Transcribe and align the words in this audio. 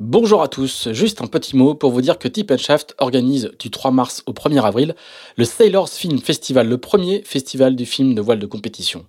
Bonjour 0.00 0.44
à 0.44 0.48
tous, 0.48 0.92
juste 0.92 1.22
un 1.22 1.26
petit 1.26 1.56
mot 1.56 1.74
pour 1.74 1.90
vous 1.90 2.00
dire 2.00 2.20
que 2.20 2.28
Tip 2.28 2.56
Shaft 2.56 2.94
organise 2.98 3.50
du 3.58 3.68
3 3.68 3.90
mars 3.90 4.22
au 4.26 4.32
1er 4.32 4.62
avril 4.62 4.94
le 5.36 5.44
Sailors 5.44 5.88
Film 5.88 6.20
Festival, 6.20 6.68
le 6.68 6.78
premier 6.78 7.24
festival 7.24 7.74
du 7.74 7.84
film 7.84 8.14
de 8.14 8.20
voile 8.20 8.38
de 8.38 8.46
compétition. 8.46 9.06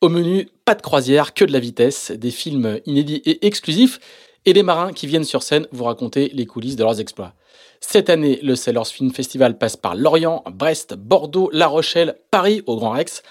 Au 0.00 0.08
menu, 0.08 0.48
pas 0.64 0.74
de 0.74 0.80
croisière, 0.80 1.34
que 1.34 1.44
de 1.44 1.52
la 1.52 1.60
vitesse, 1.60 2.12
des 2.12 2.30
films 2.30 2.80
inédits 2.86 3.20
et 3.26 3.46
exclusifs, 3.46 4.00
et 4.46 4.54
des 4.54 4.62
marins 4.62 4.94
qui 4.94 5.06
viennent 5.06 5.22
sur 5.22 5.42
scène 5.42 5.66
vous 5.70 5.84
raconter 5.84 6.30
les 6.32 6.46
coulisses 6.46 6.76
de 6.76 6.82
leurs 6.82 6.98
exploits. 6.98 7.34
Cette 7.80 8.08
année, 8.08 8.38
le 8.42 8.56
Sailors 8.56 8.86
Film 8.86 9.12
Festival 9.12 9.58
passe 9.58 9.76
par 9.76 9.94
Lorient, 9.94 10.44
Brest, 10.50 10.94
Bordeaux, 10.94 11.50
La 11.52 11.66
Rochelle, 11.66 12.16
Paris 12.30 12.62
au 12.64 12.76
Grand 12.76 12.92
Rex, 12.92 13.22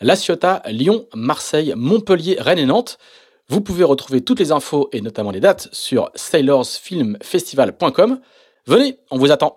La 0.00 0.16
Ciotat, 0.16 0.62
Lyon, 0.66 1.06
Marseille, 1.14 1.72
Montpellier, 1.76 2.36
Rennes 2.40 2.58
et 2.58 2.66
Nantes. 2.66 2.98
Vous 3.50 3.62
pouvez 3.62 3.84
retrouver 3.84 4.20
toutes 4.20 4.40
les 4.40 4.52
infos 4.52 4.90
et 4.92 5.00
notamment 5.00 5.30
les 5.30 5.40
dates 5.40 5.70
sur 5.72 6.10
sailorsfilmfestival.com. 6.14 8.20
Venez, 8.66 8.98
on 9.10 9.16
vous 9.16 9.32
attend. 9.32 9.56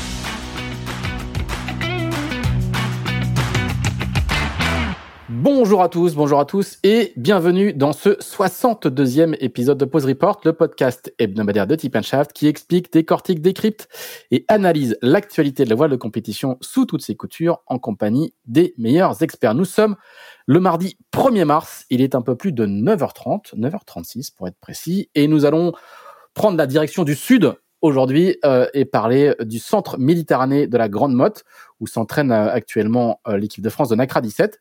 Bonjour 5.43 5.81
à 5.81 5.89
tous, 5.89 6.13
bonjour 6.13 6.39
à 6.39 6.45
tous 6.45 6.77
et 6.83 7.13
bienvenue 7.17 7.73
dans 7.73 7.93
ce 7.93 8.09
62e 8.09 9.35
épisode 9.39 9.79
de 9.79 9.85
Pause 9.85 10.05
Report, 10.05 10.39
le 10.45 10.53
podcast 10.53 11.11
hebdomadaire 11.17 11.65
de 11.65 11.73
Tip 11.73 11.99
Shaft 11.99 12.31
qui 12.31 12.45
explique, 12.45 12.93
décortique, 12.93 13.41
décrypte 13.41 13.87
et 14.29 14.45
analyse 14.49 14.99
l'actualité 15.01 15.63
de 15.63 15.71
la 15.71 15.75
voile 15.75 15.89
de 15.89 15.95
compétition 15.95 16.59
sous 16.61 16.85
toutes 16.85 17.01
ses 17.01 17.15
coutures 17.15 17.63
en 17.65 17.79
compagnie 17.79 18.35
des 18.45 18.75
meilleurs 18.77 19.23
experts. 19.23 19.55
Nous 19.55 19.65
sommes 19.65 19.95
le 20.45 20.59
mardi 20.59 20.95
1er 21.11 21.45
mars, 21.45 21.85
il 21.89 22.01
est 22.01 22.13
un 22.13 22.21
peu 22.21 22.35
plus 22.35 22.51
de 22.51 22.67
9h30, 22.67 23.55
9h36 23.55 24.35
pour 24.35 24.47
être 24.47 24.59
précis, 24.59 25.09
et 25.15 25.27
nous 25.27 25.45
allons 25.45 25.71
prendre 26.35 26.55
la 26.55 26.67
direction 26.67 27.03
du 27.03 27.15
sud 27.15 27.55
aujourd'hui 27.81 28.37
euh, 28.45 28.67
et 28.73 28.85
parler 28.85 29.33
du 29.41 29.59
centre 29.59 29.97
Méditerranée 29.97 30.67
de 30.67 30.77
la 30.77 30.87
Grande 30.87 31.13
Motte 31.13 31.43
où 31.79 31.87
s'entraîne 31.87 32.31
euh, 32.31 32.51
actuellement 32.51 33.19
euh, 33.27 33.37
l'équipe 33.37 33.63
de 33.63 33.69
France 33.69 33.89
de 33.89 33.95
NACRA 33.95 34.21
17 34.21 34.59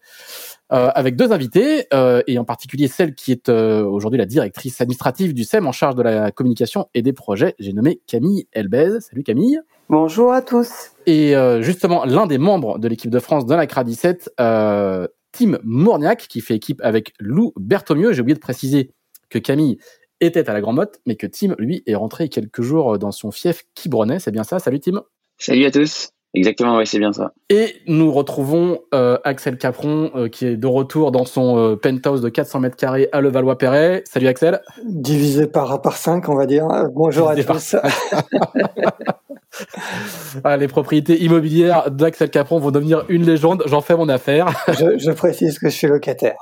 avec 0.70 1.16
deux 1.16 1.32
invités 1.32 1.86
et 2.26 2.38
en 2.38 2.44
particulier 2.44 2.88
celle 2.88 3.14
qui 3.14 3.32
est 3.32 3.48
aujourd'hui 3.48 4.18
la 4.18 4.26
directrice 4.26 4.80
administrative 4.80 5.34
du 5.34 5.44
SEM 5.44 5.66
en 5.66 5.72
charge 5.72 5.96
de 5.96 6.02
la 6.02 6.30
communication 6.30 6.88
et 6.94 7.02
des 7.02 7.12
projets. 7.12 7.54
J'ai 7.58 7.72
nommé 7.72 8.00
Camille 8.06 8.46
Elbez. 8.52 9.00
Salut 9.00 9.22
Camille. 9.22 9.60
Bonjour 9.88 10.32
à 10.32 10.42
tous. 10.42 10.92
Et 11.06 11.34
justement 11.60 12.04
l'un 12.04 12.26
des 12.26 12.38
membres 12.38 12.78
de 12.78 12.88
l'équipe 12.88 13.10
de 13.10 13.18
France 13.18 13.46
de 13.46 13.54
NACRA 13.54 13.84
17, 13.84 14.34
Tim 14.36 15.58
Mourniac, 15.62 16.26
qui 16.28 16.41
fait 16.41 16.54
équipe 16.54 16.80
avec 16.82 17.12
Lou 17.18 17.52
Berthomieux. 17.56 18.12
J'ai 18.12 18.20
oublié 18.20 18.34
de 18.34 18.41
préciser 18.41 18.91
que 19.28 19.38
Camille 19.38 19.78
était 20.20 20.50
à 20.50 20.52
la 20.52 20.60
Grand 20.60 20.72
Motte, 20.72 21.00
mais 21.06 21.16
que 21.16 21.26
Tim, 21.26 21.54
lui, 21.58 21.82
est 21.86 21.94
rentré 21.94 22.28
quelques 22.28 22.62
jours 22.62 22.98
dans 22.98 23.12
son 23.12 23.30
fief 23.30 23.62
Quibronnais. 23.74 24.18
C'est 24.18 24.32
bien 24.32 24.44
ça? 24.44 24.58
Salut 24.58 24.81
Tim. 24.81 25.02
Salut 25.38 25.64
à 25.64 25.70
tous. 25.70 26.10
Exactement, 26.32 26.76
oui, 26.76 26.86
c'est 26.86 27.00
bien 27.00 27.12
ça. 27.12 27.32
Et 27.48 27.74
nous 27.88 28.12
retrouvons 28.12 28.78
euh, 28.94 29.18
Axel 29.24 29.58
Capron, 29.58 30.12
euh, 30.14 30.28
qui 30.28 30.46
est 30.46 30.56
de 30.56 30.66
retour 30.68 31.10
dans 31.10 31.24
son 31.24 31.58
euh, 31.58 31.76
penthouse 31.76 32.20
de 32.20 32.28
400 32.28 32.60
mètres 32.60 32.76
carrés 32.76 33.08
à 33.10 33.20
Levallois-Perret. 33.20 34.04
Salut 34.06 34.28
Axel. 34.28 34.60
Divisé 34.84 35.48
par, 35.48 35.82
par 35.82 35.96
5, 35.96 36.28
on 36.28 36.36
va 36.36 36.46
dire. 36.46 36.69
Bonjour 36.94 37.28
à 37.28 37.34
tous. 37.34 37.74
ah, 40.44 40.56
les 40.56 40.69
propriétés 40.69 41.20
immobilières 41.20 41.90
d'Axel 41.90 42.30
Capron 42.30 42.60
vont 42.60 42.70
devenir 42.70 43.04
une 43.08 43.26
légende. 43.26 43.64
J'en 43.66 43.80
fais 43.80 43.96
mon 43.96 44.08
affaire. 44.08 44.50
je, 44.69 44.98
je 44.98 45.10
précise 45.10 45.58
que 45.58 45.69
je 45.69 45.74
suis 45.74 45.88
locataire. 45.88 46.38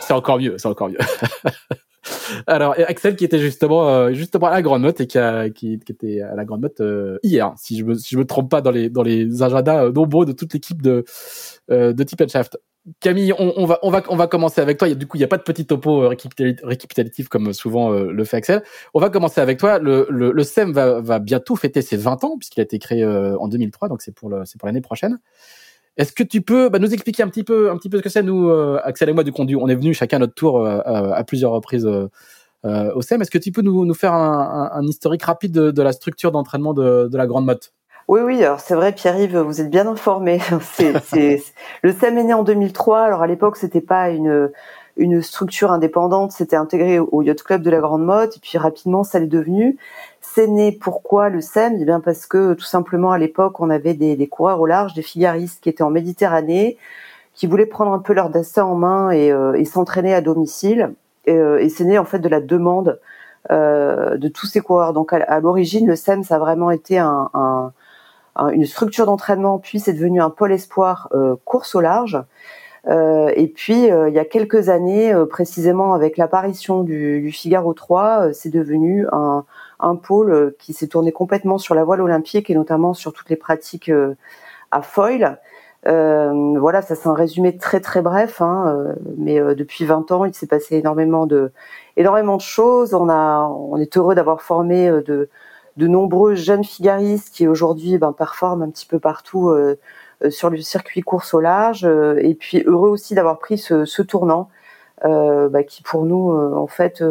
c'est 0.00 0.14
encore 0.14 0.38
mieux, 0.38 0.58
c'est 0.58 0.68
encore 0.68 0.90
mieux. 0.90 0.98
Alors 2.46 2.74
Axel 2.88 3.16
qui 3.16 3.24
était 3.24 3.38
justement 3.38 3.88
euh, 3.88 4.12
justement 4.12 4.48
à 4.48 4.50
la 4.50 4.62
grande 4.62 4.82
note 4.82 5.00
et 5.00 5.06
qui, 5.06 5.18
a, 5.18 5.50
qui, 5.50 5.78
qui 5.78 5.92
était 5.92 6.20
à 6.20 6.34
la 6.34 6.44
grande 6.44 6.62
note 6.62 6.80
euh, 6.80 7.18
hier, 7.22 7.52
si 7.56 7.78
je 7.78 7.84
me 7.84 7.94
si 7.94 8.10
je 8.10 8.18
me 8.18 8.24
trompe 8.24 8.50
pas 8.50 8.60
dans 8.60 8.70
les 8.70 8.90
dans 8.90 9.02
les 9.02 9.42
agendas 9.42 9.84
euh, 9.84 9.92
nombreux 9.92 10.26
de 10.26 10.32
toute 10.32 10.52
l'équipe 10.52 10.82
de 10.82 11.04
de 11.70 12.02
Tip 12.02 12.28
Shaft. 12.28 12.58
Camille, 12.98 13.32
on, 13.38 13.52
on, 13.56 13.64
va 13.64 13.78
on 13.82 13.90
va 13.90 14.02
on 14.08 14.16
va 14.16 14.26
commencer 14.26 14.60
avec 14.60 14.76
toi. 14.76 14.92
Du 14.92 15.06
coup, 15.06 15.16
il 15.16 15.20
y 15.20 15.24
a 15.24 15.28
pas 15.28 15.38
de 15.38 15.44
petit 15.44 15.66
topo 15.66 16.08
récapitulatif 16.08 17.28
comme 17.28 17.52
souvent 17.52 17.90
le 17.90 18.24
fait 18.24 18.38
Axel. 18.38 18.64
On 18.92 18.98
va 18.98 19.08
commencer 19.08 19.40
avec 19.40 19.58
toi. 19.58 19.78
Le 19.78 20.08
le, 20.10 20.32
le 20.32 20.42
SEM 20.42 20.72
va 20.72 21.00
va 21.00 21.20
bientôt 21.20 21.54
fêter 21.54 21.80
ses 21.80 21.96
20 21.96 22.24
ans 22.24 22.36
puisqu'il 22.36 22.60
a 22.60 22.64
été 22.64 22.80
créé 22.80 23.06
en 23.06 23.46
2003, 23.46 23.88
donc 23.88 24.02
c'est 24.02 24.12
pour 24.12 24.30
l'année 24.30 24.80
prochaine. 24.80 25.20
Est-ce 25.96 26.12
que 26.12 26.22
tu 26.22 26.40
peux 26.40 26.68
bah, 26.68 26.78
nous 26.78 26.92
expliquer 26.92 27.22
un 27.22 27.28
petit 27.28 27.44
peu, 27.44 27.70
un 27.70 27.76
petit 27.76 27.90
peu 27.90 27.98
ce 27.98 28.02
que 28.02 28.08
c'est 28.08 28.22
nous, 28.22 28.48
euh, 28.48 28.80
Axel 28.82 29.08
et 29.10 29.12
moi, 29.12 29.24
du 29.24 29.32
conduit 29.32 29.56
On 29.56 29.68
est 29.68 29.74
venu 29.74 29.92
chacun 29.92 30.18
notre 30.18 30.34
tour 30.34 30.64
euh, 30.64 30.80
à 30.84 31.22
plusieurs 31.24 31.52
reprises 31.52 31.86
euh, 31.86 32.94
au 32.94 33.02
SEM. 33.02 33.20
Est-ce 33.20 33.30
que 33.30 33.38
tu 33.38 33.52
peux 33.52 33.62
nous, 33.62 33.94
faire 33.94 34.14
un, 34.14 34.82
historique 34.84 35.24
rapide 35.24 35.52
de, 35.52 35.82
la 35.82 35.92
structure 35.92 36.32
d'entraînement 36.32 36.72
de, 36.72 37.10
la 37.12 37.26
Grande 37.26 37.44
Motte? 37.44 37.72
Oui, 38.08 38.20
oui, 38.20 38.42
alors 38.42 38.60
c'est 38.60 38.74
vrai, 38.74 38.92
Pierre-Yves, 38.92 39.38
vous 39.38 39.60
êtes 39.60 39.70
bien 39.70 39.86
informé. 39.86 40.40
le 41.82 41.92
SEM 41.92 42.18
est 42.18 42.24
né 42.24 42.34
en 42.34 42.42
2003. 42.42 43.00
Alors 43.00 43.22
à 43.22 43.26
l'époque, 43.26 43.56
c'était 43.56 43.80
pas 43.80 44.10
une 44.10 44.50
une 44.96 45.22
structure 45.22 45.72
indépendante, 45.72 46.32
c'était 46.32 46.56
intégré 46.56 46.98
au 46.98 47.22
Yacht 47.22 47.42
Club 47.42 47.62
de 47.62 47.70
la 47.70 47.78
Grande 47.78 48.04
Motte, 48.04 48.36
et 48.36 48.40
puis 48.40 48.58
rapidement, 48.58 49.04
ça 49.04 49.18
l'est 49.18 49.26
devenu. 49.26 49.78
C'est 50.34 50.46
né 50.46 50.72
pourquoi 50.72 51.28
le 51.28 51.42
SEM 51.42 51.76
Eh 51.78 51.84
bien 51.84 52.00
parce 52.00 52.24
que 52.24 52.54
tout 52.54 52.64
simplement 52.64 53.12
à 53.12 53.18
l'époque, 53.18 53.60
on 53.60 53.68
avait 53.68 53.92
des, 53.92 54.26
coureurs 54.28 54.60
au 54.60 54.66
large, 54.66 54.94
des 54.94 55.02
figaristes 55.02 55.62
qui 55.62 55.68
étaient 55.68 55.82
en 55.82 55.90
Méditerranée, 55.90 56.78
qui 57.34 57.46
voulaient 57.46 57.66
prendre 57.66 57.92
un 57.92 57.98
peu 57.98 58.14
leur 58.14 58.30
destin 58.30 58.64
en 58.64 58.74
main 58.74 59.10
et, 59.10 59.30
euh, 59.30 59.62
s'entraîner 59.66 60.14
à 60.14 60.22
domicile. 60.22 60.94
Et, 61.26 61.34
euh, 61.34 61.60
et 61.60 61.68
c'est 61.68 61.84
né 61.84 61.98
en 61.98 62.06
fait 62.06 62.18
de 62.18 62.30
la 62.30 62.40
demande 62.40 62.98
euh, 63.50 64.16
de 64.16 64.28
tous 64.28 64.46
ces 64.46 64.60
coureurs. 64.60 64.94
Donc 64.94 65.12
à, 65.12 65.40
l'origine, 65.40 65.86
le 65.86 65.96
SEM, 65.96 66.24
ça 66.24 66.36
a 66.36 66.38
vraiment 66.38 66.70
été 66.70 66.96
un, 66.96 67.28
un, 67.34 68.48
une 68.52 68.64
structure 68.64 69.04
d'entraînement, 69.04 69.58
puis 69.58 69.80
c'est 69.80 69.92
devenu 69.92 70.22
un 70.22 70.30
pôle 70.30 70.52
espoir 70.52 71.10
course 71.44 71.74
au 71.74 71.82
large. 71.82 72.18
Et 72.88 73.52
puis, 73.54 73.82
il 73.84 74.14
y 74.14 74.18
a 74.18 74.24
quelques 74.24 74.70
années, 74.70 75.14
précisément 75.28 75.92
avec 75.92 76.16
l'apparition 76.16 76.84
du, 76.84 77.20
du, 77.20 77.32
Figaro 77.32 77.74
3, 77.74 78.32
c'est 78.32 78.48
devenu 78.48 79.06
un, 79.12 79.44
un 79.82 79.96
pôle 79.96 80.54
qui 80.58 80.72
s'est 80.72 80.86
tourné 80.88 81.12
complètement 81.12 81.58
sur 81.58 81.74
la 81.74 81.84
voile 81.84 82.00
olympique 82.00 82.50
et 82.50 82.54
notamment 82.54 82.94
sur 82.94 83.12
toutes 83.12 83.30
les 83.30 83.36
pratiques 83.36 83.90
à 84.70 84.82
foil. 84.82 85.38
Euh, 85.88 86.54
voilà, 86.58 86.80
ça 86.80 86.94
c'est 86.94 87.08
un 87.08 87.14
résumé 87.14 87.56
très 87.56 87.80
très 87.80 88.02
bref, 88.02 88.40
hein, 88.40 88.94
mais 89.18 89.40
depuis 89.54 89.84
20 89.84 90.12
ans, 90.12 90.24
il 90.24 90.34
s'est 90.34 90.46
passé 90.46 90.76
énormément 90.76 91.26
de 91.26 91.50
choses. 92.38 92.94
On 92.94 93.76
est 93.78 93.96
heureux 93.96 94.14
d'avoir 94.14 94.40
formé 94.42 94.90
de 94.90 95.28
nombreux 95.76 96.34
jeunes 96.34 96.64
figaristes 96.64 97.34
qui 97.34 97.48
aujourd'hui 97.48 97.98
ben, 97.98 98.12
performent 98.12 98.62
un 98.62 98.70
petit 98.70 98.86
peu 98.86 98.98
partout 98.98 99.52
euh, 100.24 100.30
sur 100.30 100.50
le 100.50 100.58
circuit 100.58 101.00
course 101.02 101.34
au 101.34 101.40
large. 101.40 101.84
Euh, 101.84 102.18
et 102.20 102.34
puis 102.34 102.62
heureux 102.66 102.90
aussi 102.90 103.14
d'avoir 103.14 103.38
pris 103.38 103.58
ce, 103.58 104.02
tournant 104.02 104.48
euh, 105.04 105.48
bah, 105.48 105.62
qui 105.64 105.82
pour 105.82 106.04
nous 106.04 106.30
en 106.32 106.66
fait 106.66 107.02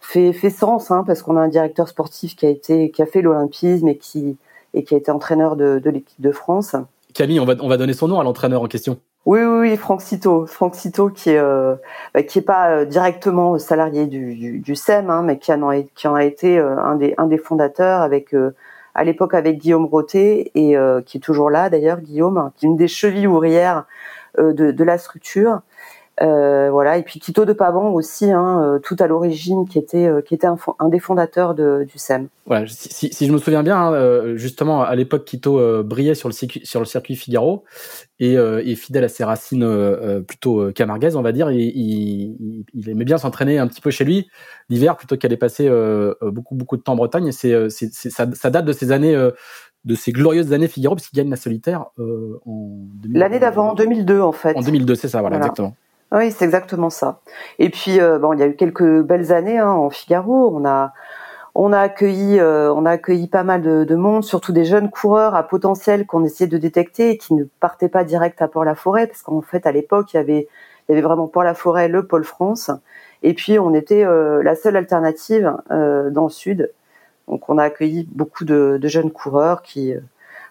fait, 0.00 0.32
fait 0.32 0.50
sens 0.50 0.90
hein, 0.90 1.04
parce 1.06 1.22
qu'on 1.22 1.36
a 1.36 1.40
un 1.40 1.48
directeur 1.48 1.88
sportif 1.88 2.36
qui 2.36 2.46
a 2.46 2.48
été 2.48 2.90
qui 2.90 3.02
a 3.02 3.06
fait 3.06 3.22
l'olympisme 3.22 3.88
et 3.88 3.96
qui 3.96 4.36
et 4.74 4.84
qui 4.84 4.94
a 4.94 4.98
été 4.98 5.10
entraîneur 5.10 5.56
de, 5.56 5.78
de 5.78 5.90
l'équipe 5.90 6.20
de 6.20 6.32
France. 6.32 6.76
Camille, 7.14 7.40
on 7.40 7.44
va 7.44 7.54
on 7.60 7.68
va 7.68 7.76
donner 7.76 7.94
son 7.94 8.08
nom 8.08 8.20
à 8.20 8.24
l'entraîneur 8.24 8.62
en 8.62 8.66
question. 8.66 8.98
Oui, 9.26 9.40
oui, 9.40 9.70
oui, 9.70 9.76
Franck 9.76 10.00
Cito, 10.00 10.46
Franck 10.46 10.74
Cito 10.74 11.10
qui 11.10 11.30
est 11.30 11.38
euh, 11.38 11.74
bah, 12.14 12.22
qui 12.22 12.38
est 12.38 12.42
pas 12.42 12.84
directement 12.84 13.58
salarié 13.58 14.06
du, 14.06 14.34
du, 14.34 14.58
du 14.60 14.74
SEM, 14.74 15.10
hein, 15.10 15.22
mais 15.22 15.38
qui 15.38 15.52
en 15.52 15.68
a, 15.68 15.82
qui 15.82 16.08
en 16.08 16.14
a 16.14 16.24
été 16.24 16.58
un 16.58 16.96
des 16.96 17.14
un 17.18 17.26
des 17.26 17.38
fondateurs 17.38 18.00
avec 18.00 18.32
à 18.98 19.04
l'époque 19.04 19.34
avec 19.34 19.58
Guillaume 19.58 19.86
Roté 19.86 20.50
et 20.56 20.76
euh, 20.76 21.00
qui 21.02 21.18
est 21.18 21.20
toujours 21.20 21.50
là 21.50 21.70
d'ailleurs 21.70 22.00
Guillaume, 22.00 22.50
qui 22.56 22.66
est 22.66 22.68
une 22.68 22.76
des 22.76 22.88
chevilles 22.88 23.28
ouvrières 23.28 23.84
euh, 24.38 24.52
de, 24.52 24.72
de, 24.72 24.84
la 24.84 24.98
structure. 24.98 25.60
Euh, 26.20 26.68
voilà, 26.70 26.98
et 26.98 27.02
puis 27.02 27.20
Quito 27.20 27.44
de 27.44 27.52
Pavon 27.52 27.92
aussi, 27.92 28.30
hein, 28.30 28.62
euh, 28.62 28.78
tout 28.78 28.96
à 28.98 29.06
l'origine, 29.06 29.68
qui 29.68 29.78
était 29.78 30.10
qui 30.26 30.34
était 30.34 30.46
un, 30.46 30.56
un 30.78 30.88
des 30.88 30.98
fondateurs 30.98 31.54
de, 31.54 31.86
du 31.88 31.98
SEM. 31.98 32.28
Voilà, 32.46 32.66
si, 32.66 33.12
si, 33.12 33.26
je 33.26 33.32
me 33.32 33.38
souviens 33.38 33.62
bien, 33.62 33.76
hein, 33.76 34.36
justement 34.36 34.82
à 34.82 34.94
l'époque 34.94 35.24
Quito 35.24 35.82
brillait 35.84 36.14
sur 36.14 36.28
le 36.28 36.32
circuit, 36.32 36.60
sur 36.64 36.80
le 36.80 36.86
circuit 36.86 37.14
Figaro 37.14 37.64
et, 38.20 38.34
et 38.34 38.74
fidèle 38.74 39.04
à 39.04 39.08
ses 39.08 39.22
racines 39.22 39.66
plutôt 40.26 40.72
camarguaises, 40.72 41.14
on 41.14 41.22
va 41.22 41.32
dire, 41.32 41.50
il, 41.50 41.60
il, 41.60 42.64
il 42.74 42.88
aimait 42.88 43.04
bien 43.04 43.18
s'entraîner 43.18 43.58
un 43.58 43.66
petit 43.66 43.82
peu 43.82 43.90
chez 43.90 44.04
lui 44.04 44.28
l'hiver 44.70 44.96
plutôt 44.96 45.16
qu'aller 45.16 45.36
passer 45.36 45.70
beaucoup 46.22 46.54
beaucoup 46.54 46.76
de 46.76 46.82
temps 46.82 46.92
en 46.94 46.96
Bretagne. 46.96 47.28
Et 47.28 47.32
c'est 47.32 47.68
ça, 47.68 48.26
ça 48.32 48.50
date 48.50 48.64
de 48.64 48.72
ces 48.72 48.92
années 48.92 49.14
de 49.84 49.94
ces 49.94 50.12
glorieuses 50.12 50.52
années 50.52 50.68
Figaro, 50.68 50.94
puisqu'il 50.94 51.16
gagne 51.16 51.30
la 51.30 51.36
solitaire 51.36 51.86
euh, 51.98 52.38
en 52.46 52.86
L'année 53.10 53.38
d'avant, 53.38 53.70
en 53.70 53.74
2002 53.74 54.20
en 54.20 54.32
fait. 54.32 54.56
En 54.56 54.60
2002, 54.60 54.94
c'est 54.94 55.08
ça, 55.08 55.20
voilà, 55.20 55.36
exactement. 55.38 55.74
Oui, 56.12 56.30
c'est 56.32 56.44
exactement 56.44 56.90
ça. 56.90 57.20
Et 57.58 57.70
puis, 57.70 58.00
euh, 58.00 58.18
bon, 58.18 58.32
il 58.32 58.40
y 58.40 58.42
a 58.42 58.46
eu 58.46 58.56
quelques 58.56 59.02
belles 59.02 59.32
années 59.32 59.58
hein, 59.58 59.70
en 59.70 59.90
Figaro. 59.90 60.50
On 60.54 60.64
a, 60.64 60.92
on 61.54 61.72
a 61.72 61.80
accueilli, 61.80 62.40
euh, 62.40 62.72
on 62.72 62.86
a 62.86 62.92
accueilli 62.92 63.28
pas 63.28 63.42
mal 63.44 63.62
de, 63.62 63.94
monde, 63.94 64.24
surtout 64.24 64.52
des 64.52 64.64
jeunes 64.64 64.90
coureurs 64.90 65.34
à 65.34 65.46
potentiel 65.46 66.06
qu'on 66.06 66.24
essayait 66.24 66.48
de 66.48 66.58
détecter 66.58 67.10
et 67.10 67.18
qui 67.18 67.34
ne 67.34 67.44
partaient 67.60 67.88
pas 67.88 68.04
direct 68.04 68.40
à 68.42 68.48
Port-la-Forêt, 68.48 69.06
parce 69.06 69.22
qu'en 69.22 69.42
fait, 69.42 69.66
à 69.66 69.72
l'époque, 69.72 70.14
il 70.14 70.16
y 70.16 70.20
avait, 70.20 70.48
il 70.88 70.92
y 70.92 70.92
avait 70.92 71.02
vraiment 71.02 71.26
Port-la-Forêt, 71.26 71.88
le 71.88 72.06
Pôle 72.06 72.24
France, 72.24 72.70
et 73.22 73.34
puis 73.34 73.58
on 73.58 73.74
était 73.74 74.04
la 74.04 74.54
seule 74.54 74.76
alternative 74.76 75.56
dans 75.70 76.24
le 76.24 76.30
sud 76.30 76.70
donc 77.28 77.48
on 77.48 77.58
a 77.58 77.64
accueilli 77.64 78.08
beaucoup 78.10 78.44
de, 78.44 78.80
jeunes 78.84 79.10
coureurs 79.10 79.62
qui, 79.62 79.92
euh, 79.92 80.00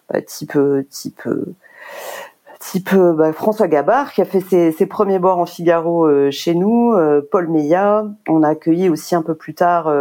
bah, 0.10 0.22
type 0.22 0.56
euh, 0.56 0.86
type 0.90 1.22
euh, 1.26 1.56
type 2.60 2.96
bah, 2.96 3.34
François 3.34 3.68
Gabard 3.68 4.12
qui 4.12 4.22
a 4.22 4.26
fait 4.26 4.42
ses, 4.72 4.86
premiers 4.86 5.20
bords 5.20 5.40
en 5.40 5.46
Figaro 5.46 6.32
chez 6.32 6.56
nous, 6.56 6.94
Paul 7.32 7.48
Meillat. 7.48 8.06
On 8.28 8.44
a 8.44 8.50
accueilli 8.50 8.90
aussi 8.90 9.16
un 9.16 9.22
peu 9.22 9.36
plus 9.36 9.54
tard 9.54 9.94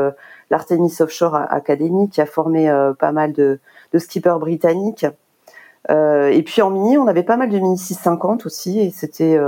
l'Artemis 0.50 0.94
Offshore 1.00 1.35
Academy 1.35 2.08
qui 2.08 2.20
a 2.20 2.26
formé 2.26 2.69
pas 2.99 3.12
mal 3.12 3.32
de, 3.32 3.61
skippers 3.99 4.38
britanniques. 4.38 5.06
et 5.88 6.43
puis 6.44 6.62
en 6.62 6.70
mini, 6.70 6.99
on 6.99 7.06
avait 7.06 7.23
pas 7.23 7.37
mal 7.37 7.50
de 7.50 7.58
mini 7.58 7.79
650 7.79 8.47
aussi, 8.47 8.81
et 8.81 8.91
c'était, 8.91 9.38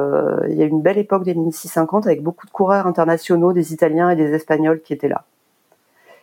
il 0.48 0.54
y 0.54 0.62
a 0.62 0.66
une 0.66 0.82
belle 0.82 0.98
époque 0.98 1.24
des 1.24 1.34
mini 1.34 1.52
650 1.52 2.06
avec 2.06 2.22
beaucoup 2.22 2.46
de 2.46 2.52
coureurs 2.52 2.86
internationaux, 2.86 3.52
des 3.52 3.72
Italiens 3.72 4.10
et 4.10 4.16
des 4.16 4.32
Espagnols 4.34 4.80
qui 4.80 4.92
étaient 4.92 5.08
là. 5.08 5.24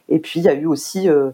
Et 0.10 0.20
puis 0.20 0.40
il 0.40 0.44
y 0.44 0.50
a 0.50 0.54
eu 0.54 0.66
aussi 0.66 1.10
euh, 1.10 1.14
euh, 1.16 1.32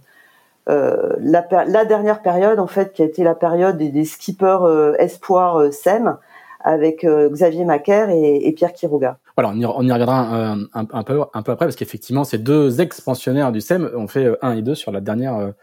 la, 0.67 1.65
la, 1.67 1.85
dernière 1.85 2.21
période 2.21 2.59
en 2.59 2.67
fait 2.67 2.93
qui 2.93 3.01
a 3.01 3.05
été 3.05 3.23
la 3.23 3.35
période 3.35 3.77
des, 3.77 3.89
des 3.89 4.05
skippers 4.05 4.63
euh, 4.63 4.93
espoir 4.99 5.71
SEM 5.73 6.17
avec 6.63 7.03
Xavier 7.03 7.65
Macaire 7.65 8.09
et, 8.11 8.53
Pierre 8.55 8.73
Quiroga. 8.73 9.17
Voilà, 9.35 9.49
on 9.49 9.59
y, 9.59 9.65
on 9.65 9.73
reviendra 9.73 10.55
un, 10.73 11.03
peu, 11.03 11.21
un 11.33 11.41
peu 11.41 11.51
après 11.51 11.65
parce 11.65 11.75
qu'effectivement 11.75 12.23
ces 12.23 12.37
deux 12.37 12.81
ex-pensionnaires 12.81 13.51
du 13.51 13.61
SEM 13.61 13.89
ont 13.95 14.07
fait 14.07 14.29
1 14.43 14.57
et 14.57 14.61
2 14.61 14.75
sur 14.75 14.91
la 14.91 15.01
dernière 15.01 15.53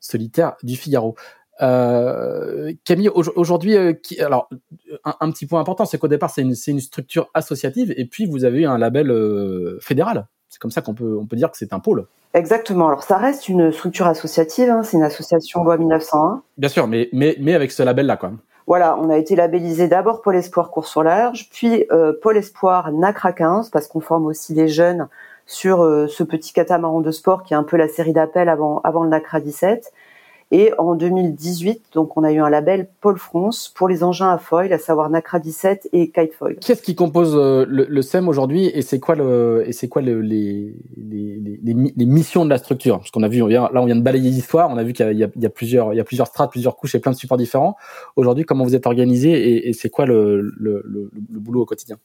solitaire 0.00 0.56
du 0.64 0.74
Figaro. 0.74 1.14
Euh, 1.60 2.72
Camille, 2.84 3.08
aujourd'hui, 3.08 3.76
alors 4.18 4.48
un, 5.04 5.30
petit 5.30 5.46
point 5.46 5.60
important, 5.60 5.84
c'est 5.84 5.98
qu'au 5.98 6.08
départ 6.08 6.30
c'est 6.30 6.42
une, 6.42 6.56
une, 6.66 6.80
structure 6.80 7.30
associative 7.34 7.94
et 7.96 8.04
puis 8.06 8.26
vous 8.26 8.44
avez 8.44 8.62
eu 8.62 8.66
un 8.66 8.78
label 8.78 9.14
fédéral. 9.80 10.26
C'est 10.52 10.60
comme 10.60 10.70
ça 10.70 10.82
qu'on 10.82 10.92
peut, 10.92 11.16
on 11.18 11.24
peut 11.24 11.36
dire 11.36 11.50
que 11.50 11.56
c'est 11.56 11.72
un 11.72 11.78
pôle. 11.78 12.04
Exactement. 12.34 12.88
Alors 12.88 13.04
ça 13.04 13.16
reste 13.16 13.48
une 13.48 13.72
structure 13.72 14.06
associative, 14.06 14.68
hein. 14.68 14.82
c'est 14.82 14.98
une 14.98 15.02
association 15.02 15.64
loi 15.64 15.78
1901. 15.78 16.42
Bien 16.58 16.68
sûr, 16.68 16.86
mais, 16.86 17.08
mais, 17.14 17.36
mais 17.40 17.54
avec 17.54 17.72
ce 17.72 17.82
label-là, 17.82 18.18
quoi. 18.18 18.32
Voilà, 18.66 18.98
on 18.98 19.08
a 19.08 19.16
été 19.16 19.34
labellisé 19.34 19.88
d'abord 19.88 20.20
Pôle 20.20 20.36
Espoir 20.36 20.70
course 20.70 20.90
sur 20.90 21.02
large, 21.02 21.48
puis 21.50 21.86
euh, 21.90 22.12
Pôle 22.20 22.36
Espoir 22.36 22.92
NACRA 22.92 23.32
15, 23.32 23.70
parce 23.70 23.88
qu'on 23.88 24.00
forme 24.00 24.26
aussi 24.26 24.52
des 24.52 24.68
jeunes 24.68 25.08
sur 25.46 25.82
euh, 25.82 26.06
ce 26.06 26.22
petit 26.22 26.52
catamaran 26.52 27.00
de 27.00 27.10
sport 27.10 27.44
qui 27.44 27.54
est 27.54 27.56
un 27.56 27.64
peu 27.64 27.78
la 27.78 27.88
série 27.88 28.12
d'appels 28.12 28.50
avant, 28.50 28.80
avant 28.84 29.04
le 29.04 29.08
NACRA 29.08 29.40
17. 29.40 29.90
Et 30.54 30.70
en 30.76 30.94
2018, 30.94 31.84
donc 31.94 32.14
on 32.18 32.24
a 32.24 32.30
eu 32.30 32.38
un 32.38 32.50
label 32.50 32.86
Paul 33.00 33.16
France 33.16 33.72
pour 33.74 33.88
les 33.88 34.04
engins 34.04 34.28
à 34.28 34.36
foil, 34.36 34.70
à 34.74 34.78
savoir 34.78 35.08
Nacra 35.08 35.38
17 35.38 35.88
et 35.94 36.10
Kite 36.10 36.34
Foil. 36.34 36.56
Qu'est-ce 36.60 36.82
qui 36.82 36.94
compose 36.94 37.34
euh, 37.34 37.64
le, 37.66 38.02
SEM 38.02 38.28
aujourd'hui 38.28 38.66
et 38.66 38.82
c'est 38.82 39.00
quoi 39.00 39.14
le 39.14 39.64
et 39.66 39.72
c'est 39.72 39.88
quoi 39.88 40.02
le, 40.02 40.20
les, 40.20 40.74
les, 40.98 41.40
les, 41.62 42.04
missions 42.04 42.44
de 42.44 42.50
la 42.50 42.58
structure? 42.58 42.98
Parce 42.98 43.10
qu'on 43.10 43.22
a 43.22 43.28
vu, 43.28 43.38
là 43.48 43.70
on 43.74 43.86
vient 43.86 43.96
de 43.96 44.02
balayer 44.02 44.28
l'histoire, 44.28 44.68
on 44.68 44.76
a 44.76 44.82
vu 44.82 44.92
qu'il 44.92 45.10
y, 45.12 45.40
y, 45.40 45.46
a 45.46 45.50
plusieurs 45.50 45.94
il 45.94 45.96
y 45.96 46.00
a 46.00 46.04
plusieurs 46.04 46.26
strates, 46.26 46.50
plusieurs 46.50 46.76
couches 46.76 46.94
et 46.96 46.98
plein 46.98 47.12
de 47.12 47.16
supports 47.16 47.38
différents. 47.38 47.76
Aujourd'hui, 48.16 48.44
comment 48.44 48.64
vous 48.64 48.74
êtes 48.74 48.86
organisé 48.86 49.30
et, 49.32 49.70
et 49.70 49.72
c'est 49.72 49.88
quoi 49.88 50.04
le, 50.04 50.42
le, 50.42 50.82
le, 50.84 51.10
boulot 51.30 51.62
au 51.62 51.66
quotidien? 51.66 51.96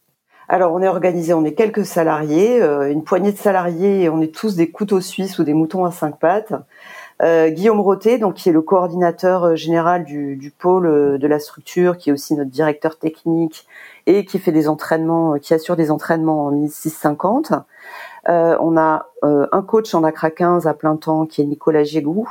Alors 0.47 0.71
on 0.73 0.81
est 0.81 0.88
organisé, 0.88 1.33
on 1.33 1.44
est 1.44 1.53
quelques 1.53 1.85
salariés, 1.85 2.61
euh, 2.61 2.89
une 2.89 3.03
poignée 3.03 3.33
de 3.33 3.38
salariés 3.38 4.03
et 4.03 4.09
on 4.09 4.21
est 4.21 4.33
tous 4.33 4.55
des 4.55 4.71
couteaux 4.71 5.01
suisses 5.01 5.38
ou 5.38 5.44
des 5.44 5.53
moutons 5.53 5.83
à 5.83 5.91
cinq 5.91 6.17
pattes. 6.17 6.53
Euh, 7.24 7.50
Guillaume 7.50 7.80
Roté, 7.80 8.19
donc 8.19 8.36
qui 8.36 8.50
est 8.50 8.52
le 8.52 8.62
coordinateur 8.62 9.44
euh, 9.44 9.56
général 9.56 10.04
du, 10.04 10.54
pôle 10.58 10.86
euh, 10.86 11.18
de 11.18 11.25
la 11.28 11.40
structure, 11.40 11.98
qui 11.98 12.10
est 12.10 12.14
aussi 12.14 12.36
notre 12.36 12.52
directeur 12.52 13.00
technique 13.00 13.68
et 14.06 14.24
qui 14.24 14.38
fait 14.38 14.52
des 14.52 14.68
entraînements, 14.68 15.40
qui 15.40 15.54
assure 15.56 15.75
des 15.75 15.90
entraînements 15.90 16.46
en 16.46 16.52
1650. 16.52 17.54
Euh, 18.30 18.56
on 18.60 18.78
a 18.78 19.08
un 19.24 19.62
coach 19.62 19.94
en 19.96 20.04
ACRA 20.04 20.31
15 20.31 20.68
à 20.68 20.74
plein 20.74 20.96
temps 20.96 21.25
qui 21.25 21.42
est 21.42 21.46
Nicolas 21.46 21.84
Gégou, 21.84 22.30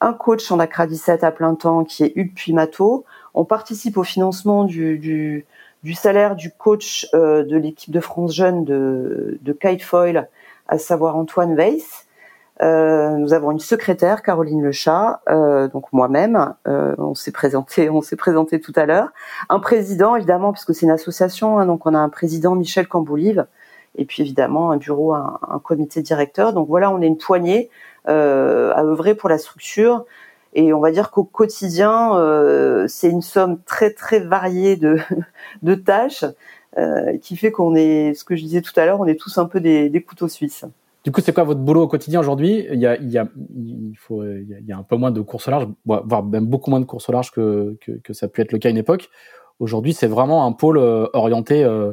un 0.00 0.12
coach 0.12 0.50
en 0.52 0.58
ACRA 0.58 0.86
17 0.86 1.24
à 1.24 1.32
plein 1.32 1.54
temps 1.54 1.84
qui 1.84 2.04
est 2.04 2.12
Hugues 2.14 2.34
Puimato. 2.34 3.04
On 3.34 3.44
participe 3.44 3.96
au 3.96 4.04
financement 4.04 4.64
du 4.64 5.46
salaire 5.94 6.36
du 6.36 6.50
coach 6.50 7.08
de 7.12 7.56
l'équipe 7.56 7.90
de 7.90 8.00
France 8.00 8.34
Jeune 8.34 8.64
de, 8.64 9.38
de 9.40 9.52
Kitefoil, 9.52 10.28
à 10.68 10.78
savoir 10.78 11.16
Antoine 11.16 11.54
Weiss. 11.54 12.03
Euh, 12.62 13.16
nous 13.16 13.34
avons 13.34 13.50
une 13.50 13.58
secrétaire, 13.58 14.22
Caroline 14.22 14.62
Lechat, 14.62 15.20
euh, 15.28 15.68
donc 15.68 15.92
moi-même. 15.92 16.54
Euh, 16.68 16.94
on 16.98 17.14
s'est 17.14 17.32
présenté, 17.32 17.90
on 17.90 18.00
s'est 18.00 18.16
présenté 18.16 18.60
tout 18.60 18.72
à 18.76 18.86
l'heure. 18.86 19.08
Un 19.48 19.58
président, 19.58 20.16
évidemment, 20.16 20.52
puisque 20.52 20.74
c'est 20.74 20.86
une 20.86 20.92
association, 20.92 21.58
hein, 21.58 21.66
donc 21.66 21.86
on 21.86 21.94
a 21.94 21.98
un 21.98 22.08
président, 22.08 22.54
Michel 22.54 22.86
Camboulive, 22.86 23.46
et 23.96 24.04
puis 24.04 24.22
évidemment 24.22 24.70
un 24.70 24.76
bureau, 24.76 25.14
un, 25.14 25.60
comité 25.64 26.02
directeur. 26.02 26.52
Donc 26.52 26.68
voilà, 26.68 26.90
on 26.90 27.00
est 27.02 27.06
une 27.06 27.18
poignée 27.18 27.70
euh, 28.08 28.72
à 28.74 28.84
œuvrer 28.84 29.14
pour 29.14 29.28
la 29.28 29.38
structure. 29.38 30.04
Et 30.56 30.72
on 30.72 30.80
va 30.80 30.92
dire 30.92 31.10
qu'au 31.10 31.24
quotidien, 31.24 32.16
euh, 32.16 32.86
c'est 32.88 33.10
une 33.10 33.22
somme 33.22 33.60
très 33.64 33.90
très 33.90 34.20
variée 34.20 34.76
de, 34.76 34.98
de 35.62 35.74
tâches 35.74 36.24
qui 37.22 37.36
fait 37.36 37.52
qu'on 37.52 37.76
est, 37.76 38.14
ce 38.14 38.24
que 38.24 38.34
je 38.34 38.42
disais 38.42 38.60
tout 38.60 38.72
à 38.74 38.84
l'heure, 38.84 38.98
on 38.98 39.06
est 39.06 39.14
tous 39.14 39.38
un 39.38 39.44
peu 39.44 39.60
des, 39.60 39.88
des 39.90 40.02
couteaux 40.02 40.26
suisses. 40.26 40.64
Du 41.04 41.12
coup, 41.12 41.20
c'est 41.20 41.34
quoi 41.34 41.44
votre 41.44 41.60
boulot 41.60 41.82
au 41.82 41.88
quotidien 41.88 42.18
aujourd'hui? 42.18 42.66
Il 42.72 42.80
y 42.80 42.86
a, 42.86 42.96
un 43.22 44.82
peu 44.82 44.96
moins 44.96 45.10
de 45.10 45.20
courses 45.20 45.48
au 45.48 45.50
large, 45.50 45.68
voire 45.84 46.24
même 46.24 46.46
beaucoup 46.46 46.70
moins 46.70 46.80
de 46.80 46.86
courses 46.86 47.10
au 47.10 47.12
large 47.12 47.30
que, 47.30 47.76
que, 48.02 48.12
ça 48.14 48.24
a 48.24 48.28
pu 48.30 48.40
être 48.40 48.52
le 48.52 48.58
cas 48.58 48.68
à 48.68 48.70
une 48.70 48.78
époque. 48.78 49.10
Aujourd'hui, 49.60 49.92
c'est 49.92 50.06
vraiment 50.06 50.46
un 50.46 50.52
pôle 50.52 50.78
euh, 50.78 51.06
orienté 51.12 51.62
euh, 51.62 51.92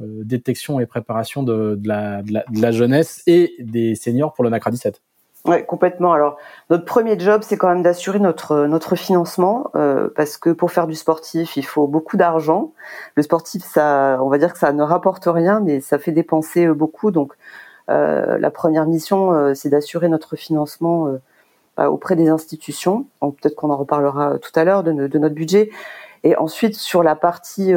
euh, 0.00 0.22
détection 0.24 0.78
et 0.78 0.86
préparation 0.86 1.42
de, 1.42 1.76
la, 1.84 2.22
jeunesse 2.70 3.24
et 3.26 3.52
des 3.58 3.96
seniors 3.96 4.32
pour 4.32 4.44
le 4.44 4.50
NACRA 4.50 4.70
17. 4.70 5.02
Ouais, 5.44 5.64
complètement. 5.66 6.12
Alors, 6.12 6.36
notre 6.70 6.84
premier 6.84 7.18
job, 7.18 7.42
c'est 7.44 7.56
quand 7.56 7.68
même 7.68 7.82
d'assurer 7.82 8.20
notre 8.20 8.94
financement, 8.94 9.72
parce 10.14 10.38
que 10.38 10.50
pour 10.50 10.70
faire 10.70 10.86
du 10.86 10.94
sportif, 10.94 11.56
il 11.56 11.64
faut 11.64 11.88
beaucoup 11.88 12.16
d'argent. 12.16 12.72
Le 13.16 13.24
sportif, 13.24 13.64
on 13.76 14.28
va 14.28 14.38
dire 14.38 14.52
que 14.52 14.58
ça 14.60 14.72
ne 14.72 14.84
rapporte 14.84 15.24
rien, 15.26 15.58
mais 15.58 15.80
ça 15.80 15.98
fait 15.98 16.12
dépenser 16.12 16.68
beaucoup. 16.68 17.10
Donc, 17.10 17.32
la 17.88 18.50
première 18.50 18.86
mission, 18.86 19.32
euh, 19.32 19.54
c'est 19.54 19.68
d'assurer 19.68 20.08
notre 20.08 20.36
financement 20.36 21.08
euh, 21.08 21.18
bah, 21.76 21.90
auprès 21.90 22.16
des 22.16 22.28
institutions. 22.28 23.06
Peut-être 23.20 23.54
qu'on 23.54 23.70
en 23.70 23.76
reparlera 23.76 24.38
tout 24.38 24.52
à 24.54 24.64
l'heure 24.64 24.82
de, 24.82 24.92
notre 24.92 25.34
budget. 25.34 25.70
Et 26.24 26.36
ensuite, 26.36 26.76
sur 26.76 27.02
la 27.02 27.16
partie 27.16 27.74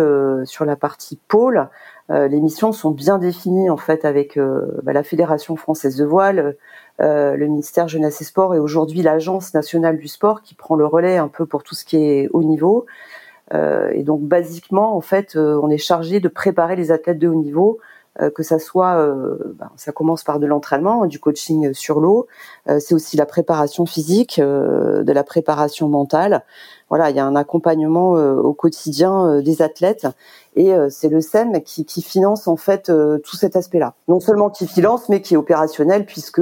pôle, 1.27 1.67
les 2.09 2.39
missions 2.39 2.71
sont 2.71 2.91
bien 2.91 3.17
définies 3.17 3.71
en 3.71 3.77
fait 3.77 4.05
avec 4.05 4.37
bah, 4.83 4.93
la 4.93 5.01
Fédération 5.01 5.55
française 5.55 5.95
de 5.95 6.05
voile, 6.05 6.55
le 6.99 7.45
ministère 7.47 7.87
jeunesse 7.87 8.21
et 8.21 8.23
sport 8.23 8.53
et 8.53 8.59
aujourd'hui 8.59 9.01
l'Agence 9.01 9.55
nationale 9.55 9.97
du 9.97 10.07
sport 10.07 10.43
qui 10.43 10.53
prend 10.53 10.75
le 10.75 10.85
relais 10.85 11.17
un 11.17 11.27
peu 11.27 11.47
pour 11.47 11.63
tout 11.63 11.73
ce 11.73 11.85
qui 11.85 11.97
est 11.97 12.29
haut 12.33 12.43
niveau. 12.43 12.85
et 13.51 14.03
donc, 14.03 14.21
basiquement, 14.21 14.95
en 14.95 15.01
fait, 15.01 15.35
on 15.35 15.71
est 15.71 15.79
chargé 15.79 16.19
de 16.19 16.27
préparer 16.27 16.75
les 16.75 16.91
athlètes 16.91 17.17
de 17.17 17.27
haut 17.27 17.33
niveau 17.33 17.79
euh, 17.79 17.81
que 18.33 18.43
ça 18.43 18.59
soit, 18.59 18.95
euh, 18.95 19.37
ben, 19.59 19.69
ça 19.75 19.91
commence 19.91 20.23
par 20.23 20.39
de 20.39 20.45
l'entraînement, 20.45 21.05
du 21.05 21.19
coaching 21.19 21.73
sur 21.73 21.99
l'eau, 21.99 22.27
euh, 22.69 22.79
c'est 22.79 22.93
aussi 22.93 23.17
la 23.17 23.25
préparation 23.25 23.85
physique, 23.85 24.39
de 24.39 25.11
la 25.11 25.23
préparation 25.23 25.89
mentale. 25.89 26.43
Voilà, 26.89 27.09
il 27.09 27.15
y 27.15 27.19
a 27.19 27.25
un 27.25 27.35
accompagnement 27.35 28.11
au 28.11 28.53
quotidien 28.53 29.41
des 29.41 29.61
athlètes 29.61 30.07
et 30.55 30.71
c'est 30.89 31.09
le 31.09 31.19
SEM 31.19 31.61
qui, 31.63 31.83
qui, 31.83 32.01
finance 32.03 32.47
en 32.47 32.57
fait 32.57 32.91
tout 33.23 33.35
cet 33.35 33.55
aspect-là. 33.55 33.95
Non 34.07 34.19
seulement 34.19 34.49
qui 34.49 34.67
finance, 34.67 35.09
mais 35.09 35.21
qui 35.21 35.33
est 35.33 35.37
opérationnel 35.37 36.05
puisque 36.05 36.41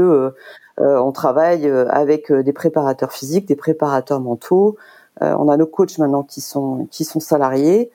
on 0.78 1.12
travaille 1.14 1.70
avec 1.90 2.32
des 2.32 2.54
préparateurs 2.54 3.14
physiques, 3.14 3.48
des 3.48 3.56
préparateurs 3.56 4.20
mentaux. 4.20 4.76
on 5.22 5.48
a 5.48 5.56
nos 5.56 5.68
coachs 5.68 5.98
maintenant 5.98 6.24
qui 6.24 6.42
sont 6.42 6.88
qui 6.92 7.06
sont 7.06 7.22
salariés. 7.22 7.90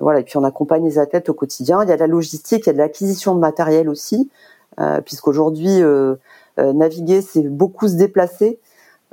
Voilà, 0.00 0.20
et 0.20 0.24
puis 0.24 0.36
on 0.36 0.44
accompagne 0.44 0.84
les 0.84 0.98
athlètes 0.98 1.28
au 1.28 1.34
quotidien. 1.34 1.82
Il 1.82 1.88
y 1.88 1.92
a 1.92 1.96
de 1.96 2.00
la 2.00 2.06
logistique, 2.06 2.64
il 2.64 2.68
y 2.68 2.70
a 2.70 2.72
de 2.72 2.78
l'acquisition 2.78 3.34
de 3.34 3.40
matériel 3.40 3.88
aussi, 3.88 4.30
puisqu'aujourd'hui 5.04 5.82
naviguer 6.56 7.20
c'est 7.20 7.42
beaucoup 7.42 7.88
se 7.88 7.94
déplacer. 7.94 8.58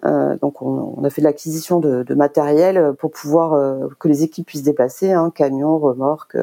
donc 0.04 0.62
on, 0.62 1.04
a 1.04 1.10
fait 1.10 1.22
de 1.22 1.26
l'acquisition 1.26 1.80
de, 1.80 2.04
de, 2.04 2.16
matériel 2.16 2.94
pour 3.00 3.12
pouvoir 3.12 3.80
que 4.00 4.08
les 4.08 4.24
équipes 4.24 4.48
puissent 4.48 4.64
déplacer, 4.64 5.12
hein, 5.12 5.32
camions, 5.34 5.80
remorques. 5.80 6.38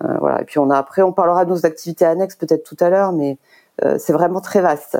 voilà. 0.00 0.42
Et 0.42 0.44
puis 0.44 0.58
on 0.58 0.68
a 0.70 0.76
après 0.76 1.02
on 1.02 1.12
parlera 1.12 1.44
de 1.44 1.50
nos 1.50 1.64
activités 1.64 2.04
annexes 2.04 2.36
peut-être 2.36 2.64
tout 2.64 2.76
à 2.80 2.90
l'heure, 2.90 3.12
mais 3.12 3.38
c'est 3.98 4.12
vraiment 4.12 4.40
très 4.40 4.60
vaste. 4.60 4.98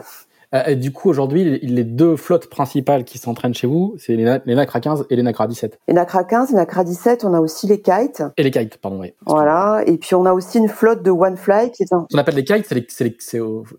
Euh, 0.55 0.65
et 0.67 0.77
du 0.77 0.93
coup, 0.93 1.09
aujourd'hui, 1.11 1.59
les 1.61 1.85
deux 1.85 2.17
flottes 2.17 2.49
principales 2.49 3.05
qui 3.05 3.19
s'entraînent 3.19 3.55
chez 3.55 3.67
vous, 3.67 3.97
c'est 3.99 4.17
les, 4.17 4.25
NACRA 4.25 4.81
15 4.81 5.07
et 5.11 5.17
les 5.17 5.23
NACRA 5.23 5.47
17. 5.47 5.79
Les 5.89 5.95
NACRA 5.95 6.25
15, 6.25 6.51
les 6.51 6.57
NACRA 6.57 6.85
17, 6.85 7.25
on 7.25 7.35
a 7.35 7.41
aussi 7.41 7.67
les 7.67 7.81
kites. 7.81 8.23
Et 8.37 8.43
les 8.43 8.51
kites, 8.51 8.79
pardon, 8.79 9.01
oui. 9.01 9.13
Voilà. 9.27 9.83
Et 9.87 9.99
puis, 9.99 10.15
on 10.15 10.25
a 10.25 10.33
aussi 10.33 10.59
une 10.59 10.69
flotte 10.69 11.03
de 11.03 11.11
One 11.11 11.37
Fly 11.37 11.71
qui 11.71 11.83
est 11.83 11.93
un... 11.93 12.07
Ce 12.09 12.15
qu'on 12.15 12.21
appelle 12.21 12.37
les 12.37 12.45
kites, 12.45 12.67
c'est 12.67 12.75
les, 12.75 12.87
c'est 12.89 13.05
les, 13.05 13.17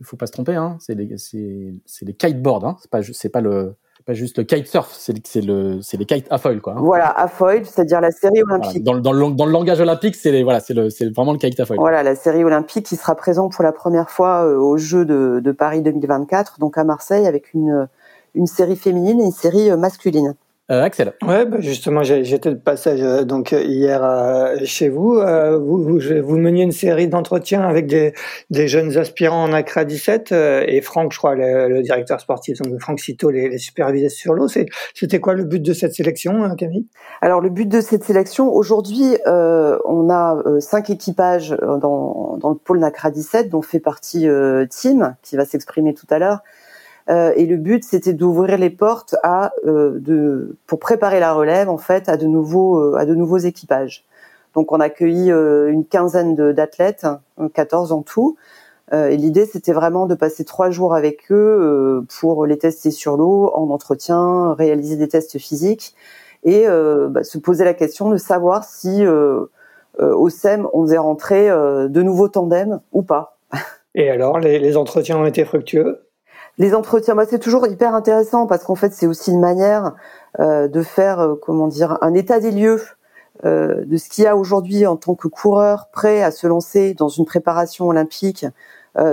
faut 0.02 0.18
pas 0.18 0.28
se 0.28 0.32
tromper, 0.32 0.56
hein. 0.56 0.78
C'est 0.80 0.96
les, 0.96 1.18
c'est, 1.18 1.74
c'est 1.86 2.06
les 2.06 2.14
kiteboards, 2.14 2.66
hein. 2.66 2.78
C'est 2.80 2.92
pas, 2.92 3.02
c'est 3.04 3.30
pas 3.30 3.42
le, 3.42 3.76
pas 4.06 4.14
juste 4.14 4.38
le 4.38 4.44
kitesurf, 4.44 4.90
c'est 4.92 5.16
c'est 5.28 5.42
le 5.42 5.82
c'est 5.82 5.98
les 5.98 6.06
kites 6.06 6.28
à 6.30 6.38
foil 6.38 6.62
quoi. 6.62 6.74
Hein. 6.74 6.82
Voilà, 6.82 7.10
à 7.10 7.28
foil, 7.28 7.66
c'est-à-dire 7.66 8.02
la 8.02 8.12
série 8.12 8.42
olympique. 8.44 8.84
Dans, 8.84 8.98
dans, 8.98 9.12
le, 9.12 9.32
dans 9.32 9.46
le 9.46 9.52
langage 9.52 9.80
olympique, 9.80 10.16
c'est 10.16 10.32
les, 10.32 10.44
voilà, 10.44 10.60
c'est 10.60 10.74
le 10.74 10.90
c'est 10.90 11.14
vraiment 11.14 11.34
le 11.34 11.38
kite 11.38 11.60
à 11.60 11.66
foil. 11.66 11.78
Voilà, 11.78 12.04
la 12.04 12.16
série 12.16 12.44
olympique 12.44 12.86
qui 12.86 12.96
sera 12.96 13.16
présente 13.16 13.54
pour 13.54 13.64
la 13.64 13.72
première 13.72 14.10
fois 14.10 14.46
euh, 14.46 14.58
aux 14.58 14.78
Jeux 14.78 15.06
de, 15.06 15.42
de 15.44 15.52
Paris 15.52 15.82
2024, 15.82 16.60
donc 16.60 16.78
à 16.78 16.84
Marseille 16.84 17.28
avec 17.28 17.54
une 17.54 17.88
une 18.36 18.48
série 18.48 18.76
féminine 18.76 19.20
et 19.20 19.26
une 19.26 19.32
série 19.32 19.70
euh, 19.70 19.78
masculine. 19.78 20.36
Euh, 20.72 20.84
Axel. 20.84 21.14
Ouais, 21.24 21.46
bah 21.46 21.58
justement, 21.62 22.04
j'étais 22.04 22.52
de 22.52 22.56
passage 22.56 23.02
euh, 23.02 23.24
donc 23.24 23.54
hier 23.54 24.04
euh, 24.04 24.58
chez 24.66 24.88
vous. 24.88 25.20
vous, 25.20 25.84
vous, 25.84 26.00
vous 26.24 26.38
meniez 26.38 26.62
une 26.62 26.72
série 26.72 27.08
d'entretiens 27.08 27.64
avec 27.64 27.88
des, 27.88 28.14
des 28.52 28.68
jeunes 28.68 28.96
aspirants 28.96 29.46
en 29.46 29.54
ACRA 29.54 29.84
17 29.84 30.32
et 30.32 30.82
Franck, 30.82 31.12
je 31.12 31.18
crois, 31.18 31.34
le, 31.34 31.82
directeur 31.82 32.20
sportif, 32.20 32.62
donc 32.62 32.80
Franck 32.80 33.00
Cito, 33.00 33.32
les, 33.32 33.50
les 33.50 33.58
supervisait 33.58 34.10
sur 34.10 34.34
l'eau. 34.34 34.48
C'était 34.94 35.20
quoi 35.20 35.34
le 35.34 35.44
but 35.44 35.62
de 35.62 35.74
cette 35.74 35.94
sélection, 35.94 36.56
Camille? 36.56 36.88
Alors 37.22 37.42
le 37.42 37.50
but 37.50 37.68
de 37.68 37.82
cette 37.82 38.04
sélection, 38.04 38.54
aujourd'hui, 38.54 39.18
on 39.26 40.10
a 40.12 40.38
cinq 40.60 40.92
équipages 40.92 41.56
dans, 41.62 42.38
dans 42.38 42.50
le 42.50 42.56
pôle 42.56 42.80
NACRA 42.80 43.10
17, 43.10 43.50
dont 43.50 43.64
fait 43.64 43.80
partie 43.80 44.28
Tim, 44.70 45.16
qui 45.24 45.36
va 45.36 45.46
s'exprimer 45.46 45.96
tout 45.96 46.08
à 46.12 46.20
l'heure. 46.20 46.42
Euh, 47.10 47.34
et 47.36 47.46
le 47.46 47.58
but, 47.58 47.84
c'était 47.84 48.14
d'ouvrir 48.14 48.58
les 48.58 48.70
portes 48.70 49.16
à 49.24 49.52
euh, 49.66 50.00
de 50.00 50.58
pour 50.68 50.80
préparer 50.80 51.20
la 51.20 51.34
relève 51.34 51.70
en 51.70 51.78
fait 51.78 52.08
à 52.08 52.18
de 52.18 52.28
nouveaux 52.28 52.78
euh, 52.78 52.98
à 52.98 53.06
de 53.06 53.16
nouveaux 53.16 53.38
équipages. 53.38 54.06
Donc 54.54 54.72
on 54.72 54.80
a 54.80 54.86
accueilli 54.86 55.30
une 55.30 55.86
quinzaine 55.86 56.36
d'athlètes, 56.54 57.06
14 57.54 57.92
en 57.92 58.02
tout. 58.02 58.36
et 58.92 59.16
l'idée, 59.16 59.46
c'était 59.46 59.74
vraiment 59.74 60.08
de 60.08 60.16
passer 60.16 60.44
trois 60.44 60.72
jours 60.72 60.96
avec 60.96 61.32
eux 61.32 62.04
pour 62.20 62.48
les 62.48 62.58
tester 62.58 62.90
sur 62.90 63.16
l'eau, 63.16 63.52
en 63.54 63.70
entretien, 63.70 64.56
réaliser 64.56 64.96
des 64.96 65.08
tests 65.08 65.38
physiques 65.38 65.94
et 66.44 66.66
bah, 66.66 67.24
se 67.24 67.38
poser 67.38 67.64
la 67.64 67.76
question 67.76 68.10
de 68.10 68.18
savoir 68.18 68.64
si 68.64 69.06
au 70.00 70.30
SEM 70.30 70.68
on 70.74 70.82
faisait 70.82 70.98
rentrer 70.98 71.48
de 71.50 72.02
nouveaux 72.02 72.28
tandems 72.28 72.82
ou 72.92 73.04
pas. 73.04 73.38
Et 73.94 74.10
alors, 74.10 74.40
les 74.40 74.78
entretiens 74.78 75.20
ont 75.20 75.28
été 75.28 75.46
fructueux? 75.46 76.09
Les 76.60 76.76
entretiens, 76.76 77.16
bah, 77.16 77.24
c'est 77.28 77.40
toujours 77.40 77.66
hyper 77.68 77.96
intéressant 77.96 78.46
parce 78.46 78.66
qu'en 78.66 78.76
fait, 78.76 78.94
c'est 78.94 79.08
aussi 79.08 79.32
une 79.32 79.40
manière 79.40 79.96
euh, 80.40 80.68
de 80.68 80.84
faire, 80.84 81.22
euh, 81.22 81.36
comment 81.36 81.68
dire, 81.68 81.98
un 82.02 82.14
état 82.14 82.42
des 82.42 82.52
lieux 82.52 82.82
euh, 83.46 83.86
de 83.86 83.96
ce 83.96 84.10
qu'il 84.10 84.26
y 84.26 84.28
a 84.28 84.36
aujourd'hui 84.36 84.86
en 84.86 84.98
tant 84.98 85.16
que 85.16 85.30
coureur 85.30 85.88
prêt 85.94 86.22
à 86.22 86.32
se 86.32 86.46
lancer 86.46 86.94
dans 86.94 87.08
une 87.08 87.26
préparation 87.26 87.88
olympique 87.88 88.46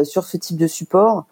sur 0.02 0.24
ce 0.24 0.36
type 0.36 0.56
de 0.56 0.66
support. 0.66 1.26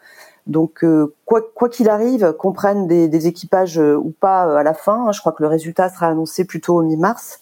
Donc, 0.46 0.84
quoi 1.24 1.40
quoi 1.56 1.68
qu'il 1.68 1.88
arrive, 1.88 2.34
qu'on 2.34 2.52
prenne 2.52 2.86
des, 2.86 3.08
des 3.08 3.26
équipages 3.26 3.78
ou 3.78 4.12
pas 4.20 4.60
à 4.60 4.62
la 4.62 4.74
fin, 4.74 5.06
hein, 5.08 5.12
je 5.12 5.18
crois 5.18 5.32
que 5.32 5.42
le 5.42 5.48
résultat 5.48 5.88
sera 5.88 6.06
annoncé 6.06 6.44
plutôt 6.44 6.76
au 6.76 6.82
mi-mars. 6.82 7.40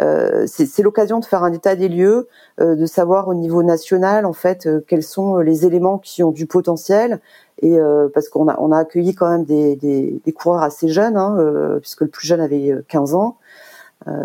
Euh, 0.00 0.44
c'est 0.46 0.82
l'occasion 0.82 1.18
de 1.18 1.24
faire 1.24 1.42
un 1.42 1.52
état 1.52 1.74
des 1.74 1.88
lieux, 1.88 2.28
euh, 2.60 2.76
de 2.76 2.86
savoir 2.86 3.28
au 3.28 3.34
niveau 3.34 3.62
national 3.62 4.26
en 4.26 4.32
fait 4.32 4.66
euh, 4.66 4.84
quels 4.86 5.02
sont 5.02 5.38
les 5.38 5.66
éléments 5.66 5.98
qui 5.98 6.22
ont 6.22 6.30
du 6.30 6.46
potentiel. 6.46 7.20
Et 7.60 7.76
parce 8.14 8.28
qu'on 8.28 8.48
a 8.48 8.56
on 8.60 8.70
a 8.70 8.78
accueilli 8.78 9.14
quand 9.14 9.28
même 9.28 9.44
des, 9.44 9.74
des, 9.76 10.20
des 10.24 10.32
coureurs 10.32 10.62
assez 10.62 10.88
jeunes, 10.88 11.16
hein, 11.16 11.78
puisque 11.80 12.02
le 12.02 12.08
plus 12.08 12.26
jeune 12.26 12.40
avait 12.40 12.72
15 12.88 13.14
ans. 13.14 13.36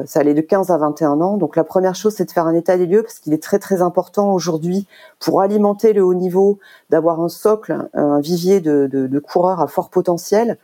ça 0.05 0.19
allait 0.19 0.35
de 0.35 0.41
15 0.41 0.69
à 0.69 0.77
21 0.77 1.19
ans. 1.19 1.37
Donc 1.37 1.55
la 1.55 1.63
première 1.63 1.95
chose, 1.95 2.13
c'est 2.13 2.25
de 2.25 2.31
faire 2.31 2.45
un 2.45 2.53
état 2.53 2.77
des 2.77 2.85
lieux 2.85 3.01
parce 3.01 3.19
qu'il 3.19 3.33
est 3.33 3.41
très 3.41 3.57
très 3.57 3.81
important 3.81 4.33
aujourd'hui 4.33 4.87
pour 5.19 5.41
alimenter 5.41 5.93
le 5.93 6.03
haut 6.03 6.13
niveau, 6.13 6.59
d'avoir 6.91 7.21
un 7.21 7.29
socle, 7.29 7.89
un 7.93 8.19
vivier 8.19 8.61
de, 8.61 8.87
de, 8.91 9.07
de, 9.07 9.19
coureurs 9.19 9.61
à 9.61 9.67
fort 9.67 9.89
potentiel 9.89 10.59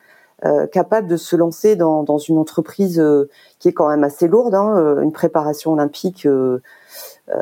euh, 0.45 0.67
capable 0.67 1.07
de 1.07 1.17
se 1.17 1.35
lancer 1.35 1.75
dans, 1.75 2.03
dans 2.03 2.17
une 2.17 2.37
entreprise 2.37 2.97
euh, 2.97 3.29
qui 3.59 3.67
est 3.67 3.73
quand 3.73 3.89
même 3.89 4.05
assez 4.05 4.25
lourde, 4.29 4.55
hein, 4.55 4.73
euh, 4.77 5.01
une 5.01 5.11
préparation 5.11 5.73
olympique. 5.73 6.25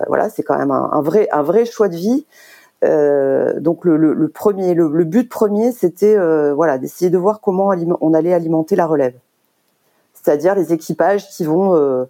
voilà, 0.08 0.30
c'est 0.30 0.42
quand 0.42 0.58
même 0.58 0.72
un, 0.72 0.90
un, 0.92 1.02
vrai 1.02 1.28
un 1.32 1.44
vrai 1.44 1.66
choix 1.66 1.90
de 1.90 1.96
vie. 1.96 2.26
Donc 2.84 3.86
le, 3.86 3.98
le, 3.98 4.14
le 4.14 4.30
premier, 4.30 4.74
le, 4.74 4.88
le, 4.90 5.04
but 5.04 5.30
premier, 5.30 5.72
c'était 5.72 6.18
voilà 6.54 6.78
d'essayer 6.78 7.10
de 7.10 7.18
voir 7.18 7.42
comment 7.42 7.72
on 8.02 8.14
allait 8.14 8.34
alimenter 8.34 8.76
la 8.76 8.86
relève, 8.86 9.16
c'est-à-dire 10.28 10.56
les 10.56 10.74
équipages 10.74 11.30
qui 11.30 11.46
vont 11.46 11.76
euh, 11.76 12.06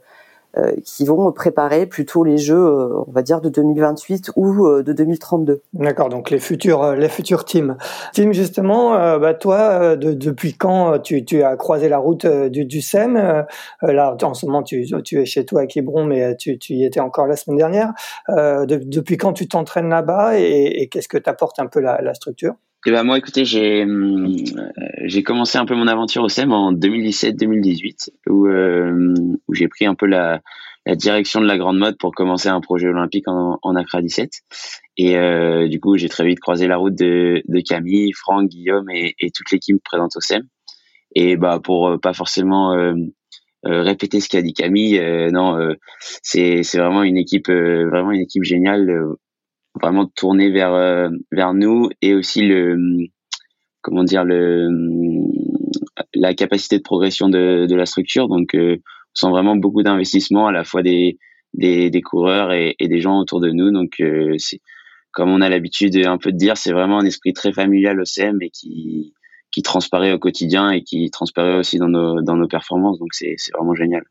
qui 0.84 1.06
vont 1.06 1.32
préparer 1.32 1.86
plutôt 1.86 2.24
les 2.24 2.38
jeux, 2.38 2.56
euh, 2.56 3.04
on 3.08 3.12
va 3.12 3.22
dire, 3.22 3.42
de 3.42 3.50
2028 3.50 4.32
ou 4.36 4.66
euh, 4.66 4.84
de 4.84 4.94
2032. 4.94 5.62
D'accord, 5.74 6.10
donc 6.10 6.30
les 6.30 6.40
futurs, 6.40 6.94
les 6.94 7.10
futurs 7.10 7.46
teams. 7.46 7.78
Tim, 8.14 8.32
justement, 8.32 9.18
bah 9.20 9.34
toi, 9.34 9.96
depuis 9.96 10.56
quand 10.56 11.00
tu, 11.00 11.24
tu, 11.26 11.44
as 11.44 11.56
croisé 11.56 11.90
la 11.90 11.98
route 11.98 12.26
du, 12.26 12.66
du 12.66 12.82
SEM 12.82 13.46
Là, 13.82 14.18
en 14.22 14.34
ce 14.34 14.46
moment, 14.46 14.64
tu, 14.64 14.86
tu, 15.04 15.22
es 15.22 15.26
chez 15.26 15.46
toi 15.46 15.62
à 15.62 15.66
Quiberon, 15.66 16.06
mais 16.06 16.36
tu, 16.38 16.58
tu 16.58 16.74
y 16.74 16.86
étais 16.86 17.00
encore 17.00 17.28
la 17.28 17.36
semaine 17.36 17.58
dernière. 17.58 17.94
depuis 18.30 19.18
quand 19.18 19.34
tu 19.34 19.48
t'entraînes 19.48 19.90
là-bas 19.90 20.40
et, 20.40 20.82
et 20.82 20.88
qu'est-ce 20.90 21.08
que 21.08 21.18
t'apporte 21.18 21.60
un 21.60 21.68
peu 21.68 21.80
la, 21.80 22.02
la 22.02 22.14
structure? 22.14 22.56
Eh 22.86 22.92
ben 22.92 23.04
moi, 23.04 23.18
écoutez, 23.18 23.44
j'ai 23.44 23.84
hum, 23.84 24.36
j'ai 25.06 25.24
commencé 25.24 25.58
un 25.58 25.66
peu 25.66 25.76
mon 25.76 25.88
aventure 25.88 26.24
au 26.24 26.30
SEM 26.30 26.52
en 26.52 26.72
2017-2018, 26.74 28.10
où 28.28 28.48
euh, 28.48 29.14
où 29.48 29.54
j'ai 29.54 29.68
pris 29.68 29.86
un 29.86 29.96
peu 29.96 30.06
la 30.06 30.42
la 30.86 30.96
direction 30.96 31.42
de 31.42 31.48
la 31.48 31.58
grande 31.58 31.78
mode 31.78 31.98
pour 31.98 32.14
commencer 32.16 32.48
un 32.48 32.62
projet 32.62 32.88
olympique 32.88 33.28
en, 33.28 33.60
en 33.62 33.76
Accra 33.76 34.02
17. 34.02 34.32
Et 34.96 35.18
euh, 35.18 35.68
du 35.68 35.82
coup, 35.82 35.98
j'ai 35.98 36.08
très 36.08 36.26
vite 36.26 36.40
croisé 36.40 36.68
la 36.68 36.78
route 36.78 36.96
de, 36.96 37.44
de 37.46 37.60
Camille, 37.60 38.14
Franck, 38.14 38.48
Guillaume 38.48 38.90
et, 38.90 39.14
et 39.20 39.32
toute 39.32 39.52
l'équipe 39.52 39.84
présente 39.84 40.16
au 40.16 40.22
SEM. 40.22 40.44
Et 41.16 41.36
bah 41.36 41.60
pour 41.64 41.90
euh, 41.90 41.98
pas 41.98 42.14
forcément 42.14 42.74
euh, 42.74 42.94
euh, 43.66 43.82
répéter 43.82 44.20
ce 44.20 44.30
qu'a 44.30 44.42
dit 44.42 44.54
Camille, 44.54 45.00
non, 45.32 45.58
c'est 46.22 46.64
c'est 46.64 46.78
vraiment 46.78 47.04
une 47.04 47.18
équipe 47.18 47.50
vraiment 47.50 48.12
une 48.12 48.22
équipe 48.22 48.44
géniale 48.44 49.16
vraiment 49.78 50.06
tourné 50.08 50.50
vers 50.52 50.74
euh, 50.74 51.10
vers 51.32 51.54
nous 51.54 51.90
et 52.02 52.14
aussi 52.14 52.48
le 52.48 52.78
comment 53.82 54.04
dire 54.04 54.24
le 54.24 54.70
la 56.14 56.34
capacité 56.34 56.78
de 56.78 56.84
progression 56.84 57.30
de, 57.30 57.66
de 57.68 57.76
la 57.76 57.86
structure. 57.86 58.28
Donc, 58.28 58.56
euh, 58.56 58.78
on 58.78 59.28
sent 59.28 59.30
vraiment 59.30 59.56
beaucoup 59.56 59.84
d'investissement 59.84 60.48
à 60.48 60.52
la 60.52 60.64
fois 60.64 60.84
des 60.84 61.18
des, 61.54 61.90
des 61.90 62.02
coureurs 62.02 62.52
et, 62.52 62.76
des 62.80 63.00
gens 63.00 63.20
autour 63.20 63.40
de 63.40 63.50
nous. 63.50 63.72
Donc, 63.72 64.00
euh, 64.02 64.36
comme 65.12 65.32
on 65.32 65.42
a 65.42 65.50
l'habitude 65.50 65.96
un 66.06 66.18
peu 66.18 66.32
de 66.32 66.38
dire, 66.38 66.58
c'est 66.58 66.74
vraiment 66.74 67.00
un 67.00 67.06
esprit 67.06 67.34
très 67.34 67.52
familial 67.54 68.00
au 68.00 68.06
CM 68.06 68.42
et 68.42 68.50
qui 68.50 69.14
qui 69.52 69.62
transparaît 69.64 70.14
au 70.14 70.20
quotidien 70.20 70.72
et 70.72 70.84
qui 70.84 71.10
transparaît 71.10 71.58
aussi 71.58 71.78
dans 71.80 71.90
nos 71.90 72.22
dans 72.22 72.36
nos 72.36 72.48
performances. 72.48 73.00
Donc, 73.00 73.14
c'est 73.14 73.36
c'est 73.38 73.54
vraiment 73.54 73.76
génial. 73.76 74.04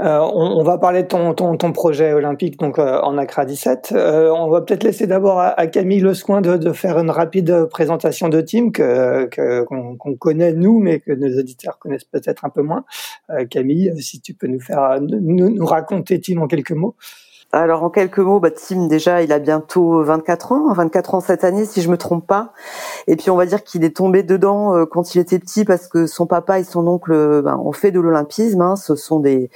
Euh, 0.00 0.18
on, 0.32 0.62
va 0.62 0.78
parler 0.78 1.02
de 1.02 1.08
ton, 1.08 1.34
ton, 1.34 1.58
ton 1.58 1.72
projet 1.72 2.14
olympique 2.14 2.58
donc 2.58 2.78
euh, 2.78 3.00
en 3.02 3.18
Accra 3.18 3.44
17. 3.44 3.92
Euh, 3.92 4.30
on 4.30 4.48
va 4.48 4.62
peut-être 4.62 4.82
laisser 4.82 5.06
d'abord 5.06 5.40
à, 5.40 5.66
Camille 5.66 6.00
le 6.00 6.14
soin 6.14 6.40
de, 6.40 6.56
de, 6.56 6.72
faire 6.72 6.98
une 6.98 7.10
rapide 7.10 7.66
présentation 7.66 8.30
de 8.30 8.40
Team 8.40 8.72
que 8.72 9.28
qu'on 9.64 10.16
connaît 10.16 10.54
nous, 10.54 10.80
mais 10.80 11.00
que 11.00 11.12
nos 11.12 11.38
auditeurs 11.38 11.78
connaissent 11.78 12.04
peut-être 12.04 12.46
un 12.46 12.48
peu 12.48 12.62
moins. 12.62 12.84
Camille, 13.50 13.92
si 14.00 14.20
tu 14.22 14.32
peux 14.32 14.46
nous 14.46 14.60
faire 14.60 15.00
nous, 15.02 15.50
nous 15.50 15.66
raconter 15.66 16.18
Team 16.18 16.40
en 16.40 16.46
quelques 16.46 16.72
mots. 16.72 16.96
Alors 17.52 17.82
en 17.82 17.90
quelques 17.90 18.18
mots, 18.20 18.38
bah, 18.38 18.50
Tim 18.52 18.86
déjà, 18.86 19.22
il 19.22 19.32
a 19.32 19.40
bientôt 19.40 20.04
24 20.04 20.52
ans, 20.52 20.72
24 20.72 21.14
ans 21.16 21.20
cette 21.20 21.42
année 21.42 21.64
si 21.64 21.82
je 21.82 21.90
me 21.90 21.96
trompe 21.96 22.24
pas. 22.24 22.52
Et 23.08 23.16
puis 23.16 23.30
on 23.30 23.36
va 23.36 23.44
dire 23.44 23.64
qu'il 23.64 23.82
est 23.82 23.96
tombé 23.96 24.22
dedans 24.22 24.76
euh, 24.76 24.86
quand 24.86 25.14
il 25.14 25.18
était 25.18 25.40
petit 25.40 25.64
parce 25.64 25.88
que 25.88 26.06
son 26.06 26.26
papa 26.26 26.60
et 26.60 26.64
son 26.64 26.86
oncle 26.86 27.42
bah, 27.42 27.58
ont 27.58 27.72
fait 27.72 27.90
de 27.90 27.98
l'olympisme. 27.98 28.60
Hein. 28.60 28.76
Ce 28.76 28.94
sont 28.94 29.18
des 29.18 29.50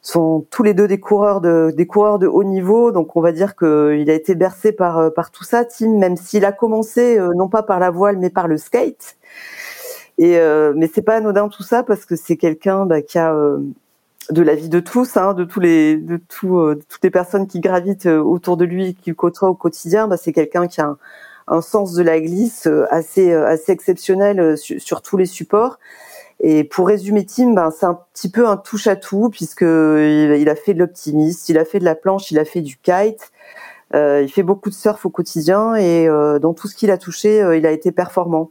sont 0.00 0.46
tous 0.50 0.62
les 0.62 0.74
deux 0.74 0.86
des 0.86 1.00
coureurs 1.00 1.40
de 1.40 1.72
des 1.76 1.86
coureurs 1.88 2.20
de 2.20 2.28
haut 2.28 2.44
niveau, 2.44 2.92
donc 2.92 3.16
on 3.16 3.20
va 3.20 3.32
dire 3.32 3.56
qu'il 3.56 4.08
a 4.10 4.14
été 4.14 4.36
bercé 4.36 4.70
par 4.70 4.98
euh, 4.98 5.10
par 5.10 5.32
tout 5.32 5.44
ça, 5.44 5.64
Tim, 5.64 5.98
même 5.98 6.16
s'il 6.16 6.44
a 6.44 6.52
commencé 6.52 7.18
euh, 7.18 7.34
non 7.34 7.48
pas 7.48 7.64
par 7.64 7.80
la 7.80 7.90
voile 7.90 8.18
mais 8.18 8.30
par 8.30 8.46
le 8.46 8.58
skate. 8.58 9.16
Et 10.18 10.38
mais 10.74 10.90
c'est 10.92 11.02
pas 11.02 11.16
anodin 11.16 11.48
tout 11.48 11.62
ça 11.62 11.84
parce 11.84 12.04
que 12.04 12.16
c'est 12.16 12.36
quelqu'un 12.36 12.86
bah, 12.86 13.02
qui 13.02 13.18
a 13.18 13.32
de 14.30 14.42
la 14.42 14.54
vie 14.54 14.68
de 14.68 14.80
tous, 14.80 15.16
hein, 15.16 15.34
de 15.34 15.44
tous 15.44 15.60
les, 15.60 15.96
de, 15.96 16.16
tout, 16.16 16.74
toutes 16.88 17.02
les 17.02 17.10
personnes 17.10 17.46
qui 17.46 17.60
gravitent 17.60 18.06
autour 18.06 18.56
de 18.56 18.64
lui, 18.64 18.94
qu'il 18.94 19.14
côtoie 19.14 19.48
au 19.48 19.54
quotidien. 19.54 20.08
Bah, 20.08 20.16
c'est 20.16 20.32
quelqu'un 20.32 20.66
qui 20.66 20.80
a 20.80 20.96
un, 21.46 21.62
sens 21.62 21.94
de 21.94 22.02
la 22.02 22.20
glisse 22.20 22.68
assez, 22.90 23.32
assez 23.32 23.72
exceptionnel 23.72 24.58
sur, 24.58 24.80
sur 24.80 25.02
tous 25.02 25.16
les 25.16 25.26
supports. 25.26 25.78
Et 26.40 26.64
pour 26.64 26.86
résumer 26.86 27.26
Tim, 27.26 27.52
ben, 27.52 27.70
c'est 27.70 27.86
un 27.86 27.98
petit 28.14 28.30
peu 28.30 28.46
un 28.46 28.56
touche 28.56 28.86
à 28.86 28.96
tout 28.96 29.28
puisque 29.30 29.62
il, 29.62 30.48
a 30.48 30.54
fait 30.54 30.74
de 30.74 30.78
l'optimiste, 30.78 31.48
il 31.48 31.58
a 31.58 31.64
fait 31.64 31.80
de 31.80 31.84
la 31.84 31.96
planche, 31.96 32.30
il 32.30 32.38
a 32.38 32.44
fait 32.44 32.60
du 32.60 32.76
kite, 32.76 33.32
euh, 33.94 34.22
il 34.22 34.30
fait 34.30 34.44
beaucoup 34.44 34.68
de 34.68 34.74
surf 34.74 35.04
au 35.04 35.10
quotidien 35.10 35.74
et 35.74 36.08
euh, 36.08 36.38
dans 36.38 36.54
tout 36.54 36.68
ce 36.68 36.76
qu'il 36.76 36.90
a 36.90 36.98
touché, 36.98 37.42
euh, 37.42 37.56
il 37.56 37.66
a 37.66 37.72
été 37.72 37.90
performant. 37.90 38.50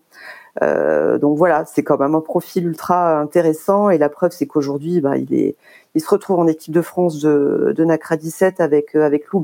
Euh, 0.64 1.18
donc 1.18 1.38
voilà, 1.38 1.66
c'est 1.66 1.84
quand 1.84 2.00
même 2.00 2.16
un 2.16 2.22
profil 2.22 2.66
ultra 2.68 3.20
intéressant 3.20 3.90
et 3.90 3.98
la 3.98 4.10
preuve 4.10 4.32
c'est 4.32 4.48
qu'aujourd'hui, 4.48 5.02
ben, 5.02 5.16
il 5.16 5.34
est, 5.34 5.56
il 5.96 6.02
se 6.02 6.10
retrouve 6.10 6.40
en 6.40 6.48
équipe 6.48 6.74
de 6.74 6.82
France 6.82 7.20
de, 7.22 7.74
de 7.76 7.86
NACRA 7.86 8.18
17 8.18 8.60
avec 8.60 8.96
avec 8.96 9.28
Lou 9.32 9.40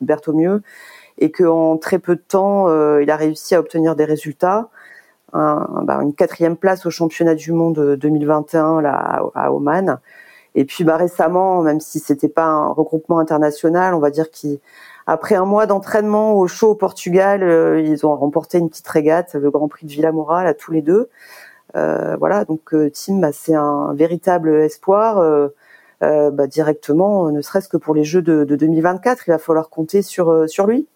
Berthomieux 0.00 0.62
et 1.18 1.30
qu'en 1.30 1.78
très 1.78 1.98
peu 1.98 2.16
de 2.16 2.22
temps, 2.26 2.68
il 2.98 3.10
a 3.10 3.16
réussi 3.16 3.54
à 3.54 3.60
obtenir 3.60 3.96
des 3.96 4.04
résultats 4.04 4.68
un, 5.32 5.82
bah, 5.84 5.98
une 6.02 6.14
quatrième 6.14 6.56
place 6.56 6.86
au 6.86 6.90
championnat 6.90 7.34
du 7.34 7.52
monde 7.52 7.96
2021 7.96 8.80
là, 8.82 9.22
à 9.34 9.52
Oman. 9.52 9.98
Et 10.54 10.64
puis 10.64 10.84
bah, 10.84 10.96
récemment, 10.96 11.62
même 11.62 11.80
si 11.80 12.00
c'était 12.00 12.28
pas 12.28 12.46
un 12.46 12.68
regroupement 12.68 13.18
international, 13.18 13.94
on 13.94 13.98
va 13.98 14.10
dire 14.10 14.30
qu'après 15.06 15.34
un 15.34 15.44
mois 15.44 15.66
d'entraînement 15.66 16.34
au 16.34 16.46
show 16.46 16.70
au 16.70 16.74
Portugal, 16.74 17.42
euh, 17.42 17.80
ils 17.80 18.06
ont 18.06 18.14
remporté 18.16 18.58
une 18.58 18.68
petite 18.68 18.88
régate, 18.88 19.34
le 19.34 19.50
Grand 19.50 19.68
Prix 19.68 19.86
de 19.86 19.92
Villamoral 19.92 20.46
à 20.46 20.54
tous 20.54 20.72
les 20.72 20.82
deux. 20.82 21.08
Euh, 21.76 22.16
voilà, 22.16 22.44
donc 22.44 22.74
euh, 22.74 22.90
Tim, 22.92 23.20
bah, 23.20 23.32
c'est 23.32 23.54
un 23.54 23.94
véritable 23.94 24.54
espoir. 24.62 25.50
Bah, 26.00 26.46
directement, 26.46 27.30
ne 27.30 27.40
serait-ce 27.40 27.68
que 27.68 27.76
pour 27.78 27.94
les 27.94 28.04
Jeux 28.04 28.22
de, 28.22 28.44
de 28.44 28.56
2024, 28.56 29.26
il 29.26 29.30
va 29.30 29.38
falloir 29.38 29.70
compter 29.70 30.02
sur 30.02 30.46
lui. 30.66 30.86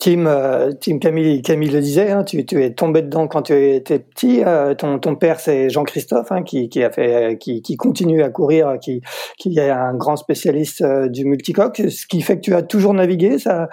Tim, 0.00 0.24
euh, 0.24 0.72
Tim 0.80 0.98
Camille, 0.98 1.42
Camille 1.42 1.68
le 1.68 1.80
disait, 1.82 2.10
hein, 2.10 2.24
tu, 2.24 2.38
es 2.40 2.70
tombé 2.72 3.02
dedans 3.02 3.28
quand 3.28 3.42
tu 3.42 3.52
étais 3.52 3.98
petit. 3.98 4.42
Euh, 4.42 4.74
ton, 4.74 4.98
ton 4.98 5.14
père, 5.14 5.38
c'est 5.38 5.68
Jean-Christophe, 5.68 6.32
hein, 6.32 6.42
qui, 6.42 6.70
qui, 6.70 6.82
a 6.82 6.90
fait, 6.90 7.36
qui, 7.38 7.60
qui, 7.60 7.76
continue 7.76 8.22
à 8.22 8.30
courir, 8.30 8.78
qui, 8.80 9.02
qui 9.36 9.58
est 9.58 9.68
un 9.68 9.94
grand 9.94 10.16
spécialiste 10.16 10.80
euh, 10.80 11.08
du 11.08 11.26
multicoque, 11.26 11.82
ce 11.90 12.06
qui 12.06 12.22
fait 12.22 12.36
que 12.36 12.40
tu 12.40 12.54
as 12.54 12.62
toujours 12.62 12.94
navigué. 12.94 13.38
Ça, 13.38 13.68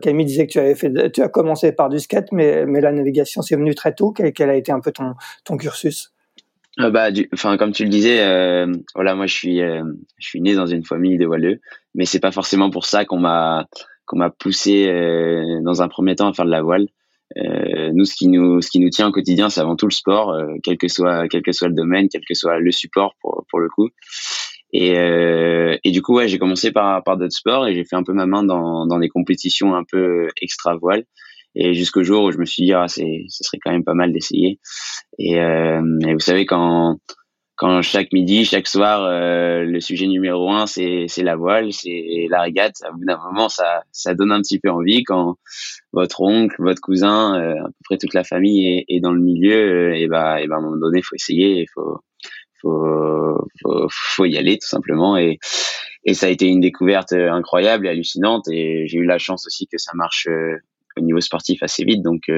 Camille 0.00 0.24
disait 0.24 0.46
que 0.46 1.08
tu 1.08 1.22
as 1.22 1.28
commencé 1.28 1.72
par 1.72 1.90
du 1.90 2.00
skate, 2.00 2.32
mais, 2.32 2.64
mais 2.64 2.80
la 2.80 2.92
navigation 2.92 3.42
c'est 3.42 3.56
venu 3.56 3.74
très 3.74 3.94
tôt. 3.94 4.12
Quel, 4.12 4.32
quel, 4.32 4.48
a 4.48 4.56
été 4.56 4.72
un 4.72 4.80
peu 4.80 4.92
ton, 4.92 5.12
ton 5.44 5.58
cursus? 5.58 6.14
Bah, 6.78 7.08
enfin, 7.34 7.58
comme 7.58 7.72
tu 7.72 7.84
le 7.84 7.90
disais, 7.90 8.16
voilà, 8.94 9.14
moi 9.14 9.26
je 9.26 9.34
suis, 9.34 9.58
je 9.58 10.26
suis 10.26 10.40
né 10.40 10.54
dans 10.54 10.66
une 10.66 10.84
famille 10.84 11.18
de 11.18 11.26
voileux, 11.26 11.60
mais 11.94 12.06
c'est 12.06 12.18
pas 12.18 12.32
forcément 12.32 12.70
pour 12.70 12.86
ça 12.86 13.04
qu'on 13.04 13.18
m'a 13.18 13.66
qu'on 14.06 14.18
m'a 14.18 14.30
poussé 14.30 14.88
euh, 14.88 15.60
dans 15.62 15.82
un 15.82 15.88
premier 15.88 16.16
temps 16.16 16.28
à 16.28 16.32
faire 16.32 16.44
de 16.44 16.50
la 16.50 16.62
voile. 16.62 16.86
Euh, 17.36 17.90
nous, 17.92 18.04
ce 18.04 18.14
qui 18.14 18.28
nous, 18.28 18.60
ce 18.60 18.70
qui 18.70 18.80
nous 18.80 18.90
tient 18.90 19.08
au 19.08 19.12
quotidien, 19.12 19.48
c'est 19.48 19.60
avant 19.60 19.76
tout 19.76 19.86
le 19.86 19.92
sport, 19.92 20.30
euh, 20.30 20.54
quel 20.62 20.78
que 20.78 20.88
soit, 20.88 21.26
quel 21.28 21.42
que 21.42 21.52
soit 21.52 21.68
le 21.68 21.74
domaine, 21.74 22.08
quel 22.08 22.22
que 22.24 22.34
soit 22.34 22.58
le 22.58 22.70
support 22.70 23.14
pour 23.20 23.44
pour 23.50 23.60
le 23.60 23.68
coup. 23.68 23.88
Et, 24.72 24.98
euh, 24.98 25.76
et 25.84 25.90
du 25.90 26.02
coup, 26.02 26.16
ouais, 26.16 26.28
j'ai 26.28 26.38
commencé 26.38 26.72
par 26.72 27.02
par 27.04 27.16
d'autres 27.16 27.34
sports 27.34 27.66
et 27.66 27.74
j'ai 27.74 27.84
fait 27.84 27.96
un 27.96 28.02
peu 28.02 28.12
ma 28.12 28.26
main 28.26 28.44
dans 28.44 28.86
dans 28.86 28.98
des 28.98 29.08
compétitions 29.08 29.74
un 29.74 29.84
peu 29.84 30.28
extra 30.40 30.76
voile. 30.76 31.04
Et 31.56 31.74
jusqu'au 31.74 32.02
jour 32.02 32.24
où 32.24 32.32
je 32.32 32.38
me 32.38 32.44
suis 32.44 32.64
dit, 32.64 32.72
ah, 32.72 32.88
c'est, 32.88 33.26
ce 33.28 33.44
serait 33.44 33.58
quand 33.62 33.70
même 33.70 33.84
pas 33.84 33.94
mal 33.94 34.12
d'essayer. 34.12 34.58
Et, 35.18 35.38
euh, 35.40 35.98
et 36.06 36.12
vous 36.12 36.18
savez, 36.18 36.46
quand 36.46 36.98
quand 37.56 37.82
chaque 37.82 38.12
midi, 38.12 38.44
chaque 38.44 38.66
soir, 38.66 39.04
euh, 39.04 39.62
le 39.62 39.80
sujet 39.80 40.06
numéro 40.06 40.50
un, 40.50 40.66
c'est 40.66 41.06
la 41.18 41.36
voile, 41.36 41.72
c'est 41.72 42.26
la 42.28 42.42
régate. 42.42 42.76
À 42.84 42.90
bout 42.90 43.04
d'un 43.04 43.18
moment, 43.18 43.48
ça 43.48 43.82
ça 43.92 44.14
donne 44.14 44.32
un 44.32 44.40
petit 44.40 44.58
peu 44.58 44.70
envie 44.70 45.04
quand 45.04 45.36
votre 45.92 46.20
oncle, 46.20 46.56
votre 46.58 46.80
cousin, 46.80 47.40
euh, 47.40 47.60
à 47.60 47.66
peu 47.66 47.72
près 47.84 47.98
toute 47.98 48.14
la 48.14 48.24
famille 48.24 48.66
est, 48.66 48.84
est 48.88 49.00
dans 49.00 49.12
le 49.12 49.20
milieu. 49.20 49.92
Euh, 49.92 49.94
et 49.94 50.08
bah 50.08 50.42
et 50.42 50.48
bah 50.48 50.56
à 50.56 50.58
un 50.58 50.62
moment 50.62 50.76
donné, 50.76 51.00
faut 51.02 51.14
essayer, 51.14 51.60
il 51.62 51.66
faut, 51.72 52.00
faut 52.60 53.38
faut 53.62 53.86
faut 53.90 54.24
y 54.24 54.36
aller 54.36 54.58
tout 54.58 54.68
simplement. 54.68 55.16
Et 55.16 55.38
et 56.04 56.14
ça 56.14 56.26
a 56.26 56.30
été 56.30 56.46
une 56.48 56.60
découverte 56.60 57.12
incroyable 57.12 57.86
et 57.86 57.90
hallucinante. 57.90 58.48
Et 58.50 58.86
j'ai 58.88 58.98
eu 58.98 59.06
la 59.06 59.18
chance 59.18 59.46
aussi 59.46 59.66
que 59.68 59.78
ça 59.78 59.92
marche 59.94 60.28
au 60.96 61.00
niveau 61.00 61.20
sportif 61.20 61.62
assez 61.62 61.84
vite. 61.84 62.02
Donc 62.02 62.28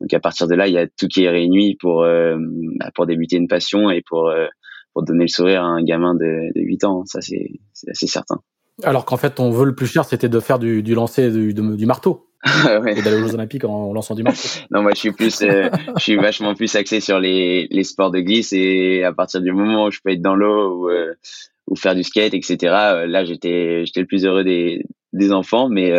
donc 0.00 0.14
à 0.14 0.20
partir 0.20 0.48
de 0.48 0.54
là, 0.54 0.66
il 0.66 0.74
y 0.74 0.78
a 0.78 0.86
tout 0.86 1.06
qui 1.08 1.24
est 1.24 1.30
réuni 1.30 1.76
pour 1.76 2.02
euh, 2.02 2.36
bah, 2.78 2.90
pour 2.94 3.06
débuter 3.06 3.36
une 3.36 3.48
passion 3.48 3.90
et 3.90 4.02
pour 4.06 4.28
euh, 4.28 4.46
pour 4.94 5.04
donner 5.04 5.24
le 5.24 5.28
sourire 5.28 5.62
à 5.62 5.66
un 5.66 5.82
gamin 5.82 6.14
de, 6.14 6.52
de 6.54 6.60
8 6.60 6.84
ans. 6.84 7.04
Ça 7.04 7.20
c'est 7.20 7.50
assez 7.88 8.06
certain. 8.06 8.40
Alors 8.82 9.04
qu'en 9.04 9.18
fait, 9.18 9.30
ton 9.34 9.50
vœu 9.50 9.66
le 9.66 9.74
plus 9.74 9.86
cher, 9.86 10.04
c'était 10.06 10.30
de 10.30 10.40
faire 10.40 10.58
du, 10.58 10.82
du 10.82 10.94
lancer 10.94 11.30
du, 11.30 11.52
du 11.52 11.86
marteau. 11.86 12.26
ouais. 12.64 12.98
Et 12.98 13.02
d'aller 13.02 13.18
aux 13.18 13.26
Jeux 13.26 13.34
Olympiques 13.34 13.64
en, 13.64 13.92
lançant 13.92 14.14
du 14.14 14.22
marteau. 14.22 14.48
non, 14.70 14.80
moi, 14.80 14.92
je 14.94 15.00
suis 15.00 15.12
plus, 15.12 15.42
euh, 15.42 15.68
je 15.98 16.02
suis 16.02 16.16
vachement 16.16 16.54
plus 16.54 16.74
axé 16.74 17.00
sur 17.00 17.20
les, 17.20 17.68
les 17.70 17.84
sports 17.84 18.10
de 18.10 18.20
glisse 18.20 18.54
et 18.54 19.04
à 19.04 19.12
partir 19.12 19.42
du 19.42 19.52
moment 19.52 19.84
où 19.84 19.90
je 19.90 20.00
peux 20.02 20.12
être 20.12 20.22
dans 20.22 20.34
l'eau 20.34 20.88
ou, 20.88 20.90
ou 21.66 21.76
faire 21.76 21.94
du 21.94 22.02
skate, 22.02 22.32
etc. 22.32 22.56
Là, 23.06 23.24
j'étais, 23.26 23.84
j'étais 23.84 24.00
le 24.00 24.06
plus 24.06 24.24
heureux 24.24 24.44
des, 24.44 24.82
des 25.12 25.32
enfants, 25.32 25.68
mais 25.68 25.92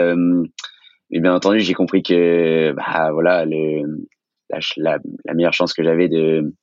mais 1.12 1.20
bien 1.20 1.34
entendu, 1.34 1.60
j'ai 1.60 1.74
compris 1.74 2.04
que 2.04 2.72
bah, 2.72 3.12
voilà, 3.12 3.46
le, 3.46 3.84
la, 4.78 4.98
la, 5.26 5.34
meilleure 5.34 5.54
chance 5.54 5.74
que 5.74 5.84
j'avais 5.84 6.08
de 6.08 6.54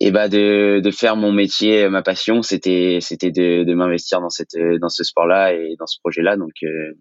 et 0.00 0.10
bah 0.10 0.28
de, 0.28 0.80
de 0.80 0.90
faire 0.90 1.16
mon 1.16 1.32
métier, 1.32 1.88
ma 1.88 2.02
passion, 2.02 2.42
c'était 2.42 2.98
c'était 3.00 3.30
de, 3.30 3.62
de 3.64 3.74
m'investir 3.74 4.20
dans 4.20 4.30
cette 4.30 4.56
dans 4.80 4.88
ce 4.88 5.04
sport-là 5.04 5.52
et 5.52 5.76
dans 5.78 5.86
ce 5.86 5.98
projet-là. 6.00 6.36
Donc, 6.36 6.52
euh, 6.62 6.92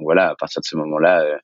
voilà, 0.00 0.30
à 0.30 0.34
partir 0.34 0.60
de 0.60 0.66
ce 0.66 0.76
moment-là, 0.76 1.22
euh, 1.22 1.36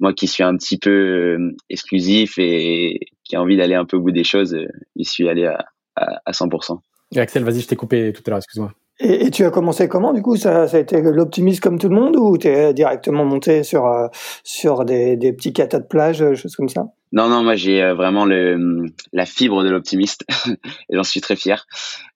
moi 0.00 0.12
qui 0.12 0.26
suis 0.26 0.42
un 0.42 0.56
petit 0.56 0.78
peu 0.78 0.90
euh, 0.90 1.56
exclusif 1.68 2.34
et 2.38 2.98
qui 3.24 3.36
a 3.36 3.40
envie 3.42 3.56
d'aller 3.56 3.76
un 3.76 3.84
peu 3.84 3.96
au 3.96 4.00
bout 4.00 4.10
des 4.10 4.24
choses, 4.24 4.56
j'y 4.96 5.04
suis 5.04 5.28
allé 5.28 5.46
à, 5.46 5.64
à, 5.94 6.20
à 6.26 6.32
100%. 6.32 6.78
Et 7.14 7.20
Axel, 7.20 7.44
vas-y, 7.44 7.60
je 7.60 7.68
t'ai 7.68 7.76
coupé 7.76 8.12
tout 8.12 8.22
à 8.26 8.30
l'heure, 8.30 8.38
excuse-moi. 8.38 8.72
Et, 9.02 9.30
tu 9.30 9.44
as 9.44 9.50
commencé 9.50 9.88
comment 9.88 10.12
du 10.12 10.20
coup? 10.20 10.36
Ça, 10.36 10.64
a 10.64 10.78
été 10.78 11.00
l'optimisme 11.00 11.60
comme 11.60 11.78
tout 11.78 11.88
le 11.88 11.94
monde 11.94 12.16
ou 12.16 12.36
tu 12.36 12.48
es 12.48 12.74
directement 12.74 13.24
monté 13.24 13.62
sur 13.62 13.86
euh, 13.86 14.08
sur 14.44 14.84
des, 14.84 15.16
petits 15.32 15.54
catas 15.54 15.80
de 15.80 15.86
plage, 15.86 16.20
euh, 16.22 16.34
choses 16.34 16.54
comme 16.54 16.68
ça? 16.68 16.84
Non 17.12 17.28
non, 17.28 17.42
moi 17.42 17.56
j'ai 17.56 17.82
euh, 17.82 17.94
vraiment 17.94 18.26
le 18.26 18.84
la 19.14 19.24
fibre 19.24 19.64
de 19.64 19.70
l'optimiste 19.70 20.24
et 20.90 20.96
j'en 20.96 21.02
suis 21.02 21.22
très 21.22 21.34
fier. 21.34 21.66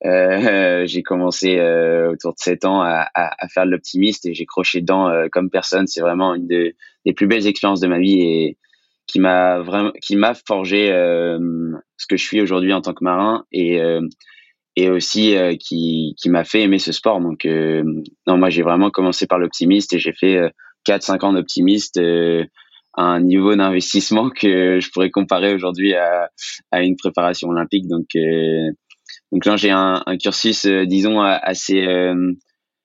J'ai 0.02 1.02
commencé 1.02 1.58
autour 2.12 2.32
de 2.32 2.38
7 2.38 2.66
ans 2.66 2.82
à, 2.82 3.08
faire 3.48 3.64
de 3.64 3.70
l'optimiste 3.70 4.26
et 4.26 4.34
j'ai 4.34 4.44
croché 4.44 4.82
dedans 4.82 5.10
comme 5.32 5.48
personne. 5.48 5.86
C'est 5.86 6.02
vraiment 6.02 6.34
une 6.34 6.46
des 6.46 7.12
plus 7.14 7.26
belles 7.26 7.46
expériences 7.46 7.80
de 7.80 7.88
ma 7.88 7.98
vie 7.98 8.20
et 8.20 8.58
qui 9.06 9.20
m'a 9.20 9.60
vraiment 9.60 9.92
qui 10.02 10.18
forgé 10.46 10.88
ce 10.88 12.06
que 12.06 12.16
je 12.16 12.22
suis 12.22 12.42
aujourd'hui 12.42 12.74
en 12.74 12.82
tant 12.82 12.92
que 12.92 13.04
marin 13.04 13.46
et 13.52 13.80
et 14.76 14.90
aussi 14.90 15.36
euh, 15.36 15.54
qui, 15.56 16.14
qui 16.20 16.28
m'a 16.28 16.44
fait 16.44 16.62
aimer 16.62 16.78
ce 16.78 16.92
sport. 16.92 17.20
Donc, 17.20 17.44
euh, 17.44 17.84
non, 18.26 18.36
moi, 18.36 18.50
j'ai 18.50 18.62
vraiment 18.62 18.90
commencé 18.90 19.26
par 19.26 19.38
l'optimiste 19.38 19.92
et 19.92 19.98
j'ai 19.98 20.12
fait 20.12 20.36
euh, 20.36 20.48
4-5 20.88 21.24
ans 21.24 21.32
d'optimiste 21.32 21.98
euh, 21.98 22.44
à 22.94 23.02
un 23.04 23.20
niveau 23.20 23.54
d'investissement 23.54 24.30
que 24.30 24.80
je 24.80 24.90
pourrais 24.90 25.10
comparer 25.10 25.54
aujourd'hui 25.54 25.94
à, 25.94 26.28
à 26.70 26.82
une 26.82 26.96
préparation 26.96 27.48
olympique. 27.48 27.86
Donc, 27.88 28.06
donc 29.32 29.44
là, 29.46 29.56
j'ai 29.56 29.70
un, 29.70 30.02
un, 30.06 30.16
cursus, 30.16 30.64
disons, 30.64 31.20
assez, 31.20 31.84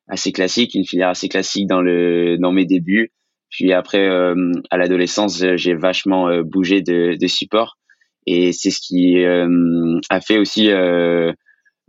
assez 0.08 0.32
classique, 0.32 0.73
une 0.73 0.84
filière 0.84 1.10
assez 1.10 1.30
classique 1.30 1.67
dans, 1.67 1.82
le, 1.82 2.38
dans 2.39 2.52
mes 2.52 2.65
débuts. 2.65 3.12
Puis 3.52 3.71
après, 3.71 4.08
à 4.08 4.78
l'adolescence, 4.78 5.45
j'ai 5.58 5.75
vachement 5.75 6.41
bougé 6.41 6.82
de, 6.82 7.15
de 7.15 7.28
support. 7.28 7.78
Et 8.25 8.52
c'est 8.52 8.71
ce 8.71 8.80
qui 8.82 9.23
a 9.23 10.21
fait 10.21 10.39
aussi 10.39 10.71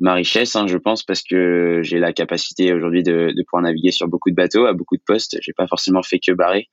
ma 0.01 0.15
richesse, 0.15 0.57
hein, 0.57 0.67
je 0.67 0.79
pense, 0.79 1.03
parce 1.03 1.23
que 1.23 1.81
j'ai 1.83 1.99
la 1.99 2.13
capacité 2.13 2.73
aujourd'hui 2.73 3.03
de, 3.03 3.33
de, 3.37 3.43
pouvoir 3.45 3.63
naviguer 3.63 3.93
sur 3.93 4.09
beaucoup 4.09 4.31
de 4.31 4.35
bateaux, 4.35 4.67
à 4.67 4.73
beaucoup 4.73 4.97
de 4.97 5.03
postes. 5.07 5.39
J'ai 5.43 5.53
pas 5.53 5.67
forcément 5.67 6.03
fait 6.03 6.19
que 6.19 6.33
barrer. 6.33 6.69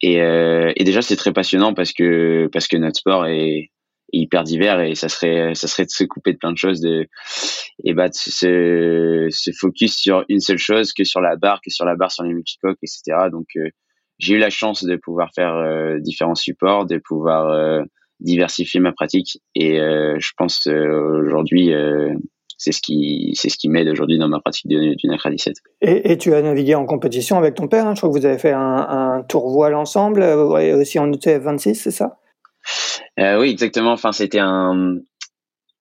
Et, 0.00 0.20
euh, 0.22 0.72
et 0.76 0.84
déjà, 0.84 1.02
c'est 1.02 1.16
très 1.16 1.32
passionnant 1.32 1.74
parce 1.74 1.92
que 1.92 2.48
parce 2.52 2.68
que 2.68 2.76
notre 2.76 2.98
sport 2.98 3.26
est, 3.26 3.70
hyper 4.12 4.44
divers 4.44 4.80
et 4.80 4.94
ça 4.94 5.08
serait 5.08 5.54
ça 5.54 5.66
serait 5.66 5.84
de 5.84 5.90
se 5.90 6.04
couper 6.04 6.32
de 6.32 6.38
plein 6.38 6.52
de 6.52 6.58
choses, 6.58 6.80
de 6.80 7.08
et 7.84 7.94
bah 7.94 8.08
de 8.08 8.14
se, 8.14 9.28
se 9.30 9.50
focus 9.58 9.96
sur 9.96 10.24
une 10.28 10.40
seule 10.40 10.58
chose, 10.58 10.92
que 10.92 11.04
sur 11.04 11.20
la 11.20 11.36
barre, 11.36 11.60
que 11.64 11.70
sur 11.70 11.84
la 11.84 11.96
barre, 11.96 12.12
sur 12.12 12.24
les 12.24 12.34
multicoques, 12.34 12.78
etc. 12.82 13.28
Donc 13.30 13.46
euh, 13.56 13.70
j'ai 14.18 14.34
eu 14.34 14.38
la 14.38 14.50
chance 14.50 14.84
de 14.84 14.96
pouvoir 14.96 15.30
faire 15.34 15.54
euh, 15.54 15.98
différents 15.98 16.34
supports, 16.34 16.86
de 16.86 16.98
pouvoir 16.98 17.48
euh, 17.48 17.82
diversifier 18.20 18.78
ma 18.78 18.92
pratique 18.92 19.40
et 19.56 19.78
je 19.78 20.30
pense 20.36 20.68
aujourd'hui 20.68 21.72
c'est 22.62 22.70
ce 22.70 22.80
qui 22.80 23.32
c'est 23.34 23.48
ce 23.48 23.58
qui 23.58 23.68
m'aide 23.68 23.88
aujourd'hui 23.88 24.18
dans 24.18 24.28
ma 24.28 24.38
pratique 24.38 24.68
du, 24.68 24.94
du 24.94 25.08
NACRA 25.08 25.30
17. 25.30 25.56
Et, 25.80 26.12
et, 26.12 26.16
tu 26.16 26.32
as 26.32 26.42
navigué 26.42 26.76
en 26.76 26.86
compétition 26.86 27.36
avec 27.36 27.56
ton 27.56 27.66
père, 27.66 27.88
hein. 27.88 27.94
je 27.96 28.00
crois 28.00 28.10
que 28.10 28.16
vous 28.16 28.24
avez 28.24 28.38
fait 28.38 28.52
un, 28.52 28.60
un 28.60 29.22
tour 29.28 29.50
voile 29.50 29.74
ensemble, 29.74 30.22
euh, 30.22 30.80
aussi 30.80 31.00
en 31.00 31.12
ETF 31.12 31.42
26, 31.42 31.74
c'est 31.74 31.90
ça? 31.90 32.18
Euh, 33.18 33.40
Oui, 33.40 33.50
exactement. 33.50 33.90
Enfin, 33.90 34.12
c'était 34.12 34.38
un 34.38 34.98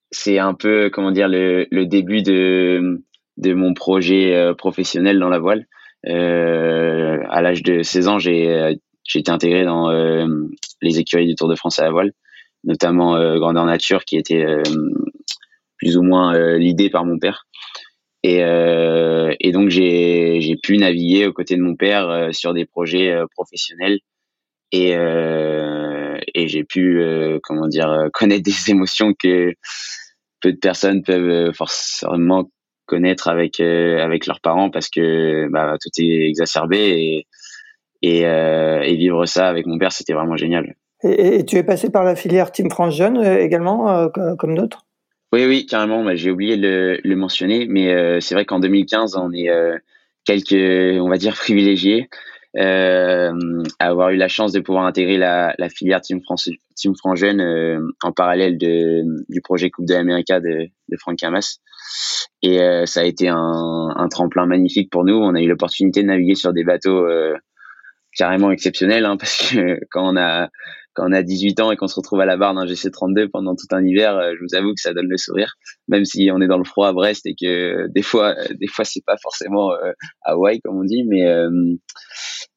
c'est 0.09 0.39
un 0.39 0.55
peu 0.55 0.89
comment 0.91 1.11
dire 1.11 1.27
le, 1.27 1.67
le 1.69 1.85
début 1.85 2.23
de 2.23 3.03
de 3.37 3.53
mon 3.53 3.75
projet 3.75 4.51
professionnel 4.57 5.19
dans 5.19 5.29
la 5.29 5.39
voile. 5.39 5.67
à 6.03 7.41
l'âge 7.41 7.61
de 7.61 7.83
16 7.83 8.07
ans, 8.07 8.17
j'ai 8.17 8.75
j'ai 9.03 9.19
été 9.19 9.31
intégré 9.31 9.65
dans 9.65 9.89
les 10.81 10.99
écuries 10.99 11.27
du 11.27 11.35
Tour 11.35 11.47
de 11.47 11.55
France 11.55 11.79
à 11.79 11.83
la 11.83 11.91
voile, 11.91 12.11
notamment 12.63 13.13
Grandeur 13.37 13.65
Nature, 13.65 14.03
qui 14.03 14.17
était 14.17 14.45
plus 15.81 15.97
ou 15.97 16.03
moins 16.03 16.57
l'idée 16.57 16.89
par 16.89 17.05
mon 17.05 17.17
père. 17.17 17.47
Et, 18.23 18.37
et 18.37 19.51
donc 19.51 19.69
j'ai 19.69 20.55
pu 20.61 20.77
naviguer 20.77 21.25
aux 21.25 21.33
côtés 21.33 21.55
de 21.55 21.61
mon 21.61 21.75
père 21.75 22.29
sur 22.31 22.53
des 22.53 22.65
projets 22.65 23.15
professionnels 23.35 23.99
et 24.71 24.91
et 24.91 26.47
j'ai 26.47 26.63
pu 26.63 27.03
comment 27.43 27.67
dire 27.67 28.09
connaître 28.13 28.43
des 28.43 28.53
émotions 28.71 29.13
que 29.13 29.53
peu 30.39 30.51
de 30.51 30.57
personnes 30.57 31.01
peuvent 31.01 31.51
forcément 31.53 32.49
connaître 32.85 33.27
avec 33.27 33.59
avec 33.59 34.27
leurs 34.27 34.39
parents 34.39 34.69
parce 34.69 34.89
que 34.89 35.47
bah, 35.49 35.75
tout 35.81 35.89
est 35.97 36.29
exacerbé 36.29 37.25
et, 38.03 38.21
et 38.21 38.95
vivre 38.97 39.25
ça 39.25 39.47
avec 39.47 39.65
mon 39.65 39.79
père 39.79 39.91
c'était 39.91 40.13
vraiment 40.13 40.37
génial. 40.37 40.75
Et, 41.03 41.43
tu 41.43 41.55
es 41.55 41.63
passé 41.63 41.89
par 41.89 42.03
la 42.03 42.15
filière 42.15 42.51
Team 42.51 42.69
France 42.69 42.95
Jeune 42.95 43.25
également 43.25 44.09
comme 44.37 44.53
d'autres? 44.53 44.85
Oui, 45.33 45.45
oui, 45.45 45.65
carrément. 45.65 46.05
J'ai 46.15 46.29
oublié 46.29 46.57
de 46.57 46.99
le, 47.03 47.15
mentionner, 47.15 47.65
mais 47.69 47.93
euh, 47.93 48.19
c'est 48.19 48.35
vrai 48.35 48.45
qu'en 48.45 48.59
2015, 48.59 49.15
on 49.15 49.31
est 49.31 49.49
euh, 49.49 49.77
quelques, 50.25 50.51
on 51.01 51.09
va 51.09 51.17
dire, 51.17 51.33
privilégiés 51.35 52.09
euh, 52.57 53.31
à 53.79 53.87
avoir 53.87 54.09
eu 54.09 54.17
la 54.17 54.27
chance 54.27 54.51
de 54.51 54.59
pouvoir 54.59 54.85
intégrer 54.85 55.17
la, 55.17 55.55
filière 55.69 56.01
Team 56.01 56.21
France, 56.21 56.49
Team 56.75 56.95
France 56.97 57.19
Jeune 57.19 57.93
en 58.03 58.11
parallèle 58.11 58.57
du 58.57 59.41
projet 59.41 59.69
Coupe 59.69 59.85
de 59.85 59.93
l'Amérique 59.93 60.27
de, 60.31 60.67
de 60.89 60.97
Franck 60.97 61.23
Hamas. 61.23 61.59
Et 62.41 62.57
ça 62.85 62.99
a 62.99 63.03
été 63.03 63.29
un, 63.29 63.93
un, 63.95 64.07
tremplin 64.09 64.45
magnifique 64.45 64.89
pour 64.91 65.05
nous. 65.05 65.15
On 65.15 65.33
a 65.33 65.41
eu 65.41 65.47
l'opportunité 65.47 66.01
de 66.01 66.07
naviguer 66.07 66.35
sur 66.35 66.51
des 66.51 66.65
bateaux 66.65 67.07
carrément 68.17 68.51
exceptionnels, 68.51 69.05
hein, 69.05 69.15
parce 69.19 69.37
que 69.37 69.79
quand 69.89 70.13
on 70.13 70.17
a 70.17 70.49
quand 70.93 71.07
on 71.07 71.13
a 71.13 71.23
18 71.23 71.59
ans 71.61 71.71
et 71.71 71.77
qu'on 71.77 71.87
se 71.87 71.95
retrouve 71.95 72.19
à 72.19 72.25
la 72.25 72.37
barre 72.37 72.53
d'un 72.53 72.65
GC32 72.65 73.29
pendant 73.29 73.55
tout 73.55 73.67
un 73.71 73.83
hiver, 73.83 74.17
euh, 74.17 74.33
je 74.37 74.43
vous 74.43 74.55
avoue 74.55 74.73
que 74.73 74.81
ça 74.81 74.93
donne 74.93 75.07
le 75.07 75.17
sourire, 75.17 75.55
même 75.87 76.05
si 76.05 76.29
on 76.33 76.41
est 76.41 76.47
dans 76.47 76.57
le 76.57 76.63
froid 76.63 76.89
à 76.89 76.93
Brest 76.93 77.25
et 77.25 77.35
que 77.39 77.87
des 77.87 78.01
fois, 78.01 78.35
euh, 78.37 78.53
des 78.59 78.67
fois 78.67 78.83
c'est 78.83 79.03
pas 79.05 79.17
forcément 79.21 79.71
euh, 79.71 79.93
Hawaï 80.23 80.59
comme 80.61 80.77
on 80.77 80.83
dit, 80.83 81.03
mais 81.05 81.25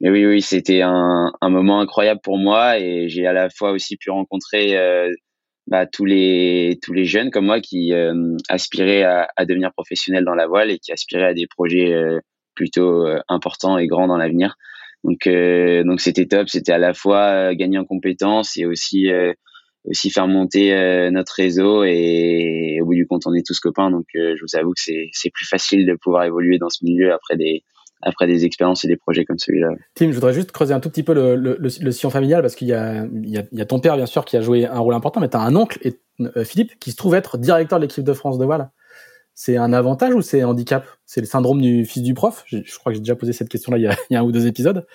mais 0.00 0.10
oui, 0.10 0.26
oui, 0.26 0.42
c'était 0.42 0.82
un, 0.82 1.30
moment 1.42 1.80
incroyable 1.80 2.20
pour 2.22 2.38
moi 2.38 2.78
et 2.78 3.08
j'ai 3.08 3.26
à 3.26 3.32
la 3.32 3.48
fois 3.50 3.70
aussi 3.70 3.96
pu 3.96 4.10
rencontrer 4.10 4.76
bah, 5.66 5.86
tous 5.86 6.04
les 6.04 6.78
tous 6.82 6.92
les 6.92 7.04
jeunes 7.04 7.30
comme 7.30 7.46
moi 7.46 7.60
qui 7.60 7.92
aspiraient 8.48 9.04
à, 9.04 9.44
devenir 9.46 9.72
professionnels 9.72 10.24
dans 10.24 10.34
la 10.34 10.46
voile 10.46 10.70
et 10.70 10.78
qui 10.78 10.92
aspiraient 10.92 11.28
à 11.28 11.34
des 11.34 11.46
projets 11.46 11.94
plutôt 12.54 13.06
importants 13.28 13.78
et 13.78 13.86
grands 13.86 14.08
dans 14.08 14.16
l'avenir. 14.16 14.56
Donc 15.04 15.26
euh, 15.26 15.84
donc 15.84 16.00
c'était 16.00 16.26
top, 16.26 16.48
c'était 16.48 16.72
à 16.72 16.78
la 16.78 16.94
fois 16.94 17.50
euh, 17.50 17.54
gagner 17.54 17.78
en 17.78 17.84
compétences 17.84 18.56
et 18.56 18.64
aussi 18.64 19.10
euh, 19.10 19.32
aussi 19.84 20.10
faire 20.10 20.26
monter 20.26 20.72
notre 21.10 21.34
réseau 21.34 21.84
et, 21.84 22.78
au 22.80 22.86
bout 22.86 22.94
du 22.94 23.06
compte 23.06 23.26
on 23.26 23.34
est 23.34 23.46
tous 23.46 23.60
copains 23.60 23.90
donc 23.90 24.06
je 24.14 24.40
vous 24.40 24.58
avoue 24.58 24.70
que 24.70 24.80
c'est 24.80 25.10
c'est 25.12 25.28
plus 25.28 25.46
facile 25.46 25.84
de 25.84 25.94
pouvoir 25.94 26.24
évoluer 26.24 26.56
dans 26.56 26.70
ce 26.70 26.82
milieu 26.82 27.12
après 27.12 27.36
des 27.36 27.62
après 28.00 28.26
des 28.26 28.46
expériences 28.46 28.82
et 28.84 28.88
des 28.88 28.96
projets 28.96 29.26
comme 29.26 29.38
celui-là. 29.38 29.68
Tim, 29.94 30.08
je 30.08 30.14
voudrais 30.14 30.32
juste 30.32 30.52
creuser 30.52 30.72
un 30.72 30.80
tout 30.80 30.88
petit 30.88 31.02
peu 31.02 31.12
le, 31.12 31.36
le, 31.36 31.58
le, 31.58 31.90
sillon 31.92 32.08
familial 32.08 32.40
parce 32.40 32.54
qu'il 32.54 32.68
y 32.68 32.72
y, 32.72 33.38
y 33.52 33.60
a 33.60 33.66
ton 33.66 33.78
père 33.78 33.96
bien 33.96 34.06
sûr 34.06 34.24
qui 34.24 34.38
a 34.38 34.40
joué 34.40 34.66
un 34.66 34.78
rôle 34.78 34.94
important, 34.94 35.20
mais 35.20 35.28
tu 35.28 35.36
as 35.36 35.40
un 35.40 35.54
oncle, 35.54 35.78
et, 35.82 35.98
Philippe, 36.44 36.78
qui 36.78 36.90
se 36.90 36.96
trouve 36.96 37.14
être 37.14 37.36
directeur 37.38 37.78
de 37.78 37.84
l'équipe 37.84 38.04
de 38.04 38.12
France 38.14 38.38
de 38.38 38.44
voile 38.44 38.70
c'est 39.34 39.56
un 39.56 39.72
avantage 39.72 40.14
ou 40.14 40.22
c'est 40.22 40.42
un 40.42 40.48
handicap? 40.48 40.86
C'est 41.06 41.20
le 41.20 41.26
syndrome 41.26 41.60
du 41.60 41.84
fils 41.84 42.02
du 42.02 42.14
prof? 42.14 42.44
Je, 42.46 42.58
crois 42.78 42.92
que 42.92 42.94
j'ai 42.94 43.00
déjà 43.00 43.16
posé 43.16 43.32
cette 43.32 43.48
question-là 43.48 43.78
il, 43.78 43.82
y 43.82 44.16
a, 44.16 44.20
un 44.20 44.24
ou 44.24 44.32
deux 44.32 44.46
épisodes. 44.46 44.86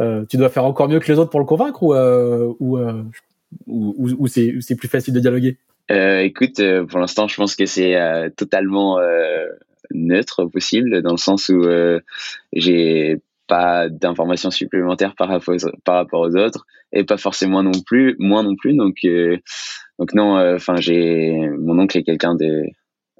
Euh, 0.00 0.24
tu 0.28 0.36
dois 0.36 0.50
faire 0.50 0.64
encore 0.64 0.88
mieux 0.88 1.00
que 1.00 1.10
les 1.10 1.18
autres 1.18 1.30
pour 1.30 1.40
le 1.40 1.46
convaincre 1.46 1.82
ou, 1.82 1.94
euh, 1.94 2.52
euh, 2.60 3.02
ou, 3.66 4.26
c'est 4.28 4.76
plus 4.76 4.88
facile 4.88 5.14
de 5.14 5.20
dialoguer? 5.20 5.56
Écoute, 5.90 6.60
pour 6.88 6.98
l'instant, 6.98 7.28
je 7.28 7.36
pense 7.36 7.56
que 7.56 7.64
c'est 7.64 7.96
totalement 8.36 8.98
neutre 9.90 10.44
possible 10.44 11.00
dans 11.00 11.12
le 11.12 11.16
sens 11.16 11.48
où 11.48 11.64
j'ai 12.52 13.22
pas 13.46 13.88
d'informations 13.88 14.50
supplémentaires 14.50 15.14
par 15.16 15.28
rapport, 15.28 16.20
aux, 16.20 16.36
autres 16.36 16.66
et 16.92 17.04
pas 17.04 17.16
forcément 17.16 17.62
non 17.62 17.80
plus, 17.86 18.16
moins 18.18 18.42
non 18.42 18.54
plus. 18.54 18.76
Donc, 18.76 18.96
donc 19.98 20.12
non, 20.12 20.54
enfin, 20.54 20.76
j'ai 20.76 21.48
mon 21.58 21.78
oncle 21.78 21.96
est 21.96 22.02
quelqu'un 22.02 22.34
de 22.34 22.64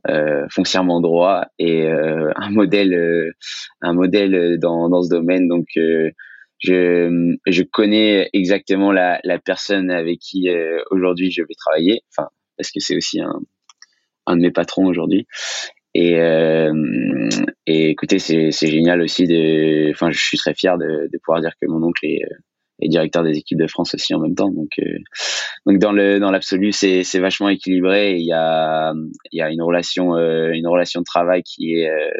euh, 0.08 0.46
foncièrement 0.50 1.00
droit 1.00 1.46
et 1.58 1.86
euh, 1.86 2.30
un 2.36 2.50
modèle 2.50 2.94
euh, 2.94 3.30
un 3.82 3.92
modèle 3.92 4.58
dans, 4.58 4.88
dans 4.88 5.02
ce 5.02 5.10
domaine. 5.10 5.48
Donc 5.48 5.66
je 5.74 7.36
je 7.46 7.62
connais 7.62 8.30
exactement 8.32 8.90
la, 8.90 9.20
la 9.24 9.38
personne 9.38 9.90
avec 9.90 10.18
qui 10.18 10.48
aujourd'hui 10.90 11.30
je 11.30 11.42
vais 11.42 11.54
travailler. 11.56 12.00
Enfin 12.10 12.28
parce 12.56 12.70
que 12.70 12.80
c'est 12.80 12.96
aussi 12.96 13.20
un 13.20 13.40
un 14.26 14.36
de 14.36 14.42
mes 14.42 14.50
patrons 14.50 14.86
aujourd'hui. 14.86 15.26
Et 15.94 16.14
et 17.66 17.90
écoutez 17.90 18.18
c'est 18.18 18.50
c'est 18.50 18.68
génial 18.68 19.02
aussi 19.02 19.26
de 19.26 19.90
enfin 19.90 20.10
je 20.10 20.18
suis 20.18 20.38
très 20.38 20.54
fier 20.54 20.78
de, 20.78 21.08
de 21.12 21.18
pouvoir 21.24 21.40
dire 21.40 21.52
que 21.60 21.66
mon 21.66 21.82
oncle 21.82 22.04
est 22.04 22.22
et 22.80 22.88
directeur 22.88 23.22
des 23.22 23.36
équipes 23.36 23.58
de 23.58 23.66
France 23.66 23.94
aussi 23.94 24.14
en 24.14 24.20
même 24.20 24.34
temps. 24.34 24.50
Donc, 24.50 24.70
euh, 24.78 24.98
donc 25.66 25.78
dans 25.78 25.92
le 25.92 26.18
dans 26.18 26.30
l'absolu, 26.30 26.72
c'est 26.72 27.04
c'est 27.04 27.18
vachement 27.18 27.48
équilibré. 27.48 28.16
Il 28.16 28.26
y 28.26 28.32
a 28.32 28.92
il 29.32 29.38
y 29.38 29.42
a 29.42 29.50
une 29.50 29.62
relation 29.62 30.16
euh, 30.16 30.50
une 30.52 30.66
relation 30.66 31.00
de 31.00 31.04
travail 31.04 31.42
qui 31.42 31.74
est 31.74 31.90
euh, 31.90 32.10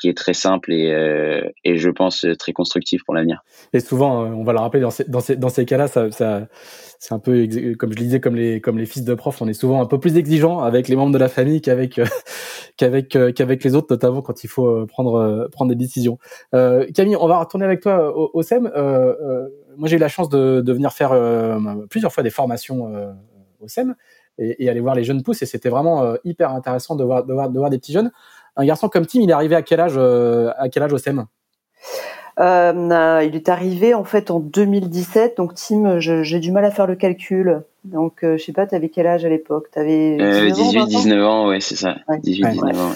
qui 0.00 0.08
est 0.08 0.16
très 0.16 0.34
simple 0.34 0.72
et, 0.72 0.92
euh, 0.92 1.42
et 1.64 1.76
je 1.76 1.90
pense 1.90 2.24
très 2.38 2.52
constructif 2.52 3.02
pour 3.04 3.16
l'avenir. 3.16 3.42
Et 3.72 3.80
souvent, 3.80 4.22
on 4.22 4.44
va 4.44 4.52
le 4.52 4.60
rappeler 4.60 4.80
dans 4.80 4.92
ces, 4.92 5.02
dans 5.02 5.18
ces, 5.18 5.34
dans 5.34 5.48
ces 5.48 5.64
cas-là, 5.64 5.88
ça, 5.88 6.08
ça 6.12 6.46
c'est 7.00 7.14
un 7.14 7.18
peu 7.18 7.48
comme 7.76 7.92
je 7.92 7.98
le 7.98 8.04
disais, 8.04 8.20
comme 8.20 8.36
les 8.36 8.60
comme 8.60 8.78
les 8.78 8.86
fils 8.86 9.02
de 9.02 9.14
profs, 9.14 9.42
on 9.42 9.48
est 9.48 9.54
souvent 9.54 9.82
un 9.82 9.86
peu 9.86 9.98
plus 9.98 10.16
exigeant 10.16 10.60
avec 10.60 10.86
les 10.86 10.94
membres 10.94 11.12
de 11.12 11.18
la 11.18 11.28
famille 11.28 11.60
qu'avec 11.60 12.00
qu'avec 12.76 13.18
qu'avec 13.34 13.64
les 13.64 13.74
autres, 13.74 13.88
notamment 13.90 14.22
quand 14.22 14.44
il 14.44 14.48
faut 14.48 14.86
prendre 14.86 15.48
prendre 15.50 15.70
des 15.70 15.76
décisions. 15.76 16.18
Camille, 16.52 17.16
on 17.16 17.26
va 17.26 17.40
retourner 17.40 17.64
avec 17.64 17.80
toi 17.80 18.16
au, 18.16 18.30
au 18.34 18.42
SEM. 18.42 18.70
Moi, 19.78 19.88
j'ai 19.88 19.96
eu 19.96 20.00
la 20.00 20.08
chance 20.08 20.28
de, 20.28 20.60
de 20.60 20.72
venir 20.72 20.92
faire 20.92 21.16
plusieurs 21.88 22.12
fois 22.12 22.22
des 22.22 22.30
formations 22.30 23.16
au 23.60 23.68
SEM 23.68 23.94
et, 24.38 24.64
et, 24.64 24.68
aller 24.68 24.80
voir 24.80 24.94
les 24.94 25.04
jeunes 25.04 25.22
pousses, 25.22 25.42
et 25.42 25.46
c'était 25.46 25.70
vraiment 25.70 26.14
hyper 26.24 26.52
intéressant 26.52 26.94
de 26.94 27.04
voir, 27.04 27.24
de 27.24 27.32
voir 27.32 27.48
de 27.48 27.58
voir 27.58 27.70
des 27.70 27.78
petits 27.78 27.92
jeunes 27.92 28.10
un 28.58 28.66
garçon 28.66 28.88
comme 28.88 29.06
Tim, 29.06 29.20
il 29.20 29.30
est 29.30 29.32
arrivé 29.32 29.54
à 29.54 29.62
quel 29.62 29.80
âge, 29.80 29.94
euh, 29.96 30.50
à 30.58 30.68
quel 30.68 30.82
âge 30.82 30.92
au 30.92 30.98
SEM? 30.98 31.26
Euh, 32.40 33.22
il 33.24 33.34
est 33.34 33.48
arrivé 33.48 33.94
en 33.94 34.04
fait 34.04 34.30
en 34.30 34.40
2017. 34.40 35.36
Donc 35.36 35.54
Tim, 35.54 36.00
j'ai 36.00 36.40
du 36.40 36.52
mal 36.52 36.64
à 36.64 36.70
faire 36.70 36.86
le 36.86 36.96
calcul. 36.96 37.62
Donc 37.84 38.24
euh, 38.24 38.36
je 38.36 38.44
sais 38.44 38.52
pas, 38.52 38.66
tu 38.66 38.74
avais 38.74 38.88
quel 38.88 39.06
âge 39.06 39.24
à 39.24 39.28
l'époque? 39.28 39.68
Tu 39.72 39.78
avais 39.78 40.50
18, 40.50 40.86
19 40.86 41.24
ans, 41.24 41.48
ouais, 41.48 41.60
c'est 41.60 41.76
ça. 41.76 41.96
18, 42.22 42.50
19 42.50 42.80
ans. 42.80 42.92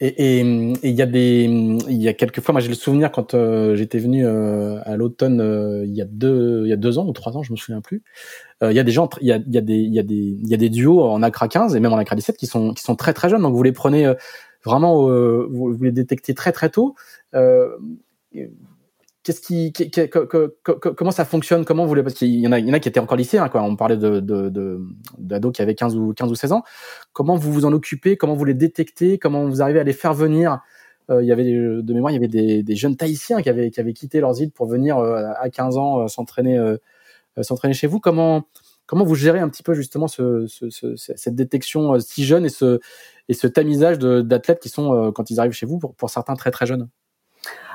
Et 0.00 0.40
il 0.40 0.90
y 0.90 1.02
a 1.02 1.06
des, 1.06 1.44
il 1.44 2.02
y 2.02 2.08
a 2.08 2.12
quelques 2.12 2.40
fois, 2.40 2.52
moi 2.52 2.60
j'ai 2.60 2.68
le 2.68 2.74
souvenir 2.74 3.12
quand 3.12 3.36
j'étais 3.74 3.98
venu 3.98 4.26
à 4.26 4.96
l'automne 4.96 5.84
il 5.84 5.94
y 5.94 6.02
a 6.02 6.04
deux, 6.04 6.62
il 6.64 6.68
y 6.68 6.72
a 6.72 6.76
deux 6.76 6.98
ans 6.98 7.06
ou 7.06 7.12
trois 7.12 7.36
ans, 7.36 7.42
je 7.42 7.52
me 7.52 7.56
souviens 7.56 7.80
plus. 7.80 8.02
Il 8.62 8.72
y 8.72 8.80
a 8.80 8.84
des 8.84 8.90
gens, 8.92 9.08
il 9.20 9.28
y 9.28 9.32
a, 9.32 9.36
il 9.36 9.54
y 9.54 9.58
a 9.58 9.60
des, 9.60 9.76
il 9.76 9.94
y 9.94 10.00
a 10.00 10.02
des, 10.02 10.14
il 10.14 10.48
y 10.48 10.54
a 10.54 10.56
des 10.56 10.68
duos 10.68 11.02
en 11.02 11.22
Accra 11.22 11.48
15 11.48 11.76
et 11.76 11.80
même 11.80 11.92
en 11.92 11.96
Accra 11.96 12.16
17 12.16 12.36
qui 12.36 12.46
sont, 12.46 12.74
qui 12.74 12.82
sont 12.82 12.96
très 12.96 13.14
très 13.14 13.28
jeunes. 13.28 13.42
Donc 13.42 13.54
vous 13.54 13.62
les 13.62 13.72
prenez 13.72 14.12
vraiment, 14.64 15.08
euh, 15.08 15.46
vous, 15.50 15.72
vous, 15.72 15.84
les 15.84 15.92
détectez 15.92 16.34
très 16.34 16.52
très 16.52 16.70
tôt. 16.70 16.94
Euh, 19.30 20.48
comment 20.96 21.10
ça 21.10 21.24
fonctionne? 21.24 21.64
Comment 21.64 21.86
vous 21.86 21.94
les, 21.94 22.02
parce 22.02 22.14
qu'il 22.14 22.28
y 22.28 22.46
en 22.46 22.52
a, 22.52 22.58
il 22.58 22.66
y 22.66 22.70
en 22.70 22.74
a 22.74 22.80
qui 22.80 22.88
étaient 22.88 23.00
encore 23.00 23.16
lycéens, 23.16 23.48
quoi. 23.48 23.62
On 23.62 23.76
parlait 23.76 23.96
de, 23.96 24.20
d'ados 25.18 25.52
qui 25.52 25.62
avaient 25.62 25.74
15 25.74 25.96
ou 25.96 26.12
15 26.14 26.30
ou 26.30 26.34
16 26.34 26.52
ans. 26.52 26.62
Comment 27.12 27.36
vous 27.36 27.52
vous 27.52 27.64
en 27.64 27.72
occupez? 27.72 28.16
Comment 28.16 28.34
vous 28.34 28.44
les 28.44 28.54
détectez? 28.54 29.18
Comment 29.18 29.46
vous 29.48 29.62
arrivez 29.62 29.80
à 29.80 29.84
les 29.84 29.92
faire 29.92 30.14
venir? 30.14 30.60
Euh, 31.10 31.22
il 31.22 31.26
y 31.26 31.32
avait 31.32 31.44
de 31.44 31.92
mémoire, 31.94 32.12
il 32.12 32.14
y 32.14 32.18
avait 32.18 32.62
des, 32.62 32.76
jeunes 32.76 32.96
Tahitiens 32.96 33.40
qui 33.40 33.48
avaient 33.48 33.70
qui 33.70 33.80
avaient 33.80 33.94
quitté 33.94 34.20
leurs 34.20 34.40
îles 34.42 34.50
pour 34.50 34.66
venir 34.66 34.98
à 34.98 35.48
15 35.48 35.78
ans 35.78 36.08
s'entraîner 36.08 36.58
s'entraîner 37.42 37.74
chez 37.74 37.86
vous. 37.86 38.00
Comment 38.00 38.44
Comment 38.88 39.04
vous 39.04 39.14
gérez 39.14 39.38
un 39.38 39.50
petit 39.50 39.62
peu 39.62 39.74
justement 39.74 40.08
ce, 40.08 40.46
ce, 40.46 40.96
cette 40.96 41.34
détection 41.34 41.94
euh, 41.94 41.98
si 42.00 42.24
jeune 42.24 42.46
et 42.46 42.48
ce, 42.48 42.80
et 43.28 43.34
ce 43.34 43.46
tamisage 43.46 43.98
d'athlètes 43.98 44.60
qui 44.60 44.70
sont, 44.70 44.94
euh, 44.94 45.12
quand 45.12 45.30
ils 45.30 45.38
arrivent 45.38 45.52
chez 45.52 45.66
vous, 45.66 45.78
pour 45.78 46.08
certains 46.08 46.34
très 46.36 46.50
très 46.50 46.64
jeunes? 46.64 46.88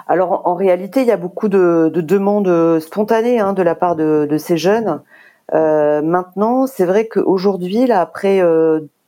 Alors 0.07 0.41
en, 0.45 0.55
réalité, 0.55 1.01
il 1.01 1.07
y 1.07 1.11
a 1.11 1.17
beaucoup 1.17 1.47
de, 1.47 1.91
de 1.93 2.01
demandes 2.01 2.47
euh, 2.47 2.79
spontanées 2.79 3.39
hein, 3.39 3.53
de 3.53 3.61
la 3.61 3.75
part 3.75 3.95
de, 3.95 4.37
ces 4.37 4.57
jeunes. 4.57 5.01
Euh, 5.53 6.01
maintenant, 6.01 6.67
c'est 6.67 6.85
vrai 6.85 7.07
qu'aujourd'hui, 7.07 7.87
là, 7.87 8.01
après 8.01 8.41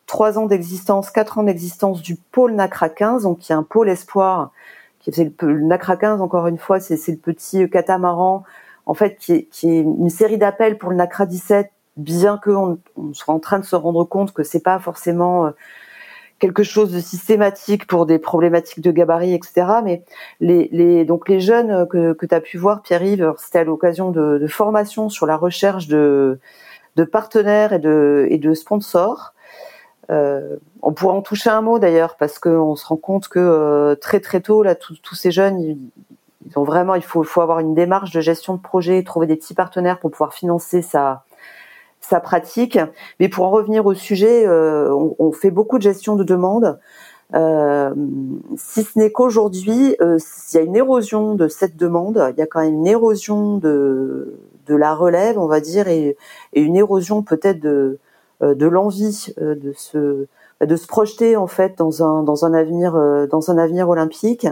trois 0.05 0.37
ans 0.37 0.45
d'existence, 0.45 1.09
quatre 1.11 1.37
ans 1.37 1.43
d'existence 1.43 2.01
du 2.01 2.15
pôle 2.15 2.53
NACRA 2.53 2.89
15, 2.89 3.23
donc 3.23 3.49
y 3.49 3.53
a 3.53 3.57
un 3.57 3.63
pôle 3.63 3.89
espoir, 3.89 4.51
qui 4.99 5.11
c'est 5.13 5.25
le, 5.25 5.51
le, 5.51 5.61
NACRA 5.61 5.97
15, 5.97 6.21
encore 6.21 6.47
une 6.47 6.57
fois, 6.57 6.79
c'est 6.79 6.97
le 7.07 7.17
petit 7.17 7.69
catamaran, 7.69 8.43
en 8.85 8.93
fait, 8.93 9.17
qui 9.17 9.33
est, 9.33 9.43
qui 9.51 9.69
est 9.69 9.81
une 9.81 10.09
série 10.09 10.37
d'appels 10.37 10.77
pour 10.77 10.91
le 10.91 10.95
NACRA 10.97 11.25
17 11.25 11.71
bien 11.97 12.37
qu'on 12.37 12.79
on 12.97 13.13
soit 13.13 13.33
en 13.33 13.39
train 13.39 13.59
de 13.59 13.65
se 13.65 13.75
rendre 13.75 14.03
compte 14.03 14.33
que 14.33 14.43
c'est 14.43 14.63
pas 14.63 14.79
forcément 14.79 15.47
euh, 15.47 15.51
quelque 16.45 16.63
chose 16.63 16.91
de 16.91 16.99
systématique 16.99 17.87
pour 17.87 18.05
des 18.05 18.19
problématiques 18.19 18.81
de 18.81 18.91
gabarit, 18.91 19.33
etc. 19.33 19.65
Mais 19.83 20.03
les, 20.39 21.03
donc 21.05 21.27
les 21.27 21.39
jeunes 21.39 21.87
que, 21.87 22.13
que 22.13 22.25
tu 22.27 22.35
as 22.35 22.41
pu 22.41 22.57
voir, 22.57 22.83
Pierre-Yves, 22.83 23.33
c'était 23.37 23.59
à 23.59 23.63
l'occasion 23.63 24.11
de, 24.11 24.37
de 24.37 24.47
formation 24.47 25.09
sur 25.09 25.25
la 25.25 25.37
recherche 25.37 25.87
de, 25.87 26.39
de 26.95 27.03
partenaires 27.03 27.73
et 27.73 27.79
de, 27.79 28.27
et 28.29 28.37
de 28.37 28.53
sponsors. 28.53 29.33
Euh, 30.11 30.57
on 30.83 30.93
pourrait 30.93 31.15
en 31.15 31.23
toucher 31.23 31.49
un 31.49 31.61
mot 31.61 31.79
d'ailleurs 31.79 32.15
parce 32.15 32.37
qu'on 32.37 32.75
se 32.75 32.85
rend 32.85 32.97
compte 32.97 33.27
que 33.27 33.39
euh, 33.39 33.95
très 33.95 34.19
très 34.19 34.39
tôt 34.39 34.61
là 34.61 34.75
tous 34.75 35.15
ces 35.15 35.31
jeunes 35.31 35.59
ils, 35.59 35.79
ont 36.55 36.63
vraiment 36.63 36.93
il 36.93 37.01
faut, 37.01 37.23
faut 37.23 37.41
avoir 37.41 37.57
une 37.57 37.73
démarche 37.73 38.11
de 38.11 38.21
gestion 38.21 38.53
de 38.53 38.61
projet, 38.61 39.01
trouver 39.01 39.25
des 39.25 39.35
petits 39.35 39.55
partenaires 39.55 39.99
pour 39.99 40.11
pouvoir 40.11 40.35
financer 40.35 40.83
sa 40.83 41.23
sa 42.09 42.19
pratique. 42.19 42.79
Mais 43.19 43.29
pour 43.29 43.45
en 43.45 43.51
revenir 43.51 43.85
au 43.85 43.93
sujet, 43.93 44.45
euh, 44.45 44.93
on, 45.19 45.31
fait 45.31 45.51
beaucoup 45.51 45.77
de 45.77 45.83
gestion 45.83 46.15
de 46.15 46.23
demande. 46.23 46.79
Euh, 47.33 47.93
si 48.55 48.83
ce 48.83 48.99
n'est 48.99 49.11
qu'aujourd'hui, 49.11 49.95
euh, 50.01 50.19
il 50.51 50.55
y 50.55 50.59
a 50.59 50.63
une 50.63 50.75
érosion 50.75 51.35
de 51.35 51.47
cette 51.47 51.75
demande, 51.75 52.23
il 52.35 52.39
y 52.39 52.41
a 52.41 52.45
quand 52.45 52.61
même 52.61 52.73
une 52.73 52.87
érosion 52.87 53.57
de, 53.57 54.35
de 54.67 54.75
la 54.75 54.93
relève, 54.93 55.39
on 55.39 55.47
va 55.47 55.59
dire, 55.59 55.87
et, 55.87 56.17
une 56.53 56.75
érosion 56.75 57.23
peut-être 57.23 57.59
de, 57.59 57.97
de 58.41 58.67
l'envie 58.67 59.33
de 59.37 59.73
se 59.73 60.27
de 60.61 60.77
se 60.77 60.87
projeter 60.87 61.35
en 61.35 61.47
fait 61.47 61.77
dans 61.77 62.01
un 62.01 62.23
dans 62.23 62.45
un 62.45 62.53
avenir 62.53 62.93
dans 63.29 63.51
un 63.51 63.57
avenir 63.57 63.89
olympique. 63.89 64.47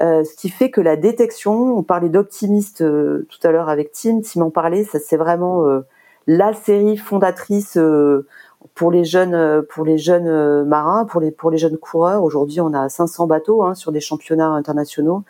ce 0.00 0.36
qui 0.36 0.48
fait 0.48 0.70
que 0.70 0.80
la 0.80 0.96
détection, 0.96 1.76
on 1.76 1.82
parlait 1.82 2.08
d'optimiste 2.08 2.78
tout 2.78 3.46
à 3.46 3.50
l'heure 3.50 3.68
avec 3.68 3.92
Tim, 3.92 4.20
Tim 4.22 4.42
en 4.42 4.50
parlait, 4.50 4.84
ça 4.84 4.98
c'est 4.98 5.18
vraiment 5.18 5.82
la 6.28 6.52
série 6.52 6.98
fondatrice 6.98 7.76
euh, 7.78 8.26
pour 8.74 8.92
les 8.92 9.02
jeunes 9.02 9.34
euh, 9.34 9.62
pour 9.62 9.84
les 9.84 9.96
jeunes 9.98 10.28
euh, 10.28 10.62
marins, 10.62 11.06
pour 11.06 11.20
les 11.20 11.32
pour 11.32 11.50
les 11.50 11.58
jeunes 11.58 11.78
coureurs. 11.78 12.22
Aujourd'hui, 12.22 12.60
on 12.60 12.74
a 12.74 12.88
500 12.88 13.26
bateaux 13.26 13.64
hein, 13.64 13.74
sur 13.74 13.90
des 13.90 14.00
championnats 14.00 14.50
internationaux. 14.50 15.24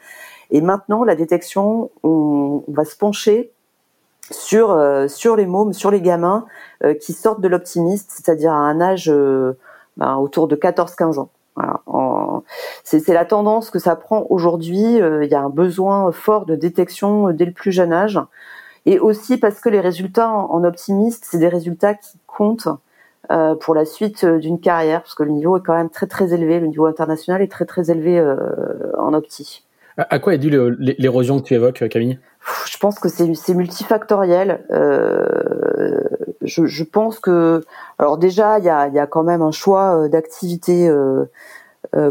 Et 0.51 0.61
maintenant, 0.61 1.05
la 1.05 1.15
détection, 1.15 1.91
on, 2.03 2.65
va 2.69 2.85
se 2.85 2.97
pencher 2.97 3.53
sur 4.31 4.77
sur 5.09 5.37
les 5.37 5.47
mômes, 5.47 5.73
sur 5.73 5.91
les 5.91 6.01
gamins 6.01 6.47
qui 7.01 7.13
sortent 7.13 7.41
de 7.41 7.49
l'optimiste, 7.49 8.11
c'est-à-dire 8.11 8.53
à 8.53 8.57
un 8.57 8.81
âge 8.81 9.13
ben, 9.97 10.17
autour 10.17 10.49
de 10.49 10.57
14-15 10.57 11.19
ans. 11.19 11.31
C'est 12.83 13.07
la 13.09 13.25
tendance 13.27 13.71
que 13.71 13.79
ça 13.79 13.95
prend 13.97 14.27
aujourd'hui. 14.31 14.97
Il 14.97 15.29
y 15.31 15.35
a 15.35 15.41
un 15.41 15.51
besoin 15.51 16.13
fort 16.13 16.47
de 16.47 16.57
détection 16.57 17.31
dès 17.31 17.45
le 17.45 17.53
plus 17.53 17.73
jeune 17.73 17.93
âge 17.93 18.19
et 18.89 18.99
aussi 18.99 19.37
parce 19.37 19.61
que 19.61 19.69
les 19.69 19.81
résultats 19.81 20.31
en, 20.31 20.65
optimiste, 20.65 21.27
c'est 21.31 21.39
des 21.39 21.49
résultats 21.49 21.93
qui 21.93 22.19
comptent 22.27 22.69
euh, 23.31 23.55
pour 23.55 23.75
la 23.75 23.85
suite 23.85 24.25
euh, 24.25 24.39
d'une 24.39 24.59
carrière, 24.59 25.03
parce 25.03 25.15
que 25.15 25.25
le 25.25 25.31
niveau 25.31 25.59
est 25.59 25.61
quand 25.61 25.77
même 25.77 25.91
très 25.91 26.07
très 26.07 26.33
élevé, 26.33 26.59
le 26.59 26.69
niveau 26.69 26.87
international 26.87 27.43
est 27.43 27.53
très 27.53 27.67
très 27.67 27.91
élevé 27.91 28.19
euh, 28.19 28.37
en 28.97 29.13
opti. 29.13 29.67
À 29.99 30.19
quoi 30.19 30.33
est 30.33 30.39
due 30.39 30.49
l'érosion 30.79 31.39
que 31.39 31.45
tu 31.45 31.55
évoques, 31.55 31.87
Camille? 31.91 32.19
Je 32.67 32.79
pense 32.79 32.99
que 32.99 33.09
c'est 33.09 33.55
multifactoriel. 33.55 34.65
Euh, 34.71 36.01
je, 36.41 36.65
je, 36.65 36.85
pense 36.85 37.19
que, 37.19 37.65
alors 37.99 38.17
déjà, 38.17 38.59
il 38.59 38.65
y 38.65 38.71
a, 38.71 38.89
y 38.89 38.99
a, 38.99 39.07
quand 39.07 39.25
même 39.25 39.43
un 39.43 39.51
choix 39.51 40.09
d'activité 40.09 40.89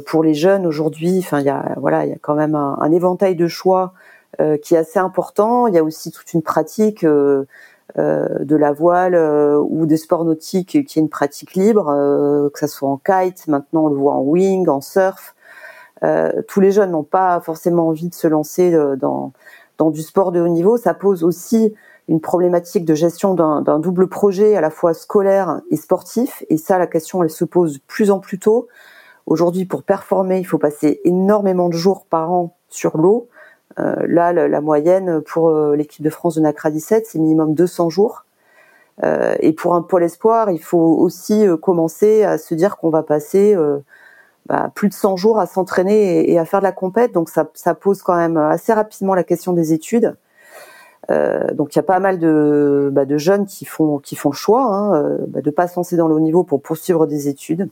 pour 0.05 0.21
les 0.21 0.33
jeunes 0.33 0.67
aujourd'hui. 0.67 1.19
Enfin, 1.19 1.39
il 1.39 1.45
y 1.45 1.49
a 1.49 1.75
voilà, 1.77 2.05
il 2.05 2.09
y 2.09 2.13
a 2.13 2.17
quand 2.19 2.35
même 2.35 2.55
un, 2.55 2.77
un 2.81 2.91
éventail 2.91 3.37
de 3.37 3.47
choix 3.47 3.93
qui 4.61 4.75
est 4.75 4.77
assez 4.77 4.99
important. 4.99 5.67
Il 5.67 5.73
y 5.73 5.77
a 5.77 5.83
aussi 5.83 6.11
toute 6.11 6.33
une 6.33 6.41
pratique 6.41 7.03
euh, 7.03 7.45
euh, 7.97 8.39
de 8.39 8.55
la 8.55 8.71
voile 8.71 9.15
ou 9.61 9.85
des 9.85 9.97
sports 9.97 10.25
nautiques 10.25 10.85
qui 10.85 10.97
est 10.97 10.99
une 10.99 11.09
pratique 11.09 11.55
libre, 11.55 11.85
que 12.53 12.59
ça 12.59 12.67
soit 12.67 12.89
en 12.89 12.97
kite, 12.97 13.47
maintenant 13.47 13.85
on 13.85 13.89
le 13.89 13.95
voit 13.95 14.13
en 14.13 14.21
wing, 14.21 14.67
en 14.67 14.81
surf. 14.81 15.35
tous 16.47 16.59
les 16.59 16.71
jeunes 16.71 16.91
n'ont 16.91 17.03
pas 17.03 17.39
forcément 17.39 17.87
envie 17.87 18.09
de 18.09 18.15
se 18.15 18.27
lancer 18.27 18.71
dans, 18.97 19.31
dans 19.77 19.89
du 19.89 20.01
sport 20.01 20.31
de 20.31 20.41
haut 20.41 20.47
niveau. 20.47 20.77
Ça 20.77 20.93
pose 20.93 21.23
aussi 21.23 21.73
une 22.07 22.21
problématique 22.21 22.85
de 22.85 22.95
gestion 22.95 23.33
d'un 23.33 23.79
double 23.79 24.07
projet 24.07 24.55
à 24.55 24.61
la 24.61 24.69
fois 24.69 24.93
scolaire 24.93 25.61
et 25.71 25.75
sportif. 25.75 26.43
Et 26.49 26.57
ça, 26.57 26.77
la 26.77 26.87
question, 26.87 27.21
elle 27.23 27.29
se 27.29 27.43
pose 27.43 27.79
plus 27.87 28.11
en 28.11 28.19
plus 28.19 28.39
tôt. 28.39 28.67
Aujourd'hui, 29.25 29.65
pour 29.65 29.83
performer, 29.83 30.39
il 30.39 30.45
faut 30.45 30.57
passer 30.57 31.01
énormément 31.03 31.67
de 31.67 31.73
jours 31.73 32.05
par 32.05 32.31
an 32.31 32.55
sur 32.69 32.97
l'eau. 32.97 33.27
Euh, 33.79 33.95
là, 34.07 34.33
la, 34.33 34.61
moyenne 34.61 35.21
pour 35.21 35.49
euh, 35.49 35.75
l'équipe 35.75 36.03
de 36.03 36.09
France 36.09 36.35
de 36.35 36.41
NACRA 36.41 36.71
17, 36.71 37.05
c'est 37.05 37.19
minimum 37.19 37.53
200 37.53 37.89
jours. 37.89 38.25
Euh, 39.03 39.35
et 39.39 39.53
pour 39.53 39.75
un 39.75 39.83
pôle 39.83 40.03
espoir, 40.03 40.49
il 40.49 40.61
faut 40.61 40.77
aussi 40.77 41.45
commencer 41.61 42.23
à 42.23 42.37
se 42.37 42.55
dire 42.55 42.77
qu'on 42.77 42.89
va 42.89 43.03
passer 43.03 43.55
bah, 44.47 44.71
plus 44.73 44.89
de 44.89 44.93
100 44.93 45.17
jours 45.17 45.39
à 45.39 45.45
s'entraîner 45.45 46.31
et, 46.31 46.39
à 46.39 46.45
faire 46.45 46.59
de 46.59 46.65
la 46.65 46.71
compète. 46.71 47.11
Donc 47.11 47.29
ça, 47.29 47.49
ça, 47.53 47.75
pose 47.75 48.01
quand 48.01 48.15
même 48.15 48.37
assez 48.37 48.73
rapidement 48.73 49.13
la 49.13 49.23
question 49.23 49.53
des 49.53 49.73
études. 49.73 50.15
Euh, 51.09 51.53
donc 51.53 51.73
il 51.75 51.77
y 51.77 51.79
a 51.79 51.83
pas 51.83 51.99
mal 51.99 52.19
de, 52.19 52.89
bah, 52.91 53.05
de 53.05 53.17
jeunes 53.17 53.45
qui 53.45 53.63
font 53.63 53.97
qui 53.99 54.17
font 54.17 54.29
le 54.29 54.35
choix 54.35 54.63
hein, 54.63 55.17
bah, 55.27 55.41
de 55.41 55.51
pas 55.51 55.67
se 55.67 55.77
lancer 55.77 55.95
dans 55.95 56.09
le 56.09 56.15
haut 56.15 56.19
niveau 56.19 56.43
pour 56.43 56.61
poursuivre 56.61 57.05
des 57.05 57.29
études. 57.29 57.69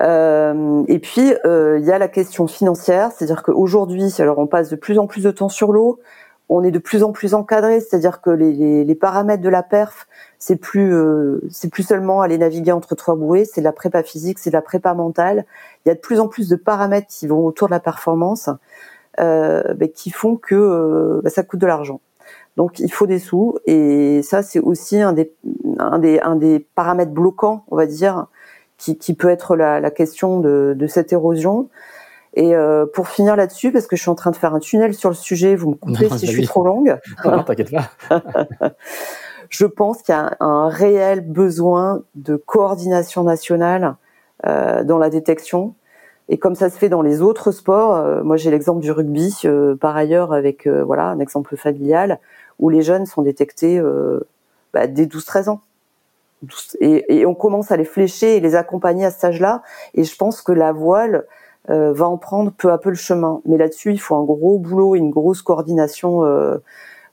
Euh, 0.00 0.84
et 0.88 0.98
puis 0.98 1.34
euh, 1.44 1.78
il 1.78 1.86
y 1.86 1.92
a 1.92 1.98
la 1.98 2.08
question 2.08 2.46
financière, 2.46 3.10
c'est-à-dire 3.12 3.42
qu'aujourd'hui, 3.42 4.14
alors 4.18 4.38
on 4.38 4.46
passe 4.46 4.70
de 4.70 4.76
plus 4.76 4.98
en 4.98 5.06
plus 5.06 5.24
de 5.24 5.30
temps 5.30 5.50
sur 5.50 5.72
l'eau, 5.72 6.00
on 6.50 6.64
est 6.64 6.72
de 6.72 6.80
plus 6.80 7.04
en 7.04 7.12
plus 7.12 7.32
encadré, 7.32 7.80
c'est-à-dire 7.80 8.20
que 8.20 8.30
les, 8.30 8.52
les, 8.52 8.84
les, 8.84 8.94
paramètres 8.96 9.42
de 9.42 9.48
la 9.48 9.62
perf, 9.62 10.08
c'est 10.38 10.56
plus 10.56 10.92
euh, 10.92 11.40
c'est 11.48 11.70
plus 11.70 11.84
seulement 11.84 12.22
aller 12.22 12.38
naviguer 12.38 12.72
entre 12.72 12.96
trois 12.96 13.14
bouées, 13.14 13.44
c'est 13.44 13.60
de 13.60 13.64
la 13.64 13.72
prépa 13.72 14.02
physique, 14.02 14.40
c'est 14.40 14.50
de 14.50 14.56
la 14.56 14.62
prépa 14.62 14.92
mentale. 14.92 15.46
Il 15.84 15.90
y 15.90 15.92
a 15.92 15.94
de 15.94 16.00
plus 16.00 16.18
en 16.18 16.26
plus 16.26 16.48
de 16.48 16.56
paramètres 16.56 17.06
qui 17.08 17.28
vont 17.28 17.46
autour 17.46 17.68
de 17.68 17.72
la 17.72 17.78
performance, 17.78 18.50
euh, 19.20 19.74
bah, 19.74 19.86
qui 19.86 20.10
font 20.10 20.36
que 20.36 20.56
euh, 20.56 21.20
bah, 21.22 21.30
ça 21.30 21.44
coûte 21.44 21.60
de 21.60 21.66
l'argent. 21.66 22.00
Donc 22.56 22.80
il 22.80 22.92
faut 22.92 23.06
des 23.06 23.20
sous 23.20 23.56
et 23.66 24.22
ça 24.22 24.42
c'est 24.42 24.58
aussi 24.58 25.00
un 25.00 25.12
des, 25.12 25.32
un 25.78 26.00
des 26.00 26.18
un 26.20 26.34
des 26.34 26.66
paramètres 26.74 27.12
bloquants, 27.12 27.64
on 27.70 27.76
va 27.76 27.86
dire, 27.86 28.26
qui, 28.80 28.98
qui 28.98 29.14
peut 29.14 29.28
être 29.28 29.56
la, 29.56 29.80
la 29.80 29.90
question 29.90 30.40
de, 30.40 30.74
de, 30.76 30.86
cette 30.86 31.12
érosion. 31.12 31.68
Et 32.34 32.54
euh, 32.54 32.86
pour 32.86 33.08
finir 33.08 33.36
là-dessus, 33.36 33.72
parce 33.72 33.86
que 33.86 33.96
je 33.96 34.02
suis 34.02 34.10
en 34.10 34.14
train 34.14 34.30
de 34.30 34.36
faire 34.36 34.54
un 34.54 34.60
tunnel 34.60 34.94
sur 34.94 35.10
le 35.10 35.16
sujet, 35.16 35.56
vous 35.56 35.70
me 35.70 35.74
coupez 35.74 36.08
si 36.10 36.26
je 36.26 36.32
suis 36.32 36.46
trop 36.46 36.64
longue. 36.64 36.98
Non, 37.24 37.42
t'inquiète 37.42 37.70
pas. 37.70 37.90
je 39.48 39.66
pense 39.66 40.02
qu'il 40.02 40.14
y 40.14 40.18
a 40.18 40.36
un 40.40 40.68
réel 40.68 41.20
besoin 41.20 42.02
de 42.14 42.36
coordination 42.36 43.24
nationale 43.24 43.96
euh, 44.46 44.84
dans 44.84 44.98
la 44.98 45.10
détection. 45.10 45.74
Et 46.30 46.38
comme 46.38 46.54
ça 46.54 46.70
se 46.70 46.78
fait 46.78 46.88
dans 46.88 47.02
les 47.02 47.22
autres 47.22 47.50
sports, 47.50 47.96
euh, 47.96 48.22
moi 48.22 48.36
j'ai 48.36 48.52
l'exemple 48.52 48.80
du 48.80 48.92
rugby, 48.92 49.34
euh, 49.44 49.74
par 49.74 49.96
ailleurs 49.96 50.32
avec 50.32 50.68
euh, 50.68 50.84
voilà 50.84 51.06
un 51.06 51.18
exemple 51.18 51.56
familial 51.56 52.20
où 52.60 52.70
les 52.70 52.82
jeunes 52.82 53.04
sont 53.04 53.22
détectés 53.22 53.82
bah, 54.72 54.86
dès 54.86 55.06
12-13 55.06 55.48
ans 55.48 55.62
et, 56.80 57.26
on 57.26 57.34
commence 57.34 57.70
à 57.70 57.76
les 57.76 57.84
flécher 57.84 58.36
et 58.36 58.40
les 58.40 58.54
accompagner 58.54 59.04
à 59.04 59.10
cet 59.10 59.24
âge-là. 59.24 59.62
Et 59.94 60.04
je 60.04 60.16
pense 60.16 60.42
que 60.42 60.52
la 60.52 60.72
voile 60.72 61.26
euh, 61.68 61.92
va 61.92 62.08
en 62.08 62.16
prendre 62.16 62.52
peu 62.52 62.72
à 62.72 62.78
peu 62.78 62.90
le 62.90 62.96
chemin. 62.96 63.40
Mais 63.44 63.58
là-dessus, 63.58 63.92
il 63.92 64.00
faut 64.00 64.16
un 64.16 64.24
gros 64.24 64.58
boulot 64.58 64.96
et 64.96 64.98
une 64.98 65.10
grosse 65.10 65.42
coordination 65.42 66.24
euh, 66.24 66.58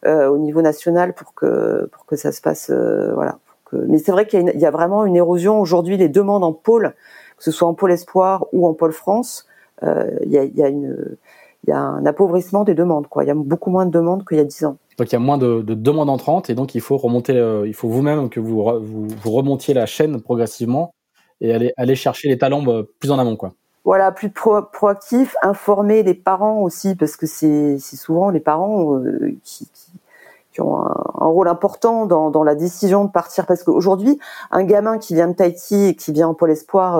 euh, 0.05 0.27
au 0.27 0.37
niveau 0.37 0.61
national 0.61 1.13
pour 1.13 1.33
que 1.33 1.89
pour 1.91 2.05
que 2.05 2.15
ça 2.15 2.31
se 2.31 2.41
passe. 2.41 2.71
voilà. 2.71 3.39
Mais 3.73 3.97
c'est 3.97 4.13
vrai 4.13 4.25
qu'il 4.25 4.49
y, 4.55 4.59
y, 4.59 4.65
a 4.65 4.71
vraiment 4.71 5.05
une 5.05 5.17
érosion 5.17 5.59
aujourd'hui. 5.59 5.97
Les 5.97 6.07
demandes 6.07 6.45
en 6.45 6.53
pôle, 6.53 6.93
que 7.37 7.43
ce 7.43 7.51
soit 7.51 7.67
en 7.67 7.73
pôle 7.73 7.91
espoir 7.91 8.45
ou 8.53 8.65
en 8.65 8.73
pôle 8.73 8.93
France, 8.93 9.45
il 9.81 10.29
y 10.29 10.37
a, 10.37 10.45
y, 10.45 10.63
a 10.63 10.69
une 10.69 11.17
il 11.65 11.71
y 11.71 11.73
a 11.73 11.79
un 11.79 12.05
appauvrissement 12.05 12.63
des 12.63 12.75
demandes. 12.75 13.07
Quoi. 13.07 13.25
Il 13.25 13.27
y 13.27 13.31
a 13.31 13.35
beaucoup 13.35 13.69
moins 13.69 13.85
de 13.85 13.91
demandes 13.91 14.25
qu'il 14.25 14.37
y 14.37 14.39
a 14.39 14.45
dix 14.45 14.63
ans. 14.63 14.77
Donc 14.97 15.11
il 15.11 15.13
y 15.13 15.15
a 15.15 15.19
moins 15.19 15.37
de, 15.37 15.61
de, 15.61 15.75
demandes 15.75 16.09
entrantes 16.09 16.49
et 16.49 16.55
donc 16.55 16.73
il 16.73 16.81
faut 16.81 16.97
remonter, 16.97 17.37
euh, 17.37 17.67
il 17.67 17.75
faut 17.75 17.87
vous-même 17.87 18.29
que 18.29 18.39
vous, 18.39 18.63
remontiez 18.63 19.75
la 19.75 19.85
chaîne 19.85 20.19
progressivement 20.21 20.95
et 21.39 21.53
aller, 21.53 21.71
aller 21.77 21.95
chercher 21.95 22.29
les 22.29 22.37
talents 22.37 22.65
euh, 22.67 22.81
plus 22.99 23.11
en 23.11 23.19
amont, 23.19 23.35
quoi. 23.35 23.53
Voilà, 23.85 24.11
plus 24.11 24.29
pro 24.29 24.63
proactif, 24.63 25.35
informer 25.41 26.03
les 26.03 26.15
parents 26.15 26.61
aussi 26.61 26.95
parce 26.95 27.15
que 27.15 27.25
c'est 27.25 27.77
souvent 27.79 28.31
les 28.31 28.39
parents 28.41 28.97
euh, 28.97 29.37
qui, 29.43 29.69
qui, 30.51 30.61
ont 30.61 30.79
un, 30.79 31.27
rôle 31.27 31.47
important 31.47 32.07
dans, 32.07 32.31
dans, 32.31 32.43
la 32.43 32.55
décision 32.55 33.05
de 33.05 33.11
partir 33.11 33.45
parce 33.45 33.63
qu'aujourd'hui, 33.63 34.19
un 34.49 34.63
gamin 34.63 34.97
qui 34.97 35.13
vient 35.13 35.27
de 35.27 35.33
Tahiti 35.33 35.85
et 35.85 35.95
qui 35.95 36.11
vient 36.11 36.27
en 36.27 36.33
pôle 36.33 36.51
espoir 36.51 36.97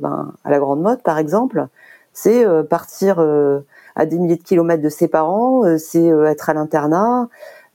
ben, 0.00 0.32
à 0.44 0.50
la 0.50 0.58
Grande 0.58 0.82
Motte, 0.82 1.02
par 1.02 1.18
exemple, 1.18 1.68
c'est 2.12 2.44
partir 2.68 3.24
à 3.98 4.06
des 4.06 4.18
milliers 4.18 4.36
de 4.36 4.42
kilomètres 4.42 4.82
de 4.82 4.88
ses 4.88 5.08
parents, 5.08 5.64
euh, 5.64 5.76
c'est 5.76 6.10
euh, 6.10 6.30
être 6.30 6.48
à 6.48 6.54
l'internat, 6.54 7.28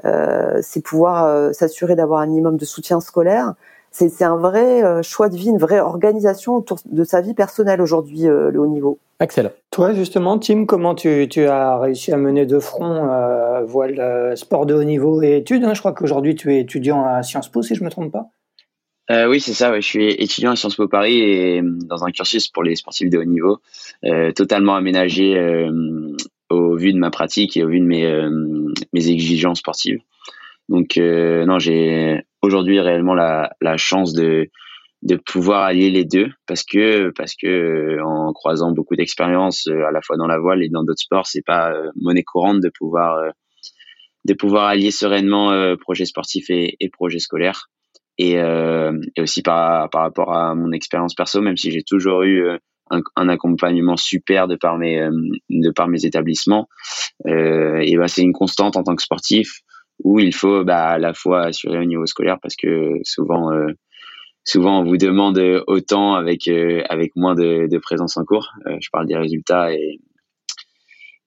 euh, 0.05 0.57
c'est 0.61 0.81
pouvoir 0.81 1.53
s'assurer 1.53 1.95
d'avoir 1.95 2.21
un 2.21 2.25
minimum 2.25 2.57
de 2.57 2.65
soutien 2.65 2.99
scolaire. 2.99 3.53
C'est 3.91 4.23
un 4.23 4.37
vrai 4.37 5.03
choix 5.03 5.29
de 5.29 5.35
vie, 5.35 5.49
une 5.49 5.59
vraie 5.59 5.79
organisation 5.79 6.55
autour 6.55 6.79
de 6.83 7.03
sa 7.03 7.21
vie 7.21 7.35
personnelle 7.35 7.79
aujourd'hui, 7.79 8.23
le 8.23 8.59
haut 8.59 8.65
niveau. 8.65 8.97
Excellent. 9.19 9.51
Toi, 9.69 9.93
justement, 9.93 10.39
Tim, 10.39 10.65
comment 10.65 10.95
tu, 10.95 11.27
tu 11.29 11.45
as 11.45 11.77
réussi 11.77 12.11
à 12.11 12.17
mener 12.17 12.47
de 12.47 12.57
front 12.57 13.07
voile, 13.67 14.35
sport 14.35 14.65
de 14.65 14.73
haut 14.73 14.83
niveau 14.83 15.21
et 15.21 15.37
études 15.37 15.63
hein? 15.63 15.75
Je 15.75 15.79
crois 15.79 15.93
qu'aujourd'hui, 15.93 16.33
tu 16.33 16.55
es 16.55 16.61
étudiant 16.61 17.05
à 17.05 17.21
Sciences 17.21 17.49
Po, 17.49 17.61
si 17.61 17.75
je 17.75 17.81
ne 17.81 17.85
me 17.85 17.91
trompe 17.91 18.11
pas. 18.11 18.31
Euh, 19.11 19.27
oui, 19.27 19.41
c'est 19.41 19.53
ça. 19.53 19.77
Je 19.79 19.85
suis 19.85 20.05
étudiant 20.05 20.51
à 20.51 20.55
Sciences 20.55 20.75
Po 20.75 20.87
Paris 20.87 21.19
et 21.19 21.61
dans 21.61 22.05
un 22.05 22.11
cursus 22.11 22.47
pour 22.47 22.63
les 22.63 22.75
sportifs 22.75 23.09
de 23.09 23.17
haut 23.17 23.25
niveau, 23.25 23.59
euh, 24.05 24.31
totalement 24.31 24.75
aménagé 24.75 25.37
euh, 25.37 26.15
au 26.49 26.77
vu 26.77 26.93
de 26.93 26.97
ma 26.97 27.11
pratique 27.11 27.57
et 27.57 27.63
au 27.63 27.69
vu 27.69 27.79
de 27.79 27.85
mes, 27.85 29.07
exigences 29.09 29.59
sportives. 29.59 29.99
Donc 30.69 30.95
non, 30.97 31.59
j'ai 31.59 32.23
aujourd'hui 32.41 32.79
réellement 32.79 33.13
la, 33.13 33.51
chance 33.77 34.13
de 34.13 34.49
pouvoir 35.25 35.63
allier 35.63 35.89
les 35.89 36.05
deux 36.05 36.29
parce 36.47 36.63
que 36.63 37.09
parce 37.09 37.35
que 37.35 37.99
en 38.01 38.31
croisant 38.31 38.71
beaucoup 38.71 38.95
d'expériences 38.95 39.67
à 39.67 39.91
la 39.91 40.01
fois 40.01 40.15
dans 40.15 40.27
la 40.27 40.39
voile 40.39 40.63
et 40.63 40.69
dans 40.69 40.83
d'autres 40.83 41.01
sports, 41.01 41.27
c'est 41.27 41.45
pas 41.45 41.73
monnaie 41.99 42.23
courante 42.23 42.61
de 42.61 42.69
pouvoir 42.69 43.21
de 44.23 44.33
pouvoir 44.33 44.67
allier 44.67 44.91
sereinement 44.91 45.75
projet 45.75 46.05
sportif 46.05 46.45
et 46.49 46.89
projet 46.93 47.19
scolaire 47.19 47.69
et, 48.17 48.37
euh, 48.37 48.99
et 49.15 49.21
aussi 49.21 49.41
par, 49.41 49.89
par 49.89 50.01
rapport 50.01 50.33
à 50.33 50.55
mon 50.55 50.71
expérience 50.71 51.15
perso, 51.15 51.41
même 51.41 51.57
si 51.57 51.71
j'ai 51.71 51.83
toujours 51.83 52.23
eu 52.23 52.45
euh, 52.45 52.57
un, 53.15 53.29
accompagnement 53.29 53.97
super 53.97 54.47
de 54.47 54.55
par 54.55 54.77
mes, 54.77 54.99
euh, 54.99 55.11
de 55.49 55.71
par 55.71 55.87
mes 55.87 56.05
établissements, 56.05 56.67
euh, 57.27 57.79
et 57.81 57.97
bah, 57.97 58.07
c'est 58.07 58.21
une 58.21 58.33
constante 58.33 58.77
en 58.77 58.83
tant 58.83 58.95
que 58.95 59.01
sportif 59.01 59.61
où 60.03 60.19
il 60.19 60.33
faut 60.33 60.63
bah, 60.63 60.89
à 60.89 60.97
la 60.97 61.13
fois 61.13 61.45
assurer 61.45 61.79
au 61.79 61.85
niveau 61.85 62.05
scolaire 62.05 62.37
parce 62.41 62.55
que 62.55 62.99
souvent, 63.03 63.51
euh, 63.51 63.67
souvent 64.43 64.81
on 64.81 64.83
vous 64.83 64.97
demande 64.97 65.39
autant 65.67 66.15
avec, 66.15 66.47
avec 66.47 67.15
moins 67.15 67.35
de, 67.35 67.67
de 67.67 67.77
présence 67.77 68.17
en 68.17 68.25
cours. 68.25 68.51
je 68.65 68.89
parle 68.91 69.07
des 69.07 69.15
résultats 69.15 69.71
et, 69.73 69.99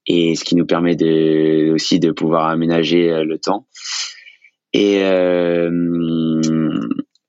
et 0.07 0.35
ce 0.35 0.45
qui 0.45 0.57
nous 0.57 0.67
permet 0.67 0.95
de, 0.95 1.73
aussi 1.73 2.01
de 2.01 2.11
pouvoir 2.11 2.49
aménager 2.49 3.25
le 3.25 3.39
temps 3.39 3.67
et 4.77 4.99
euh, 5.05 5.71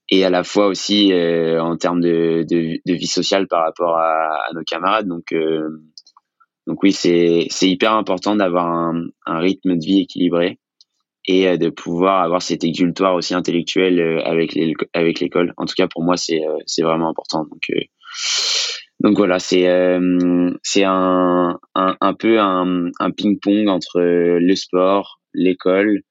et 0.10 0.24
à 0.24 0.30
la 0.30 0.44
fois 0.44 0.68
aussi 0.68 1.12
euh, 1.12 1.62
en 1.62 1.78
termes 1.78 2.02
de, 2.02 2.46
de, 2.50 2.80
de, 2.86 2.94
vie 2.94 3.08
sociale 3.08 3.48
par 3.48 3.64
rapport 3.64 3.98
à, 3.98 4.48
à 4.50 4.54
nos 4.54 4.64
camarades. 4.64 5.08
Donc, 5.08 5.32
euh, 5.34 5.68
donc 6.66 6.82
oui, 6.84 6.92
c'est 6.92 7.48
c'est 7.50 7.70
hyper 7.70 7.94
important 7.94 8.36
d'avoir 8.36 8.68
un, 8.68 9.08
un, 9.26 9.40
rythme 9.40 9.78
de 9.78 9.86
vie 9.86 10.02
équilibré 10.02 10.60
et 11.26 11.58
de 11.58 11.70
pouvoir 11.70 12.22
avoir 12.24 12.42
cet 12.42 12.64
exultoire 12.64 13.16
aussi 13.16 13.34
intellectuel 13.34 14.22
avec 14.26 14.54
les, 14.54 14.74
avec 14.94 15.20
l'école. 15.20 15.54
En 15.58 15.66
tout 15.66 15.76
cas, 15.76 15.88
pour 15.88 16.04
moi, 16.04 16.16
c'est 16.16 16.42
c'est 16.66 16.84
vraiment 16.84 17.10
important. 17.10 17.44
Donc 17.44 17.64
donc 19.02 19.18
voilà, 19.18 19.40
c'est 19.40 19.68
c'est 20.64 20.84
un, 20.86 21.60
un, 21.76 21.98
un 22.00 22.14
peu 22.14 22.40
un, 22.40 22.90
un 23.00 23.12
ping-pong 23.12 23.68
entre 23.68 24.00
le 24.02 24.56
sport, 24.56 25.20
l'école 25.34 26.02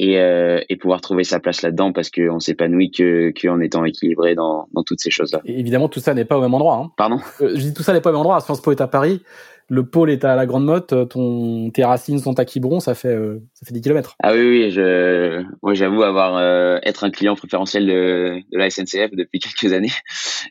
et, 0.00 0.18
euh, 0.18 0.60
et 0.70 0.76
pouvoir 0.76 1.02
trouver 1.02 1.24
sa 1.24 1.40
place 1.40 1.60
là-dedans 1.60 1.92
parce 1.92 2.10
qu'on 2.10 2.40
s'épanouit 2.40 2.90
que 2.90 3.32
qu'en 3.38 3.60
étant 3.60 3.84
équilibré 3.84 4.34
dans, 4.34 4.66
dans 4.72 4.82
toutes 4.82 4.98
ces 5.00 5.10
choses-là. 5.10 5.42
évidemment, 5.44 5.90
tout 5.90 6.00
ça 6.00 6.14
n'est 6.14 6.24
pas 6.24 6.38
au 6.38 6.40
même 6.40 6.54
endroit. 6.54 6.76
Hein. 6.76 6.90
Pardon? 6.96 7.20
Euh, 7.42 7.50
Je 7.54 7.60
dis 7.60 7.74
tout 7.74 7.82
ça 7.82 7.92
n'est 7.92 8.00
pas 8.00 8.08
au 8.08 8.14
même 8.14 8.20
endroit. 8.20 8.40
Sciences 8.40 8.62
Po 8.62 8.72
est 8.72 8.80
à 8.80 8.86
Paris. 8.88 9.20
Le 9.68 9.84
pôle 9.84 10.10
est 10.10 10.24
à 10.24 10.34
la 10.36 10.46
Grande 10.46 10.64
Motte, 10.64 11.08
ton, 11.10 11.70
tes 11.70 11.84
racines 11.84 12.18
sont 12.18 12.40
à 12.40 12.44
Quiberon, 12.44 12.80
ça 12.80 12.94
fait, 12.96 13.14
euh, 13.14 13.38
ça 13.52 13.66
fait 13.66 13.72
10 13.74 13.82
km. 13.82 14.16
Ah 14.20 14.32
oui, 14.32 14.40
oui, 14.40 14.70
je, 14.72 15.44
moi 15.62 15.74
j'avoue 15.74 16.02
avoir, 16.02 16.38
euh, 16.38 16.78
être 16.82 17.04
un 17.04 17.10
client 17.10 17.36
préférentiel 17.36 17.86
de, 17.86 18.40
de 18.50 18.58
la 18.58 18.68
SNCF 18.68 19.10
depuis 19.12 19.38
quelques 19.38 19.72
années. 19.72 19.92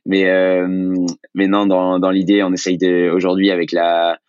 Mais, 0.06 0.26
mais 1.34 1.48
non, 1.48 1.66
dans, 1.66 1.98
dans 2.00 2.12
l'idée, 2.12 2.44
on 2.44 2.54
essaye 2.54 2.78
de, 2.78 3.10
aujourd'hui 3.10 3.50
avec 3.52 3.72
la, 3.74 4.20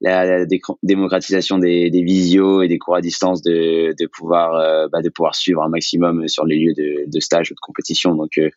la, 0.00 0.44
démocratisation 0.82 1.58
des, 1.58 1.90
des 1.90 2.02
visios 2.02 2.62
et 2.62 2.68
des 2.68 2.78
cours 2.78 2.96
à 2.96 3.00
distance 3.00 3.42
de, 3.42 3.94
de 3.98 4.06
pouvoir 4.06 4.54
euh, 4.54 4.88
bah, 4.90 5.02
de 5.02 5.08
pouvoir 5.08 5.34
suivre 5.34 5.62
un 5.62 5.68
maximum 5.68 6.28
sur 6.28 6.44
les 6.44 6.58
lieux 6.58 6.74
de, 6.74 7.20
stage 7.20 7.50
ou 7.50 7.54
de 7.54 7.60
compétition. 7.60 8.14
Donc 8.14 8.38
euh, 8.38 8.50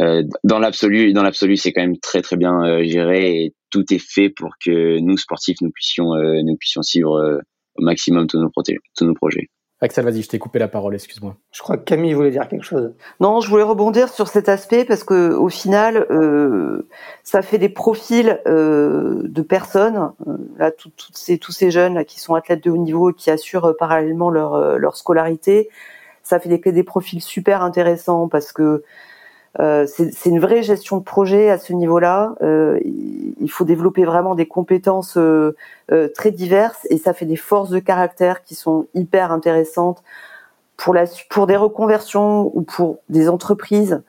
euh 0.00 0.22
dans 0.44 0.58
l'absolu 0.58 1.12
dans 1.12 1.22
l'absolu 1.22 1.56
c'est 1.56 1.72
quand 1.72 1.82
même 1.82 1.98
très 1.98 2.22
très 2.22 2.36
bien 2.36 2.82
géré 2.84 3.42
et 3.42 3.54
tout 3.70 3.84
est 3.92 3.98
fait 3.98 4.30
pour 4.30 4.50
que 4.64 4.98
nous 4.98 5.16
sportifs 5.16 5.60
nous 5.60 5.70
puissions 5.70 6.14
nous 6.14 6.56
puissions 6.56 6.82
suivre 6.82 7.40
au 7.76 7.82
maximum 7.82 8.26
tous 8.26 8.38
nos 8.38 8.50
projets 8.50 9.48
Axel, 9.80 10.04
vas-y, 10.04 10.22
je 10.22 10.28
t'ai 10.28 10.40
coupé 10.40 10.58
la 10.58 10.66
parole, 10.66 10.94
excuse-moi. 10.94 11.36
Je 11.52 11.62
crois 11.62 11.76
que 11.76 11.84
Camille 11.84 12.12
voulait 12.12 12.32
dire 12.32 12.48
quelque 12.48 12.64
chose. 12.64 12.92
Non, 13.20 13.40
je 13.40 13.48
voulais 13.48 13.62
rebondir 13.62 14.08
sur 14.08 14.26
cet 14.26 14.48
aspect 14.48 14.84
parce 14.84 15.04
que 15.04 15.32
au 15.32 15.48
final, 15.48 16.04
euh, 16.10 16.88
ça 17.22 17.42
fait 17.42 17.58
des 17.58 17.68
profils 17.68 18.40
euh, 18.48 19.22
de 19.24 19.42
personnes. 19.42 20.10
Euh, 20.26 20.36
là, 20.56 20.72
tout, 20.72 20.90
ces, 21.12 21.38
tous 21.38 21.52
ces 21.52 21.70
jeunes 21.70 21.94
là, 21.94 22.04
qui 22.04 22.18
sont 22.18 22.34
athlètes 22.34 22.64
de 22.64 22.70
haut 22.72 22.76
niveau 22.76 23.10
et 23.10 23.14
qui 23.14 23.30
assurent 23.30 23.66
euh, 23.66 23.76
parallèlement 23.78 24.30
leur, 24.30 24.54
euh, 24.54 24.78
leur 24.78 24.96
scolarité, 24.96 25.68
ça 26.24 26.40
fait 26.40 26.48
des, 26.48 26.58
des 26.72 26.82
profils 26.82 27.22
super 27.22 27.62
intéressants 27.62 28.26
parce 28.26 28.50
que 28.50 28.82
euh, 29.60 29.86
c'est 29.86 30.28
une 30.28 30.40
vraie 30.40 30.62
gestion 30.62 30.98
de 30.98 31.02
projet 31.02 31.50
à 31.50 31.58
ce 31.58 31.72
niveau-là. 31.72 32.34
Euh, 32.42 32.78
il 32.84 33.50
faut 33.50 33.64
développer 33.64 34.04
vraiment 34.04 34.34
des 34.34 34.46
compétences 34.46 35.16
euh, 35.16 35.54
très 36.14 36.30
diverses 36.30 36.86
et 36.90 36.98
ça 36.98 37.12
fait 37.12 37.26
des 37.26 37.36
forces 37.36 37.70
de 37.70 37.78
caractère 37.78 38.44
qui 38.44 38.54
sont 38.54 38.86
hyper 38.94 39.32
intéressantes 39.32 40.02
pour 40.76 40.94
la 40.94 41.04
pour 41.30 41.46
des 41.46 41.56
reconversions 41.56 42.52
ou 42.54 42.62
pour 42.62 42.98
des 43.08 43.28
entreprises 43.28 44.00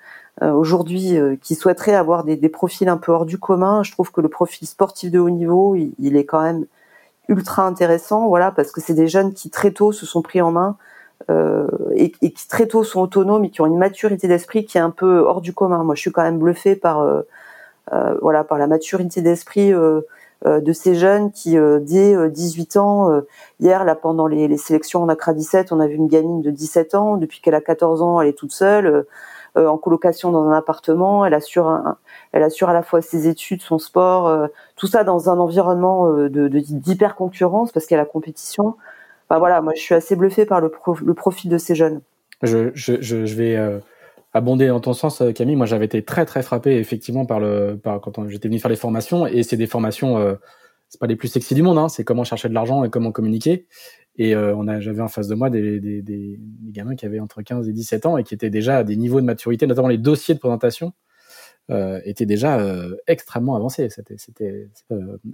aujourd'hui 0.42 1.18
qui 1.42 1.56
souhaiteraient 1.56 1.96
avoir 1.96 2.24
des, 2.24 2.38
des, 2.38 2.48
profils 2.48 2.88
un 2.88 2.96
peu 2.96 3.12
hors 3.12 3.26
du 3.26 3.38
commun. 3.38 3.84
Je 3.84 3.92
trouve 3.92 4.10
que 4.12 4.22
le 4.22 4.30
profil 4.30 4.70
sportif 4.70 5.12
de 5.12 5.20
haut 5.20 5.30
niveau, 5.30 5.76
il, 5.76 5.92
il 6.00 6.16
est 6.16 6.24
quand 6.24 6.42
même 6.42 6.66
ultra 7.28 7.66
intéressant, 7.66 8.28
voilà, 8.30 8.52
parce 8.52 8.72
que 8.72 8.80
c'est 8.80 8.94
des 8.94 9.10
jeunes 9.10 9.34
qui 9.34 9.50
très 9.50 9.72
tôt 9.72 9.92
se 9.92 10.06
sont 10.06 10.22
pris 10.22 10.42
en 10.42 10.52
main 10.52 10.78
euh, 10.78 10.80
et, 11.96 12.12
et, 12.22 12.32
qui 12.32 12.48
très 12.48 12.68
tôt 12.68 12.84
sont 12.84 13.02
autonomes 13.02 13.46
et 13.46 13.50
qui 13.50 13.62
ont 13.62 13.66
une 13.66 13.78
maturité 13.78 14.28
d'esprit 14.28 14.66
qui 14.66 14.78
est 14.78 14.82
un 14.82 14.90
peu 14.90 15.20
hors 15.20 15.42
du 15.42 15.54
commun. 15.54 15.84
Moi, 15.84 15.96
je 15.96 16.02
suis 16.02 16.12
quand 16.12 16.24
même 16.24 16.40
bluffée 16.40 16.76
par 16.76 17.02
euh, 17.02 17.22
euh 17.94 18.18
voilà 18.22 18.44
par 18.44 18.58
la 18.58 18.68
maturité 18.68 19.22
d'esprit 19.22 19.74
euh, 19.74 20.02
euh, 20.46 20.62
de 20.62 20.74
ces 20.74 20.96
jeunes 20.96 21.32
qui 21.32 21.58
dès 21.82 22.30
18 22.30 22.78
ans 22.78 23.22
hier 23.60 23.84
là 23.84 23.96
pendant 23.96 24.28
les, 24.28 24.58
sélections 24.58 25.04
en 25.04 25.10
Accra 25.10 25.34
17, 25.34 25.72
on 25.72 25.80
a 25.80 25.88
vu 25.88 25.96
une 25.96 26.08
gamine 26.08 26.42
de 26.42 26.52
17 26.52 26.96
ans 26.96 27.18
depuis 27.18 27.42
qu'elle 27.42 27.56
a 27.56 27.62
14 27.62 28.02
ans, 28.02 28.22
elle 28.22 28.30
est 28.30 28.38
toute 28.38 28.54
seule 28.54 29.06
en 29.56 29.78
colocation 29.78 30.32
dans 30.32 30.48
un 30.48 30.54
appartement, 30.54 31.26
elle 31.26 31.34
assure 31.34 31.96
elle 32.32 32.44
assure 32.44 32.70
à 32.70 32.74
la 32.74 32.84
fois 32.84 33.02
ses 33.02 33.28
études, 33.28 33.62
son 33.62 33.80
sport, 33.80 34.48
tout 34.76 34.88
ça 34.88 35.04
dans 35.04 35.30
un 35.30 35.40
environnement 35.40 36.08
de 36.14 36.48
d'hyper 36.48 37.16
concurrence 37.16 37.72
parce 37.72 37.86
qu'il 37.86 37.96
y 37.96 38.00
a 38.00 38.04
la 38.04 38.10
compétition 38.10 38.76
voilà, 39.38 39.62
moi 39.62 39.74
je 39.76 39.82
suis 39.82 39.94
assez 39.94 40.16
bluffé 40.16 40.46
par 40.46 40.62
le, 40.62 40.72
le 41.04 41.14
profil 41.14 41.52
de 41.52 41.58
ces 41.58 41.76
jeunes. 41.76 42.02
Je, 42.42 43.36
vais 43.36 43.56
euh, 43.56 43.80
abonder 44.34 44.68
dans 44.68 44.80
ton 44.80 44.94
sens, 44.94 45.22
euh, 45.22 45.32
Camille. 45.32 45.56
Moi 45.56 45.66
j'avais 45.66 45.86
été 45.86 46.04
très 46.04 46.26
très 46.26 46.44
frappé 46.44 46.78
effectivement 46.78 47.26
par 47.26 47.40
le 47.40 47.80
quand 47.84 48.28
j'étais 48.30 48.48
venu 48.48 48.60
faire 48.60 48.70
les 48.70 48.76
formations 48.76 49.28
et 49.28 49.44
c'est 49.44 49.58
des 49.58 49.68
formations 49.68 50.18
euh, 50.18 50.36
c'est 50.88 51.00
pas 51.00 51.08
les 51.08 51.16
plus 51.16 51.28
sexy 51.28 51.54
du 51.54 51.62
monde, 51.62 51.78
hein, 51.78 51.88
c'est 51.88 52.04
comment 52.04 52.24
chercher 52.24 52.50
de 52.50 52.54
l'argent 52.54 52.84
et 52.84 52.90
comment 52.90 53.12
communiquer. 53.12 53.68
Et 54.16 54.36
euh, 54.36 54.80
j'avais 54.82 55.02
en 55.02 55.08
face 55.08 55.28
de 55.28 55.36
moi 55.36 55.50
des, 55.52 56.40
gamins 56.64 56.96
qui 56.96 57.06
avaient 57.06 57.20
entre 57.20 57.44
15 57.44 57.70
et 57.70 57.74
17 57.74 58.06
ans 58.08 58.18
et 58.18 58.24
qui 58.24 58.34
étaient 58.34 58.50
déjà 58.50 58.80
à 58.80 58.84
des 58.84 58.96
niveaux 58.96 59.22
de 59.22 59.26
maturité, 59.26 59.68
notamment 59.68 59.88
les 59.88 60.00
dossiers 60.00 60.34
de 60.34 60.40
présentation, 60.40 60.94
étaient 62.04 62.26
déjà 62.26 62.60
extrêmement 63.06 63.56
avancés. 63.56 63.90
C'était, 63.92 64.18
c'était 64.18 64.68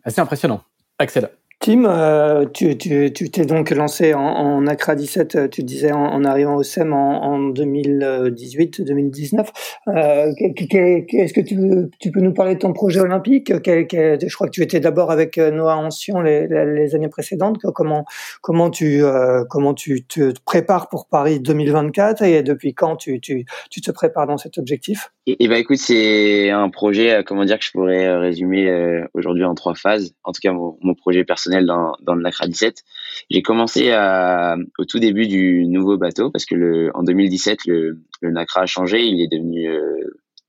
assez 0.03 0.19
impressionnant. 0.19 0.61
Axel. 0.99 1.29
Tim, 1.65 1.85
euh, 1.85 2.45
tu, 2.53 2.77
tu, 2.77 3.11
tu 3.11 3.31
t'es 3.31 3.43
donc 3.47 3.71
lancé 3.71 4.13
en, 4.13 4.21
en 4.21 4.67
ACRA 4.67 4.93
17, 4.93 5.35
euh, 5.35 5.47
tu 5.47 5.63
disais, 5.63 5.91
en, 5.91 6.05
en 6.05 6.23
arrivant 6.23 6.57
au 6.57 6.61
SEM 6.61 6.93
en, 6.93 7.23
en 7.23 7.39
2018-2019. 7.49 9.47
Euh, 9.87 10.31
est-ce 10.37 11.33
que 11.33 11.41
tu, 11.41 11.57
tu, 11.99 12.11
peux 12.11 12.19
nous 12.19 12.33
parler 12.35 12.53
de 12.53 12.59
ton 12.59 12.71
projet 12.71 12.99
olympique? 12.99 13.51
Je 13.51 14.35
crois 14.35 14.45
que 14.45 14.51
tu 14.51 14.61
étais 14.61 14.79
d'abord 14.79 15.09
avec 15.09 15.39
euh, 15.39 15.49
Noah 15.49 15.77
Ancien 15.77 16.21
les, 16.21 16.45
les, 16.47 16.93
années 16.93 17.09
précédentes. 17.09 17.57
Comment, 17.73 18.05
comment, 18.41 18.69
tu, 18.69 19.03
euh, 19.03 19.43
comment 19.49 19.73
tu 19.73 20.05
te 20.05 20.39
prépares 20.45 20.87
pour 20.87 21.07
Paris 21.07 21.39
2024 21.39 22.21
et 22.21 22.43
depuis 22.43 22.75
quand 22.75 22.95
tu, 22.95 23.19
tu, 23.19 23.43
tu 23.71 23.81
te 23.81 23.89
prépares 23.89 24.27
dans 24.27 24.37
cet 24.37 24.59
objectif? 24.59 25.14
Et, 25.27 25.43
et 25.43 25.47
ben 25.47 25.57
écoute, 25.57 25.77
c'est 25.77 26.49
un 26.49 26.69
projet, 26.69 27.23
comment 27.25 27.45
dire, 27.45 27.59
que 27.59 27.65
je 27.65 27.71
pourrais 27.71 28.17
résumer 28.17 29.03
aujourd'hui 29.13 29.43
en 29.43 29.55
trois 29.55 29.75
phases. 29.75 30.13
En 30.23 30.31
tout 30.31 30.41
cas, 30.41 30.53
mon, 30.53 30.77
mon 30.81 30.93
projet 30.93 31.23
personnel 31.23 31.65
dans, 31.65 31.93
dans 32.01 32.15
le 32.15 32.21
NACRA 32.21 32.47
17. 32.47 32.83
J'ai 33.29 33.41
commencé 33.41 33.91
à, 33.91 34.55
au 34.77 34.85
tout 34.85 34.99
début 34.99 35.27
du 35.27 35.65
nouveau 35.67 35.97
bateau 35.97 36.29
parce 36.29 36.45
que 36.45 36.55
le, 36.55 36.91
en 36.95 37.03
2017, 37.03 37.65
le, 37.65 37.99
le 38.21 38.31
NACRA 38.31 38.61
a 38.61 38.65
changé, 38.65 39.03
il 39.03 39.21
est 39.21 39.27
devenu 39.31 39.69
euh, 39.69 40.03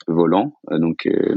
volant, 0.07 0.55
euh, 0.71 0.79
donc 0.79 1.07
euh, 1.07 1.37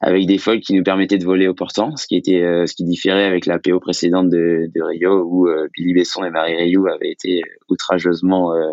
avec 0.00 0.26
des 0.26 0.38
foils 0.38 0.60
qui 0.60 0.74
nous 0.74 0.82
permettaient 0.82 1.18
de 1.18 1.24
voler 1.24 1.46
au 1.46 1.54
portant, 1.54 1.96
ce 1.96 2.06
qui 2.06 2.16
était 2.16 2.40
ce 2.66 2.74
qui 2.74 2.84
différait 2.84 3.26
avec 3.26 3.44
la 3.44 3.58
PO 3.58 3.80
précédente 3.80 4.30
de, 4.30 4.70
de 4.74 4.82
Rio 4.82 5.22
où 5.28 5.46
Billy 5.74 5.92
Besson 5.92 6.24
et 6.24 6.30
Marie 6.30 6.56
Rayou 6.56 6.86
avaient 6.86 7.10
été 7.10 7.42
outrageusement 7.68 8.54
euh, 8.54 8.72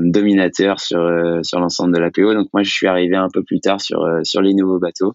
dominateur 0.00 0.80
sur 0.80 1.00
euh, 1.00 1.40
sur 1.42 1.60
l'ensemble 1.60 1.94
de 1.94 2.00
la 2.00 2.10
PO. 2.10 2.34
Donc 2.34 2.48
moi 2.52 2.62
je 2.62 2.70
suis 2.70 2.86
arrivé 2.86 3.16
un 3.16 3.28
peu 3.32 3.42
plus 3.42 3.60
tard 3.60 3.80
sur 3.80 4.02
euh, 4.02 4.20
sur 4.22 4.40
les 4.40 4.54
nouveaux 4.54 4.78
bateaux. 4.78 5.12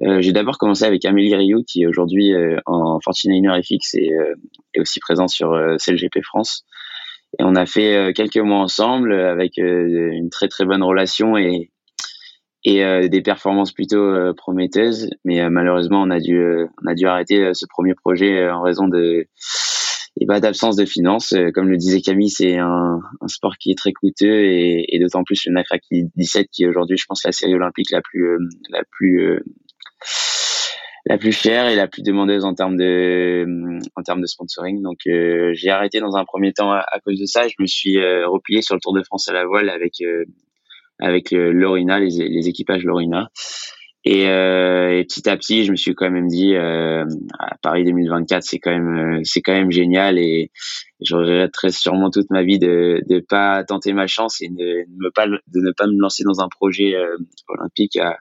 j'ai 0.00 0.32
d'abord 0.32 0.58
commencé 0.58 0.84
avec 0.84 1.04
Amélie 1.04 1.34
Rioux 1.34 1.64
qui 1.66 1.82
est 1.82 1.86
aujourd'hui 1.86 2.32
en 2.66 2.98
49er 2.98 3.62
FX 3.62 3.94
et 3.94 4.10
est 4.74 4.80
aussi 4.80 5.00
présent 5.00 5.28
sur 5.28 5.50
CLGP 5.84 6.22
France. 6.22 6.64
Et 7.38 7.42
on 7.42 7.54
a 7.56 7.66
fait 7.66 8.12
quelques 8.14 8.38
mois 8.38 8.60
ensemble 8.60 9.12
avec 9.12 9.56
une 9.56 10.30
très 10.30 10.48
très 10.48 10.64
bonne 10.64 10.82
relation 10.82 11.36
et 11.36 11.70
et 12.64 13.08
des 13.08 13.22
performances 13.22 13.72
plutôt 13.72 14.14
prometteuses. 14.34 15.10
Mais 15.24 15.48
malheureusement, 15.50 16.02
on 16.02 16.10
a 16.10 16.20
dû 16.20 16.40
on 16.82 16.86
a 16.86 16.94
dû 16.94 17.06
arrêter 17.06 17.52
ce 17.54 17.66
premier 17.68 17.94
projet 17.94 18.48
en 18.48 18.62
raison 18.62 18.88
de 18.88 19.26
et 20.20 20.26
bah, 20.26 20.40
d'absence 20.40 20.76
de 20.76 20.84
finances. 20.84 21.32
Euh, 21.32 21.50
comme 21.52 21.68
le 21.68 21.76
disait 21.76 22.00
Camille, 22.00 22.30
c'est 22.30 22.58
un, 22.58 23.00
un, 23.20 23.28
sport 23.28 23.56
qui 23.58 23.70
est 23.70 23.78
très 23.78 23.92
coûteux 23.92 24.44
et, 24.44 24.84
et 24.88 24.98
d'autant 24.98 25.24
plus 25.24 25.46
le 25.46 25.52
Nakraki 25.52 26.04
17 26.16 26.48
qui 26.50 26.64
est 26.64 26.66
aujourd'hui, 26.66 26.96
je 26.96 27.04
pense, 27.06 27.24
la 27.24 27.32
série 27.32 27.54
olympique 27.54 27.90
la 27.90 28.02
plus 28.02 28.26
euh, 28.26 28.38
la 28.70 28.82
plus 28.90 29.22
euh, 29.22 29.40
la 31.06 31.18
plus 31.18 31.32
chère 31.32 31.68
et 31.68 31.76
la 31.76 31.86
plus 31.86 32.02
demandeuse 32.02 32.44
en 32.44 32.54
termes 32.54 32.76
de 32.76 33.46
en 33.96 34.02
termes 34.02 34.20
de 34.20 34.26
sponsoring. 34.26 34.82
Donc 34.82 34.98
j'ai 35.04 35.70
arrêté 35.70 36.00
dans 36.00 36.16
un 36.16 36.24
premier 36.24 36.52
temps 36.52 36.72
à, 36.72 36.84
cause 37.04 37.18
de 37.18 37.24
ça. 37.24 37.48
Je 37.48 37.54
me 37.60 37.66
suis 37.66 37.98
replié 38.26 38.60
sur 38.60 38.74
le 38.74 38.80
Tour 38.80 38.94
de 38.94 39.02
France 39.02 39.28
à 39.28 39.32
la 39.32 39.46
voile 39.46 39.70
avec 39.70 40.02
avec 40.98 41.30
Lorina, 41.30 41.98
les, 41.98 42.10
les 42.10 42.48
équipages 42.48 42.84
Lorina. 42.84 43.30
Et, 44.10 44.26
euh, 44.26 44.98
et, 44.98 45.04
petit 45.04 45.28
à 45.28 45.36
petit, 45.36 45.66
je 45.66 45.70
me 45.70 45.76
suis 45.76 45.94
quand 45.94 46.10
même 46.10 46.28
dit, 46.28 46.54
euh, 46.54 47.04
Paris 47.60 47.84
2024, 47.84 48.42
c'est 48.42 48.58
quand 48.58 48.70
même, 48.70 49.18
euh, 49.18 49.20
c'est 49.22 49.42
quand 49.42 49.52
même 49.52 49.70
génial 49.70 50.18
et 50.18 50.50
je 51.02 51.14
regretterai 51.14 51.70
sûrement 51.72 52.08
toute 52.08 52.30
ma 52.30 52.42
vie 52.42 52.58
de 52.58 53.02
ne 53.10 53.20
pas 53.20 53.64
tenter 53.64 53.92
ma 53.92 54.06
chance 54.06 54.40
et 54.40 54.48
de, 54.48 54.86
ne 54.88 55.10
pas 55.10 55.26
me 55.86 56.00
lancer 56.00 56.24
dans 56.24 56.40
un 56.40 56.48
projet 56.48 56.94
olympique 57.48 57.98
à, 57.98 58.16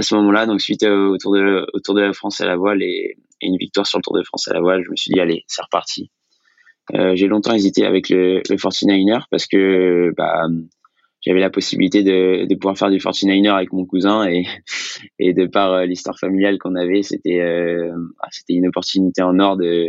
ce 0.00 0.14
moment-là. 0.14 0.46
Donc 0.46 0.62
suite 0.62 0.84
au 0.84 1.18
Tour 1.18 1.34
de 1.34 2.00
la 2.00 2.12
France 2.14 2.40
à 2.40 2.46
la 2.46 2.56
voile 2.56 2.82
et, 2.82 3.18
une 3.42 3.58
victoire 3.58 3.86
sur 3.86 3.98
le 3.98 4.02
Tour 4.02 4.16
de 4.16 4.22
France 4.22 4.48
à 4.48 4.54
la 4.54 4.60
voile, 4.60 4.82
je 4.86 4.90
me 4.90 4.96
suis 4.96 5.12
dit 5.12 5.20
allez, 5.20 5.44
c'est 5.48 5.62
reparti. 5.62 6.10
J'ai 6.94 7.26
longtemps 7.26 7.52
hésité 7.52 7.84
avec 7.84 8.08
le, 8.08 8.36
le 8.48 8.56
49er 8.56 9.24
parce 9.30 9.46
que 9.46 10.14
bah 10.16 10.46
j'avais 11.22 11.40
la 11.40 11.50
possibilité 11.50 12.02
de, 12.02 12.46
de 12.46 12.54
pouvoir 12.54 12.78
faire 12.78 12.90
du 12.90 12.98
49er 12.98 13.50
avec 13.50 13.72
mon 13.72 13.84
cousin 13.84 14.26
et, 14.26 14.44
et 15.18 15.32
de 15.34 15.46
par 15.46 15.72
euh, 15.72 15.86
l'histoire 15.86 16.18
familiale 16.18 16.58
qu'on 16.58 16.74
avait, 16.74 17.02
c'était 17.02 17.40
euh, 17.40 17.92
ah, 18.20 18.28
c'était 18.30 18.54
une 18.54 18.68
opportunité 18.68 19.22
en 19.22 19.38
or 19.38 19.56
de 19.56 19.88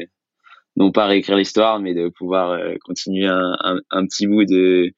non 0.78 0.92
pas 0.92 1.06
réécrire 1.06 1.38
l'histoire, 1.38 1.80
mais 1.80 1.94
de 1.94 2.10
pouvoir 2.10 2.52
euh, 2.52 2.76
continuer 2.86 3.28
un, 3.28 3.56
un, 3.90 4.06
petit 4.06 4.28
bout 4.28 4.46
de 4.46 4.92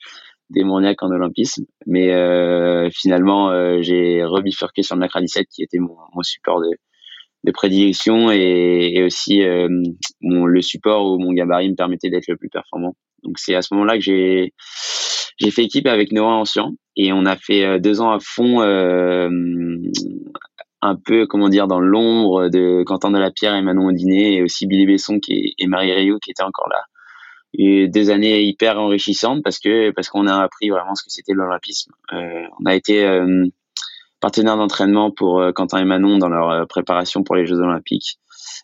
démoniaque 0.50 1.02
en 1.02 1.12
olympisme. 1.12 1.66
Mais 1.88 2.14
euh, 2.14 2.90
finalement, 2.92 3.50
euh, 3.50 3.82
j'ai 3.82 4.24
rebifurqué 4.24 4.84
sur 4.84 4.96
le 4.96 5.02
Nacra 5.02 5.22
17 5.22 5.48
qui 5.50 5.64
était 5.64 5.80
mon, 5.80 5.96
mon 6.14 6.22
support 6.22 6.62
de, 6.62 6.70
de 7.44 7.52
prédilection 7.52 8.32
et, 8.32 8.94
et 8.96 9.04
aussi 9.04 9.42
mon, 10.22 10.46
le 10.46 10.62
support 10.62 11.06
où 11.06 11.18
mon 11.18 11.34
gabarit 11.34 11.70
me 11.70 11.76
permettait 11.76 12.10
d'être 12.10 12.28
le 12.28 12.38
plus 12.38 12.50
performant. 12.50 12.96
Donc 13.24 13.40
c'est 13.40 13.56
à 13.56 13.62
ce 13.62 13.74
moment-là 13.74 13.96
que 13.96 14.04
j'ai 14.04 14.54
j'ai 15.38 15.52
fait 15.52 15.64
équipe 15.64 15.88
avec 15.88 16.12
Noah 16.12 16.36
Ancien 16.36 16.74
et 16.96 17.12
on 17.14 17.26
a 17.26 17.36
fait 17.36 17.66
euh, 17.66 17.80
deux 17.80 18.02
ans 18.02 18.12
à 18.12 18.20
fond, 18.20 18.62
euh, 18.62 19.30
un 20.82 20.96
peu 20.96 21.26
comment 21.26 21.50
dire 21.50 21.68
dans 21.68 21.80
l'ombre 21.80 22.50
de 22.50 22.84
Quentin 22.84 23.12
Delapierre 23.12 23.56
et 23.56 23.62
Manon 23.62 23.88
Audinet 23.88 24.34
et 24.34 24.44
aussi 24.44 24.68
Billy 24.68 24.86
Besson 24.86 25.20
qui 25.20 25.54
et 25.58 25.68
Marie 25.68 25.94
Rio 25.94 26.20
qui 26.20 26.32
étaient 26.32 26.44
encore 26.44 26.70
là. 26.70 26.82
Et 27.56 27.88
des 27.88 28.10
années 28.10 28.42
hyper 28.44 28.80
enrichissantes 28.80 29.44
parce 29.44 29.60
que 29.60 29.92
parce 29.92 30.10
qu'on 30.10 30.28
a 30.28 30.42
appris 30.42 30.70
vraiment 30.70 30.96
ce 30.96 31.04
que 31.04 31.10
c'était 31.10 31.34
l'olympisme. 31.34 31.92
Euh, 32.12 32.44
on 32.60 32.66
a 32.66 32.76
été 32.76 33.06
euh, 33.06 33.46
partenaire 34.20 34.58
d'entraînement 34.58 35.12
pour 35.12 35.44
Quentin 35.54 35.80
et 35.80 35.86
Manon 35.86 36.18
dans 36.18 36.30
leur 36.30 36.68
préparation 36.68 37.24
pour 37.24 37.36
les 37.36 37.46
Jeux 37.46 37.60
Olympiques 37.60 38.18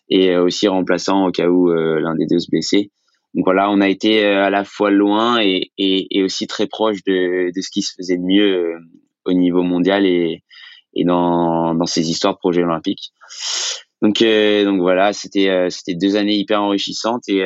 et 0.08 0.36
aussi 0.36 0.66
remplaçant 0.66 1.26
au 1.26 1.30
cas 1.30 1.46
où 1.46 1.70
l'un 1.70 2.14
des 2.16 2.26
deux 2.26 2.38
se 2.38 2.50
blessait. 2.50 2.90
Donc 3.34 3.44
voilà, 3.44 3.70
on 3.70 3.80
a 3.80 3.88
été 3.88 4.24
euh, 4.24 4.44
à 4.44 4.50
la 4.50 4.64
fois 4.64 4.90
loin 4.90 5.40
et, 5.40 5.70
et, 5.78 6.18
et 6.18 6.22
aussi 6.22 6.46
très 6.46 6.66
proche 6.66 7.02
de, 7.06 7.52
de, 7.54 7.60
ce 7.60 7.70
qui 7.70 7.82
se 7.82 7.94
faisait 7.96 8.16
de 8.16 8.22
mieux 8.22 8.56
euh, 8.56 8.78
au 9.24 9.32
niveau 9.32 9.62
mondial 9.62 10.04
et, 10.04 10.42
et 10.94 11.04
dans, 11.04 11.74
dans 11.74 11.86
ces 11.86 12.10
histoires 12.10 12.34
de 12.34 12.38
projets 12.38 12.64
olympiques. 12.64 13.12
Donc, 14.02 14.22
euh, 14.22 14.64
donc 14.64 14.80
voilà, 14.80 15.12
c'était 15.12 15.68
c'était 15.70 15.94
deux 15.94 16.16
années 16.16 16.36
hyper 16.36 16.62
enrichissantes 16.62 17.28
et, 17.28 17.44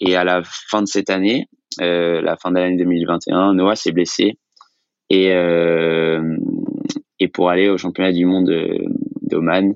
et 0.00 0.16
à 0.16 0.24
la 0.24 0.42
fin 0.44 0.82
de 0.82 0.88
cette 0.88 1.08
année, 1.08 1.46
la 1.78 2.36
fin 2.36 2.50
de 2.50 2.56
l'année 2.56 2.76
2021, 2.76 3.54
Noah 3.54 3.76
s'est 3.76 3.92
blessé 3.92 4.38
et 5.08 5.32
et 7.20 7.28
pour 7.28 7.48
aller 7.48 7.68
au 7.68 7.78
championnat 7.78 8.12
du 8.12 8.26
monde 8.26 8.50
d'Oman, 9.28 9.74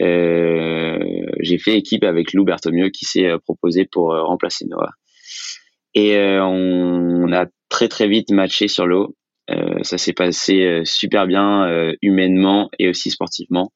euh, 0.00 0.98
j'ai 1.40 1.58
fait 1.58 1.76
équipe 1.76 2.04
avec 2.04 2.32
Lou 2.32 2.44
Bertomieux 2.44 2.90
qui 2.90 3.04
s'est 3.04 3.26
euh, 3.26 3.38
proposé 3.38 3.86
pour 3.90 4.12
euh, 4.12 4.22
remplacer 4.22 4.66
Noah. 4.66 4.90
Et 5.94 6.16
on, 6.40 7.32
a 7.32 7.46
très 7.68 7.88
très 7.88 8.06
vite 8.06 8.30
matché 8.30 8.68
sur 8.68 8.86
l'eau. 8.86 9.16
ça 9.82 9.98
s'est 9.98 10.12
passé 10.12 10.82
super 10.84 11.26
bien 11.26 11.92
humainement 12.02 12.68
et 12.78 12.88
aussi 12.88 13.10
sportivement. 13.10 13.72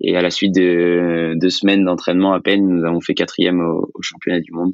Et 0.00 0.16
à 0.16 0.22
la 0.22 0.30
suite 0.30 0.54
de 0.56 1.34
deux 1.36 1.50
semaines 1.50 1.84
d'entraînement 1.84 2.32
à 2.32 2.40
peine, 2.40 2.66
nous 2.66 2.84
avons 2.84 3.00
fait 3.00 3.14
quatrième 3.14 3.60
au, 3.60 3.92
championnat 4.00 4.40
du 4.40 4.50
monde. 4.50 4.72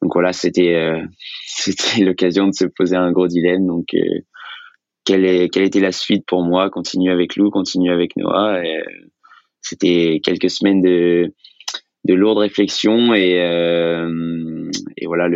Donc 0.00 0.14
voilà, 0.14 0.32
c'était 0.32 1.02
c'était 1.46 2.02
l'occasion 2.04 2.46
de 2.46 2.54
se 2.54 2.64
poser 2.64 2.96
un 2.96 3.12
gros 3.12 3.26
dilemme. 3.26 3.66
Donc 3.66 3.88
quelle, 5.18 5.64
était 5.64 5.80
la 5.80 5.92
suite 5.92 6.24
pour 6.26 6.42
moi 6.42 6.70
Continuer 6.70 7.12
avec 7.12 7.36
Lou, 7.36 7.50
continuer 7.50 7.92
avec 7.92 8.16
Noah. 8.16 8.64
Et, 8.64 8.82
c'était 9.62 10.20
quelques 10.24 10.50
semaines 10.50 10.80
de, 10.80 11.34
de 12.04 12.14
lourdes 12.14 12.38
réflexions 12.38 13.12
et, 13.14 13.40
euh, 13.40 14.70
voilà 15.04 15.28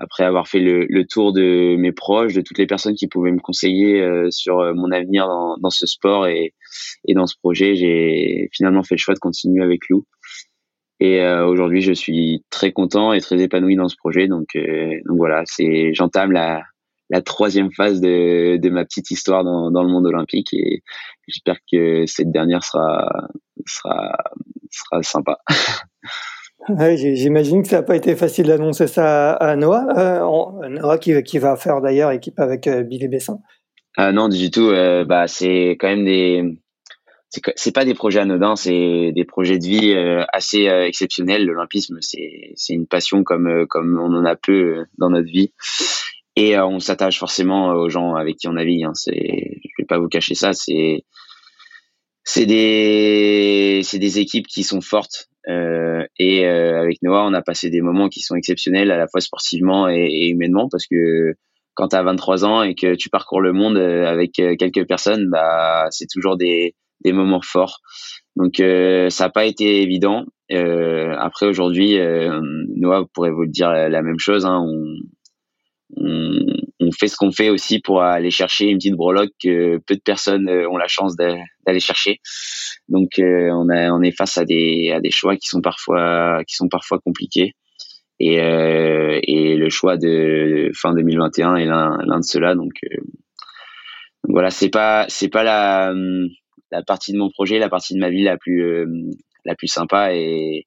après 0.00 0.22
avoir 0.22 0.46
fait 0.46 0.60
le, 0.60 1.04
tour 1.06 1.32
de 1.32 1.74
mes 1.76 1.90
proches, 1.90 2.32
de 2.32 2.40
toutes 2.40 2.58
les 2.58 2.68
personnes 2.68 2.94
qui 2.94 3.08
pouvaient 3.08 3.32
me 3.32 3.40
conseiller 3.40 4.00
euh, 4.00 4.30
sur 4.30 4.60
euh, 4.60 4.72
mon 4.72 4.92
avenir 4.92 5.26
dans, 5.26 5.70
ce 5.70 5.86
sport 5.86 6.28
et, 6.28 6.54
dans 7.08 7.26
ce 7.26 7.34
projet, 7.36 7.74
j'ai 7.74 8.48
finalement 8.52 8.84
fait 8.84 8.94
le 8.94 9.00
choix 9.00 9.14
de 9.14 9.18
continuer 9.18 9.64
avec 9.64 9.88
Lou. 9.90 10.04
Et 11.00 11.20
euh, 11.20 11.46
aujourd'hui, 11.46 11.80
je 11.80 11.92
suis 11.92 12.44
très 12.50 12.70
content 12.72 13.12
et 13.12 13.20
très 13.20 13.40
épanoui 13.40 13.74
dans 13.74 13.88
ce 13.88 13.96
projet. 13.96 14.28
Donc, 14.28 14.48
euh, 14.54 14.94
voilà, 15.06 15.42
j'entame 15.92 16.30
la, 16.30 16.62
la 17.10 17.22
troisième 17.22 17.72
phase 17.72 18.00
de, 18.00 18.56
de 18.56 18.70
ma 18.70 18.84
petite 18.84 19.10
histoire 19.10 19.44
dans, 19.44 19.70
dans 19.70 19.82
le 19.82 19.88
monde 19.88 20.06
olympique 20.06 20.52
et 20.52 20.82
j'espère 21.26 21.56
que 21.70 22.04
cette 22.06 22.30
dernière 22.30 22.64
sera 22.64 23.08
sera 23.66 24.16
sera 24.70 25.02
sympa. 25.02 25.38
J'imagine 26.96 27.62
que 27.62 27.68
ça 27.68 27.76
n'a 27.76 27.82
pas 27.82 27.96
été 27.96 28.14
facile 28.14 28.46
d'annoncer 28.46 28.86
ça 28.86 29.32
à 29.32 29.56
Noah. 29.56 29.86
Euh, 29.96 30.68
Noah 30.68 30.98
qui, 30.98 31.22
qui, 31.22 31.38
va 31.38 31.56
faire 31.56 31.80
d'ailleurs 31.80 32.10
équipe 32.10 32.38
avec 32.38 32.66
euh, 32.66 32.82
Billy 32.82 33.08
Bessin. 33.08 33.38
Ah 33.96 34.12
non, 34.12 34.28
du 34.28 34.50
tout. 34.50 34.68
Euh, 34.68 35.04
bah, 35.04 35.26
c'est 35.28 35.76
quand 35.80 35.88
même 35.88 36.04
des. 36.04 36.58
C'est 37.56 37.74
pas 37.74 37.84
des 37.84 37.92
projets 37.92 38.20
anodins, 38.20 38.56
c'est 38.56 39.12
des 39.14 39.24
projets 39.26 39.58
de 39.58 39.64
vie 39.66 39.92
euh, 39.92 40.24
assez 40.32 40.62
exceptionnels. 40.64 41.44
L'olympisme, 41.44 41.98
c'est 42.00 42.54
une 42.70 42.86
passion 42.86 43.22
comme 43.22 43.66
comme 43.66 44.00
on 44.00 44.14
en 44.14 44.24
a 44.24 44.34
peu 44.34 44.86
dans 44.96 45.10
notre 45.10 45.28
vie. 45.28 45.52
Et 46.38 46.56
euh, 46.56 46.64
on 46.64 46.78
s'attache 46.78 47.18
forcément 47.18 47.72
aux 47.72 47.88
gens 47.88 48.14
avec 48.14 48.36
qui 48.36 48.46
on 48.46 48.52
navigue. 48.52 48.84
Hein. 48.84 48.94
C'est, 48.94 49.12
je 49.12 49.70
vais 49.76 49.86
pas 49.86 49.98
vous 49.98 50.06
cacher 50.06 50.36
ça. 50.36 50.52
C'est, 50.52 51.02
c'est 52.22 52.46
des, 52.46 53.80
c'est 53.82 53.98
des 53.98 54.20
équipes 54.20 54.46
qui 54.46 54.62
sont 54.62 54.80
fortes. 54.80 55.26
Euh, 55.48 56.06
et 56.16 56.46
euh, 56.46 56.80
avec 56.80 57.02
Noah, 57.02 57.26
on 57.26 57.34
a 57.34 57.42
passé 57.42 57.70
des 57.70 57.80
moments 57.80 58.08
qui 58.08 58.20
sont 58.20 58.36
exceptionnels 58.36 58.92
à 58.92 58.96
la 58.96 59.08
fois 59.08 59.20
sportivement 59.20 59.88
et, 59.88 60.28
humainement 60.28 60.68
parce 60.70 60.86
que 60.86 61.34
quand 61.74 61.88
tu 61.88 61.96
as 61.96 62.04
23 62.04 62.44
ans 62.44 62.62
et 62.62 62.76
que 62.76 62.94
tu 62.94 63.10
parcours 63.10 63.40
le 63.40 63.52
monde 63.52 63.76
avec 63.76 64.32
quelques 64.32 64.86
personnes, 64.86 65.28
bah 65.30 65.86
c'est 65.90 66.06
toujours 66.12 66.36
des, 66.36 66.76
des 67.04 67.12
moments 67.12 67.40
forts. 67.42 67.80
Donc 68.36 68.56
ça 68.58 69.24
n'a 69.24 69.30
pas 69.30 69.44
été 69.44 69.82
évident. 69.82 70.24
après 70.50 71.46
aujourd'hui, 71.46 71.96
Noah 72.76 73.06
pourrait 73.14 73.30
vous 73.30 73.42
le 73.42 73.50
dire 73.50 73.70
la, 73.70 74.02
même 74.02 74.18
chose. 74.18 74.44
Hein, 74.44 74.66
on, 75.96 76.90
fait 76.98 77.08
ce 77.08 77.16
qu'on 77.16 77.32
fait 77.32 77.50
aussi 77.50 77.80
pour 77.80 78.02
aller 78.02 78.30
chercher 78.30 78.66
une 78.66 78.78
petite 78.78 78.94
breloque 78.94 79.30
que 79.42 79.78
peu 79.78 79.94
de 79.94 80.00
personnes 80.00 80.48
euh, 80.48 80.68
ont 80.68 80.76
la 80.76 80.88
chance 80.88 81.16
d'aller 81.16 81.80
chercher. 81.80 82.20
Donc 82.88 83.18
euh, 83.18 83.50
on, 83.52 84.02
est 84.02 84.16
face 84.16 84.38
à 84.38 84.44
des, 84.44 85.00
choix 85.10 85.36
qui 85.36 85.48
sont 85.48 85.60
parfois 85.60 86.42
compliqués. 87.04 87.52
Et, 88.20 88.40
euh, 88.40 89.20
et 89.22 89.54
le 89.56 89.68
choix 89.70 89.96
de 89.96 90.70
fin 90.74 90.92
2021 90.92 91.56
est 91.56 91.66
l'un 91.66 92.18
de 92.18 92.24
ceux-là. 92.24 92.56
Donc, 92.56 92.72
voilà, 94.24 94.50
c'est 94.50 94.70
pas 94.70 95.06
pas 95.32 95.42
la 95.44 95.94
la 96.70 96.82
partie 96.82 97.12
de 97.12 97.18
mon 97.18 97.30
projet, 97.30 97.58
la 97.58 97.70
partie 97.70 97.94
de 97.94 98.00
ma 98.00 98.10
vie 98.10 98.24
la 98.24 98.36
plus 98.36 98.86
la 99.44 99.54
plus 99.54 99.68
sympa 99.68 100.14
et 100.14 100.66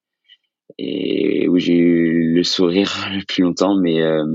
et 0.77 1.47
où 1.47 1.57
j'ai 1.57 1.77
eu 1.77 2.33
le 2.35 2.43
sourire 2.43 2.91
le 3.11 3.23
plus 3.25 3.43
longtemps. 3.43 3.75
Mais, 3.75 4.01
euh, 4.01 4.25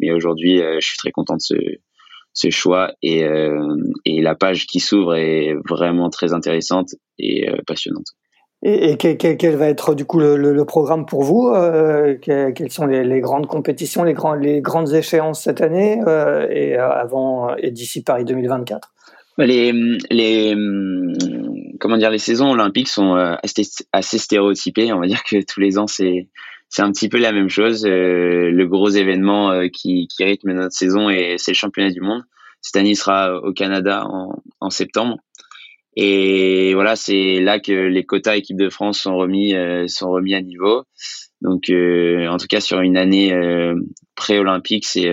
mais 0.00 0.10
aujourd'hui, 0.12 0.60
euh, 0.62 0.78
je 0.80 0.86
suis 0.86 0.98
très 0.98 1.10
content 1.10 1.36
de 1.36 1.40
ce, 1.40 2.50
choix 2.50 2.92
et, 3.02 3.24
euh, 3.24 3.76
et 4.04 4.22
la 4.22 4.34
page 4.34 4.66
qui 4.66 4.80
s'ouvre 4.80 5.16
est 5.16 5.54
vraiment 5.68 6.08
très 6.08 6.32
intéressante 6.32 6.94
et 7.18 7.48
passionnante. 7.66 8.06
Et, 8.62 8.96
quel, 8.96 9.56
va 9.56 9.68
être 9.68 9.94
du 9.94 10.04
coup 10.04 10.18
le, 10.18 10.64
programme 10.64 11.04
pour 11.06 11.22
vous 11.22 11.52
Quelles 12.22 12.70
sont 12.70 12.86
les, 12.86 13.20
grandes 13.20 13.46
compétitions, 13.46 14.04
les, 14.04 14.14
grands, 14.14 14.34
les 14.34 14.60
grandes 14.60 14.92
échéances 14.92 15.42
cette 15.42 15.60
année 15.60 16.00
et 16.50 16.76
avant 16.76 17.56
et 17.56 17.70
d'ici 17.72 18.02
Paris 18.02 18.24
2024 18.24 18.92
bah, 19.10 19.17
les, 19.46 19.72
les, 20.10 20.54
comment 21.80 21.96
dire, 21.96 22.10
les 22.10 22.18
saisons 22.18 22.50
olympiques 22.50 22.88
sont 22.88 23.14
assez, 23.14 23.62
assez 23.92 24.18
stéréotypées. 24.18 24.92
On 24.92 25.00
va 25.00 25.06
dire 25.06 25.22
que 25.22 25.44
tous 25.44 25.60
les 25.60 25.78
ans, 25.78 25.86
c'est 25.86 26.28
c'est 26.68 26.82
un 26.82 26.92
petit 26.92 27.08
peu 27.08 27.18
la 27.18 27.32
même 27.32 27.48
chose. 27.48 27.86
Euh, 27.86 28.50
le 28.50 28.66
gros 28.66 28.90
événement 28.90 29.50
euh, 29.50 29.68
qui, 29.68 30.06
qui 30.08 30.24
rythme 30.24 30.52
notre 30.52 30.76
saison, 30.76 31.08
et 31.08 31.36
c'est 31.38 31.52
le 31.52 31.56
championnat 31.56 31.90
du 31.90 32.00
monde. 32.00 32.22
Cette 32.60 32.76
année, 32.76 32.90
il 32.90 32.96
sera 32.96 33.36
au 33.36 33.52
Canada 33.52 34.04
en, 34.06 34.42
en 34.60 34.70
septembre. 34.70 35.16
Et 35.96 36.74
voilà, 36.74 36.94
c'est 36.94 37.40
là 37.40 37.58
que 37.58 37.72
les 37.72 38.04
quotas 38.04 38.36
équipe 38.36 38.56
de 38.56 38.68
France 38.68 39.00
sont 39.00 39.16
remis, 39.16 39.54
euh, 39.54 39.86
sont 39.88 40.10
remis 40.10 40.34
à 40.34 40.42
niveau. 40.42 40.84
Donc, 41.40 41.70
en 41.70 42.36
tout 42.36 42.46
cas, 42.48 42.60
sur 42.60 42.80
une 42.80 42.96
année 42.96 43.32
pré-olympique, 44.16 44.84
c'est 44.84 45.08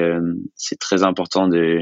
c'est 0.55 0.80
très 0.80 1.03
important 1.03 1.47
de 1.47 1.82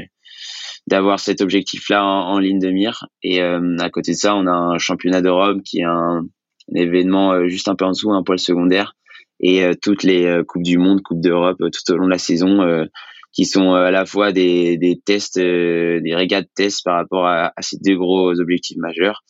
d'avoir 0.86 1.18
cet 1.18 1.40
objectif-là 1.40 2.04
en, 2.04 2.38
ligne 2.38 2.58
de 2.58 2.70
mire. 2.70 3.06
Et 3.22 3.40
à 3.40 3.90
côté 3.90 4.12
de 4.12 4.16
ça, 4.16 4.36
on 4.36 4.46
a 4.46 4.52
un 4.52 4.78
championnat 4.78 5.22
d'Europe 5.22 5.62
qui 5.64 5.80
est 5.80 5.84
un, 5.84 6.24
un 6.72 6.74
événement 6.74 7.48
juste 7.48 7.68
un 7.68 7.74
peu 7.74 7.84
en 7.84 7.90
dessous, 7.90 8.12
un 8.12 8.22
poil 8.22 8.38
secondaire, 8.38 8.94
et 9.40 9.64
euh, 9.64 9.74
toutes 9.80 10.02
les 10.02 10.26
euh, 10.26 10.44
coupes 10.44 10.62
du 10.62 10.78
monde, 10.78 11.02
coupes 11.02 11.20
d'Europe 11.20 11.60
euh, 11.60 11.70
tout 11.70 11.92
au 11.92 11.96
long 11.96 12.06
de 12.06 12.10
la 12.10 12.18
saison 12.18 12.86
qui 13.32 13.46
sont 13.46 13.74
à 13.74 13.90
la 13.90 14.06
fois 14.06 14.30
des, 14.30 14.78
des 14.78 15.00
tests, 15.04 15.40
des 15.40 16.14
régates 16.14 16.46
tests 16.54 16.84
par 16.84 16.94
rapport 16.94 17.26
à, 17.26 17.52
à, 17.56 17.62
ces 17.62 17.78
deux 17.78 17.96
gros 17.96 18.38
objectifs 18.38 18.76
majeurs, 18.76 19.24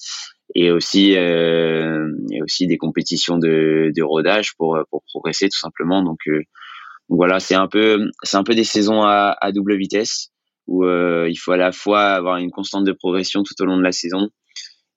et 0.55 0.71
aussi 0.71 1.17
euh, 1.17 2.07
et 2.31 2.43
aussi 2.43 2.67
des 2.67 2.77
compétitions 2.77 3.39
de, 3.39 3.93
de 3.97 4.03
rodage 4.03 4.55
pour 4.57 4.79
pour 4.91 5.03
progresser 5.07 5.49
tout 5.49 5.59
simplement. 5.59 6.03
Donc, 6.03 6.19
donc 6.27 7.17
voilà, 7.17 7.41
c'est 7.41 7.55
un 7.55 7.67
peu 7.67 8.11
c'est 8.25 8.37
un 8.37 8.45
peu 8.45 8.55
des 8.55 8.65
saisons 8.65 9.03
à, 9.03 9.39
à 9.41 9.53
double 9.53 9.75
vitesse 9.75 10.34
où 10.67 10.85
euh, 10.85 11.29
il 11.29 11.37
faut 11.37 11.53
à 11.53 11.57
la 11.57 11.73
fois 11.73 12.03
avoir 12.03 12.37
une 12.37 12.51
constante 12.51 12.85
de 12.85 12.93
progression 12.93 13.43
tout 13.43 13.55
au 13.61 13.67
long 13.67 13.77
de 13.77 13.83
la 13.83 13.93
saison 13.93 14.29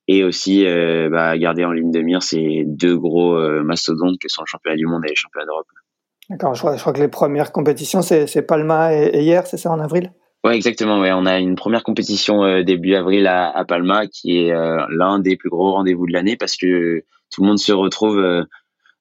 et 0.08 0.24
aussi 0.24 0.66
euh, 0.66 1.10
bah, 1.10 1.38
garder 1.38 1.66
en 1.66 1.72
ligne 1.72 1.92
de 1.92 2.02
mire 2.02 2.24
ces 2.24 2.64
deux 2.66 2.98
gros 2.98 3.36
euh, 3.36 3.64
mastodontes 3.64 4.18
que 4.20 4.30
sont 4.30 4.42
le 4.42 4.48
championnat 4.48 4.78
du 4.78 4.86
monde 4.86 5.04
et 5.06 5.10
les 5.10 5.16
championnats 5.16 5.46
d'Europe. 5.46 5.68
D'accord, 6.30 6.54
je 6.56 6.62
crois, 6.62 6.94
que 6.94 7.00
les 7.00 7.08
premières 7.08 7.52
compétitions, 7.52 8.02
c'est 8.02 8.42
Palma 8.42 8.94
et, 8.94 9.22
hier, 9.22 9.48
c'est 9.48 9.58
ça, 9.58 9.72
en 9.72 9.80
avril? 9.80 10.12
Ouais, 10.44 10.56
exactement. 10.56 11.00
Ouais. 11.00 11.12
On 11.14 11.26
a 11.26 11.40
une 11.40 11.56
première 11.56 11.84
compétition 11.84 12.44
euh, 12.44 12.64
début 12.64 12.96
avril 12.96 13.28
à, 13.28 13.50
à, 13.50 13.66
Palma 13.66 14.08
qui 14.08 14.38
est 14.38 14.54
l'un 14.90 15.20
des 15.20 15.36
plus 15.38 15.50
gros 15.50 15.74
rendez-vous 15.74 16.06
de 16.06 16.14
l'année 16.14 16.38
parce 16.38 16.56
que 16.58 17.04
tout 17.32 17.42
le 17.42 17.48
monde 17.48 17.60
se 17.60 17.72
retrouve 17.72 18.46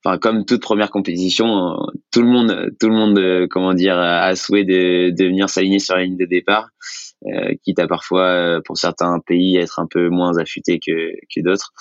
enfin 0.06 0.18
comme 0.18 0.44
toute 0.44 0.62
première 0.62 0.90
compétition, 0.90 1.76
tout 2.12 2.22
le 2.22 2.28
monde, 2.28 2.70
tout 2.80 2.88
le 2.88 2.94
monde, 2.94 3.48
comment 3.50 3.74
dire, 3.74 3.98
a 3.98 4.34
souhait 4.36 4.64
de, 4.64 5.10
de 5.10 5.24
venir 5.24 5.48
s'aligner 5.48 5.80
sur 5.80 5.96
la 5.96 6.04
ligne 6.04 6.16
de 6.16 6.26
départ. 6.26 6.68
Euh, 7.24 7.54
quitte 7.64 7.78
à 7.80 7.88
parfois 7.88 8.26
euh, 8.26 8.60
pour 8.64 8.76
certains 8.76 9.18
pays 9.26 9.56
être 9.56 9.80
un 9.80 9.86
peu 9.90 10.10
moins 10.10 10.38
affûté 10.38 10.78
que, 10.78 11.10
que 11.34 11.40
d'autres. 11.42 11.72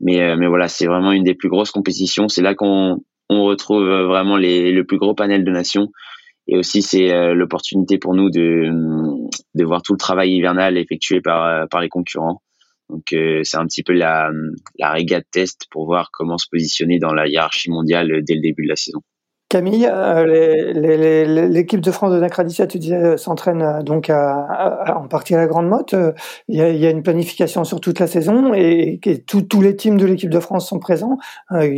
Mais, 0.00 0.20
euh, 0.22 0.36
mais 0.38 0.46
voilà, 0.46 0.68
c'est 0.68 0.86
vraiment 0.86 1.12
une 1.12 1.24
des 1.24 1.34
plus 1.34 1.48
grosses 1.48 1.70
compétitions. 1.70 2.28
C'est 2.28 2.42
là 2.42 2.54
qu'on 2.54 2.98
on 3.28 3.44
retrouve 3.44 3.84
vraiment 3.84 4.36
les, 4.36 4.70
le 4.70 4.84
plus 4.84 4.98
gros 4.98 5.14
panel 5.14 5.44
de 5.44 5.50
nations. 5.50 5.88
Et 6.46 6.58
aussi, 6.58 6.82
c'est 6.82 7.34
l'opportunité 7.34 7.98
pour 7.98 8.14
nous 8.14 8.28
de, 8.28 8.68
de 9.54 9.64
voir 9.64 9.80
tout 9.80 9.92
le 9.92 9.98
travail 9.98 10.32
hivernal 10.32 10.76
effectué 10.76 11.20
par, 11.20 11.68
par 11.68 11.80
les 11.80 11.88
concurrents. 11.88 12.42
Donc, 12.92 13.04
c'est 13.08 13.56
un 13.56 13.66
petit 13.66 13.82
peu 13.82 13.94
la, 13.94 14.30
la 14.78 14.90
régate 14.92 15.24
test 15.30 15.66
pour 15.70 15.86
voir 15.86 16.10
comment 16.12 16.36
se 16.36 16.46
positionner 16.50 16.98
dans 16.98 17.14
la 17.14 17.26
hiérarchie 17.26 17.70
mondiale 17.70 18.22
dès 18.22 18.34
le 18.34 18.40
début 18.40 18.64
de 18.64 18.68
la 18.68 18.76
saison. 18.76 19.00
Camille, 19.52 19.86
euh, 19.86 20.24
l'équipe 21.48 21.82
de 21.82 21.90
France 21.90 22.10
de 22.10 22.18
Nacra 22.18 22.42
tu 22.42 22.78
disais, 22.78 22.96
euh, 22.96 23.16
s'entraîne 23.18 23.60
euh, 23.60 23.82
donc 23.82 24.08
en 24.08 25.06
partie 25.10 25.34
à 25.34 25.36
la 25.36 25.46
Grande 25.46 25.68
Motte. 25.68 25.94
Il 26.48 26.56
y, 26.56 26.86
a, 26.86 26.90
une 26.90 27.02
planification 27.02 27.62
sur 27.64 27.78
toute 27.78 28.00
la 28.00 28.06
saison 28.06 28.54
et, 28.54 28.98
tous 29.26 29.60
les 29.60 29.76
teams 29.76 29.98
de 29.98 30.06
l'équipe 30.06 30.30
de 30.30 30.40
France 30.40 30.66
sont 30.66 30.78
présents. 30.78 31.18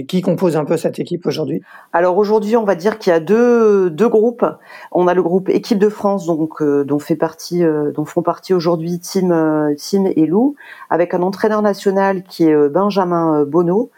qui 0.06 0.22
compose 0.22 0.56
un 0.56 0.64
peu 0.64 0.76
cette 0.76 1.00
équipe 1.00 1.26
aujourd'hui? 1.26 1.62
Alors 1.92 2.16
aujourd'hui, 2.16 2.56
on 2.56 2.62
va 2.62 2.76
dire 2.76 3.00
qu'il 3.00 3.12
y 3.12 3.16
a 3.16 3.18
deux, 3.18 3.90
groupes. 3.90 4.46
On 4.92 5.08
a 5.08 5.14
le 5.14 5.22
groupe 5.24 5.48
équipe 5.48 5.78
de 5.78 5.88
France, 5.88 6.26
dont 6.26 6.94
font 6.94 8.22
partie 8.22 8.54
aujourd'hui 8.54 9.00
Tim, 9.00 9.74
Tim 9.76 10.04
et 10.14 10.26
Lou, 10.26 10.54
avec 10.90 11.12
un 11.12 11.22
entraîneur 11.22 11.60
national 11.60 12.22
qui 12.22 12.44
est 12.44 12.68
Benjamin 12.68 13.44
Bonneau. 13.44 13.90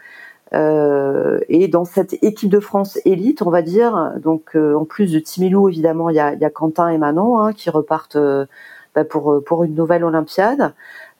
Euh, 0.53 1.39
et 1.49 1.67
dans 1.67 1.85
cette 1.85 2.13
équipe 2.23 2.49
de 2.49 2.59
France 2.59 2.99
élite, 3.05 3.41
on 3.41 3.49
va 3.49 3.61
dire, 3.61 4.13
donc 4.17 4.55
euh, 4.55 4.75
en 4.75 4.85
plus 4.85 5.11
de 5.11 5.19
Timilou, 5.19 5.69
évidemment, 5.69 6.09
il 6.09 6.15
y 6.15 6.19
a, 6.19 6.33
y 6.33 6.45
a, 6.45 6.49
Quentin 6.49 6.89
et 6.89 6.97
Manon 6.97 7.39
hein, 7.39 7.53
qui 7.53 7.69
repartent 7.69 8.15
euh, 8.15 8.45
bah, 8.95 9.03
pour 9.03 9.43
pour 9.45 9.63
une 9.63 9.75
nouvelle 9.75 10.03
Olympiade. 10.03 10.73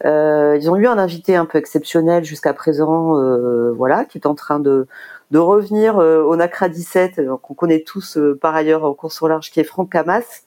ils 0.03 0.69
ont 0.69 0.75
eu 0.77 0.87
un 0.87 0.97
invité 0.97 1.35
un 1.35 1.45
peu 1.45 1.57
exceptionnel 1.57 2.23
jusqu'à 2.23 2.53
présent, 2.53 3.13
voilà, 3.73 4.05
qui 4.05 4.17
est 4.17 4.27
en 4.27 4.35
train 4.35 4.59
de 4.59 4.87
de 5.31 5.39
revenir 5.39 5.97
au 5.97 6.35
Nacra 6.37 6.69
17, 6.69 7.21
qu'on 7.41 7.53
connaît 7.53 7.81
tous 7.81 8.17
par 8.41 8.55
ailleurs 8.55 8.85
en 8.85 8.93
course 8.93 9.21
au 9.21 9.27
large, 9.27 9.51
qui 9.51 9.59
est 9.59 9.63
Franck 9.63 9.91
Camas. 9.91 10.43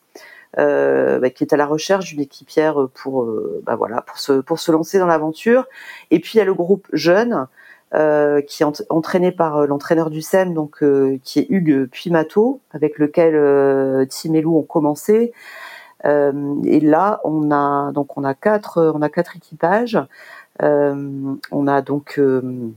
Bah, 0.56 1.30
qui 1.30 1.44
est 1.44 1.52
à 1.52 1.56
la 1.56 1.66
recherche 1.66 2.06
d'une 2.06 2.20
équipière 2.20 2.88
pour 2.94 3.24
bah, 3.62 3.76
voilà 3.76 4.02
pour 4.02 4.18
se 4.18 4.40
pour 4.40 4.58
se 4.58 4.72
lancer 4.72 4.98
dans 4.98 5.06
l'aventure 5.06 5.66
et 6.10 6.18
puis 6.18 6.32
il 6.34 6.38
y 6.38 6.40
a 6.40 6.44
le 6.44 6.54
groupe 6.54 6.88
jeune 6.92 7.46
euh, 7.92 8.40
qui 8.40 8.62
est 8.62 8.66
entraîné 8.88 9.32
par 9.32 9.56
euh, 9.56 9.66
l'entraîneur 9.66 10.10
du 10.10 10.22
SEM, 10.22 10.54
donc 10.54 10.82
euh, 10.82 11.18
qui 11.24 11.40
est 11.40 11.46
Hugues 11.50 11.86
Puimato, 11.86 12.60
avec 12.70 12.98
lequel 12.98 13.32
Tim 14.08 14.34
et 14.34 14.40
Lou 14.42 14.56
ont 14.56 14.62
commencé. 14.62 15.32
et 16.04 16.80
là, 16.80 17.20
on 17.24 17.50
a 17.50 17.90
donc 17.92 18.16
on 18.16 18.24
a 18.24 18.34
quatre 18.34 18.92
on 18.94 19.02
a 19.02 19.08
quatre 19.08 19.36
équipages. 19.36 19.98
on 20.60 21.66
a 21.66 21.82
donc 21.82 22.18
euh, 22.18 22.70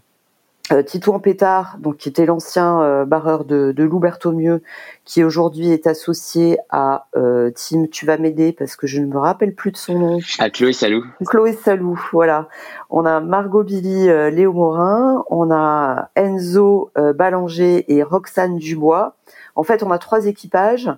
Titouan 0.85 1.19
Pétard, 1.19 1.75
donc 1.79 1.97
qui 1.97 2.07
était 2.07 2.25
l'ancien 2.25 2.81
euh, 2.81 3.05
barreur 3.05 3.43
de, 3.43 3.73
de 3.73 3.83
Lou 3.83 3.99
Berthomieux, 3.99 4.61
qui 5.03 5.21
aujourd'hui 5.21 5.71
est 5.71 5.87
associé 5.87 6.57
à 6.69 7.07
euh, 7.17 7.51
Tim. 7.53 7.87
Tu 7.91 8.05
vas 8.05 8.17
m'aider 8.17 8.53
parce 8.53 8.77
que 8.77 8.87
je 8.87 9.01
ne 9.01 9.07
me 9.07 9.17
rappelle 9.17 9.53
plus 9.53 9.71
de 9.71 9.77
son 9.77 9.99
nom. 9.99 10.19
À 10.39 10.49
Chloé 10.49 10.71
Salou. 10.71 11.03
Chloé 11.27 11.51
Salou, 11.51 11.99
voilà. 12.13 12.47
On 12.89 13.05
a 13.05 13.19
Margot 13.19 13.63
Billy, 13.63 14.07
euh, 14.07 14.29
Léo 14.29 14.53
Morin, 14.53 15.25
on 15.29 15.51
a 15.51 16.09
Enzo 16.15 16.91
Ballanger 16.95 17.83
et 17.93 18.01
Roxane 18.01 18.57
Dubois. 18.57 19.15
En 19.55 19.63
fait, 19.63 19.83
on 19.83 19.91
a 19.91 19.97
trois 19.97 20.25
équipages. 20.27 20.89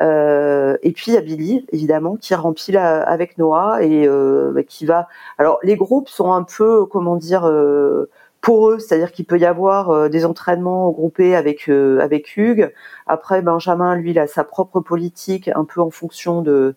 et 0.00 0.92
puis 0.94 1.10
il 1.10 1.14
y 1.14 1.16
a 1.16 1.20
Billy, 1.20 1.66
évidemment, 1.72 2.16
qui 2.16 2.32
remplit 2.36 2.72
la, 2.72 3.02
avec 3.02 3.38
Noah 3.38 3.82
et 3.82 4.08
bah, 4.08 4.62
qui 4.62 4.86
va. 4.86 5.08
Alors 5.36 5.58
les 5.64 5.76
groupes 5.76 6.08
sont 6.08 6.32
un 6.32 6.44
peu, 6.44 6.86
comment 6.86 7.16
dire, 7.16 7.42
pour 8.40 8.70
eux, 8.70 8.78
c'est-à-dire 8.78 9.12
qu'il 9.12 9.26
peut 9.26 9.38
y 9.38 9.44
avoir 9.46 9.90
euh, 9.90 10.08
des 10.08 10.24
entraînements 10.24 10.90
groupés 10.90 11.36
avec 11.36 11.68
euh, 11.68 12.00
avec 12.00 12.36
Hugues. 12.36 12.72
Après, 13.06 13.42
Benjamin, 13.42 13.96
lui, 13.96 14.10
il 14.12 14.18
a 14.18 14.26
sa 14.26 14.44
propre 14.44 14.80
politique, 14.80 15.50
un 15.54 15.64
peu 15.64 15.80
en 15.80 15.90
fonction 15.90 16.42
de 16.42 16.74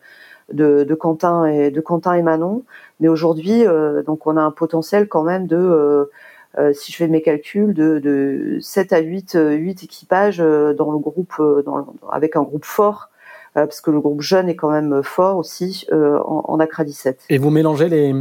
de, 0.51 0.83
de 0.83 0.95
Quentin 0.95 1.45
et 1.45 1.71
de 1.71 1.81
Quentin 1.81 2.13
et 2.13 2.21
Manon. 2.21 2.63
Mais 2.99 3.07
aujourd'hui, 3.07 3.65
euh, 3.65 4.03
donc 4.03 4.27
on 4.27 4.37
a 4.37 4.41
un 4.41 4.51
potentiel 4.51 5.07
quand 5.07 5.23
même 5.23 5.47
de 5.47 6.09
si 6.73 6.91
je 6.91 6.97
fais 6.97 7.07
mes 7.07 7.23
calculs, 7.23 7.73
de, 7.73 7.97
de 7.97 8.59
7 8.61 8.93
à 8.93 8.99
8, 8.99 9.39
8 9.39 9.83
équipages 9.85 10.37
dans 10.37 10.91
le 10.91 10.99
groupe, 10.99 11.33
dans, 11.65 11.87
avec 12.11 12.35
un 12.35 12.43
groupe 12.43 12.65
fort 12.65 13.09
euh, 13.09 13.12
parce 13.53 13.81
que 13.81 13.91
le 13.91 13.99
groupe 13.99 14.21
jeune 14.21 14.49
est 14.49 14.55
quand 14.55 14.71
même 14.71 15.03
fort 15.03 15.37
aussi 15.37 15.85
euh, 15.91 16.19
en, 16.19 16.43
en 16.47 16.59
Accra 16.59 16.83
17. 16.83 17.25
Et 17.29 17.37
vous 17.37 17.49
mélangez 17.49 17.89
les, 17.89 18.13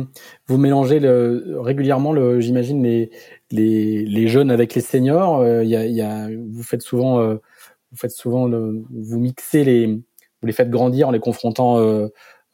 vous 0.46 0.58
mélangez 0.58 1.00
le, 1.00 1.56
régulièrement, 1.58 2.12
le, 2.12 2.40
j'imagine 2.40 2.82
les, 2.82 3.10
les, 3.50 4.04
les 4.04 4.28
jeunes 4.28 4.50
avec 4.50 4.74
les 4.74 4.80
seniors. 4.80 5.40
Euh, 5.40 5.64
il 5.64 5.70
y, 5.70 5.76
a, 5.76 5.86
y 5.86 6.02
a, 6.02 6.28
vous 6.28 6.62
faites 6.62 6.82
souvent, 6.82 7.22
vous 7.24 7.96
faites 7.96 8.12
souvent, 8.12 8.46
le, 8.46 8.82
vous 8.90 9.18
mixez 9.18 9.64
les, 9.64 9.86
vous 9.86 10.46
les 10.46 10.52
faites 10.52 10.70
grandir 10.70 11.08
en 11.08 11.10
les 11.12 11.20
confrontant 11.20 11.78
euh, 11.78 12.08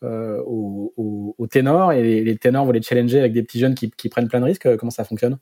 euh, 0.05 0.41
aux, 0.47 0.93
aux, 0.97 1.35
aux, 1.39 1.47
ténors 1.47 1.93
et 1.93 2.03
les, 2.03 2.23
les, 2.23 2.37
ténors 2.37 2.65
vous 2.65 2.73
les 2.73 2.83
challenger 2.83 3.19
avec 3.19 3.33
des 3.33 3.43
petits 3.43 3.59
jeunes 3.59 3.75
qui, 3.75 3.91
qui 3.91 4.09
prennent 4.09 4.29
plein 4.29 4.41
de 4.41 4.45
risques. 4.45 4.77
Comment 4.77 4.91
ça 4.91 5.05
fonctionne? 5.05 5.39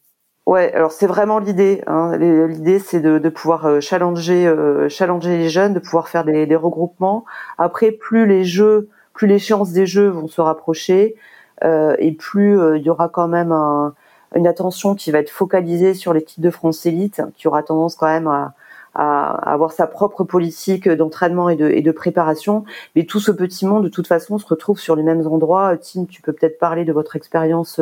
Ouais, 0.46 0.72
alors 0.74 0.92
c'est 0.92 1.08
vraiment 1.08 1.40
l'idée. 1.40 1.82
Hein. 1.88 2.16
L'idée, 2.18 2.78
c'est 2.78 3.00
de, 3.00 3.18
de, 3.18 3.28
pouvoir 3.28 3.66
euh, 3.66 3.80
challenger, 3.80 4.46
euh, 4.46 4.88
challenger 4.88 5.36
les 5.38 5.48
jeunes, 5.48 5.74
de 5.74 5.80
pouvoir 5.80 6.08
faire 6.08 6.24
des, 6.24 6.46
des, 6.46 6.54
regroupements. 6.54 7.24
Après, 7.58 7.90
plus 7.90 8.26
les 8.26 8.44
jeux, 8.44 8.88
plus 9.12 9.26
l'échéance 9.26 9.72
des 9.72 9.86
jeux 9.86 10.06
vont 10.08 10.28
se 10.28 10.40
rapprocher, 10.40 11.16
euh, 11.64 11.96
et 11.98 12.12
plus 12.12 12.60
euh, 12.60 12.78
il 12.78 12.84
y 12.84 12.90
aura 12.90 13.08
quand 13.08 13.26
même 13.26 13.50
un, 13.50 13.94
une 14.36 14.46
attention 14.46 14.94
qui 14.94 15.10
va 15.10 15.18
être 15.18 15.30
focalisée 15.30 15.94
sur 15.94 16.12
l'équipe 16.12 16.40
de 16.40 16.50
France 16.50 16.86
élite, 16.86 17.22
qui 17.34 17.48
aura 17.48 17.64
tendance 17.64 17.96
quand 17.96 18.06
même 18.06 18.28
à, 18.28 18.54
à 18.94 19.52
avoir 19.52 19.72
sa 19.72 19.88
propre 19.88 20.22
politique 20.22 20.88
d'entraînement 20.88 21.48
et 21.48 21.56
de, 21.56 21.68
et 21.70 21.82
de 21.82 21.90
préparation. 21.90 22.64
Mais 22.94 23.04
tout 23.04 23.18
ce 23.20 23.32
petit 23.32 23.66
monde, 23.66 23.82
de 23.82 23.88
toute 23.88 24.06
façon, 24.06 24.38
se 24.38 24.46
retrouve 24.46 24.78
sur 24.78 24.94
les 24.94 25.02
mêmes 25.02 25.26
endroits. 25.26 25.76
Tim, 25.76 26.04
tu 26.04 26.22
peux 26.22 26.32
peut-être 26.32 26.58
parler 26.60 26.84
de 26.84 26.92
votre 26.92 27.16
expérience 27.16 27.80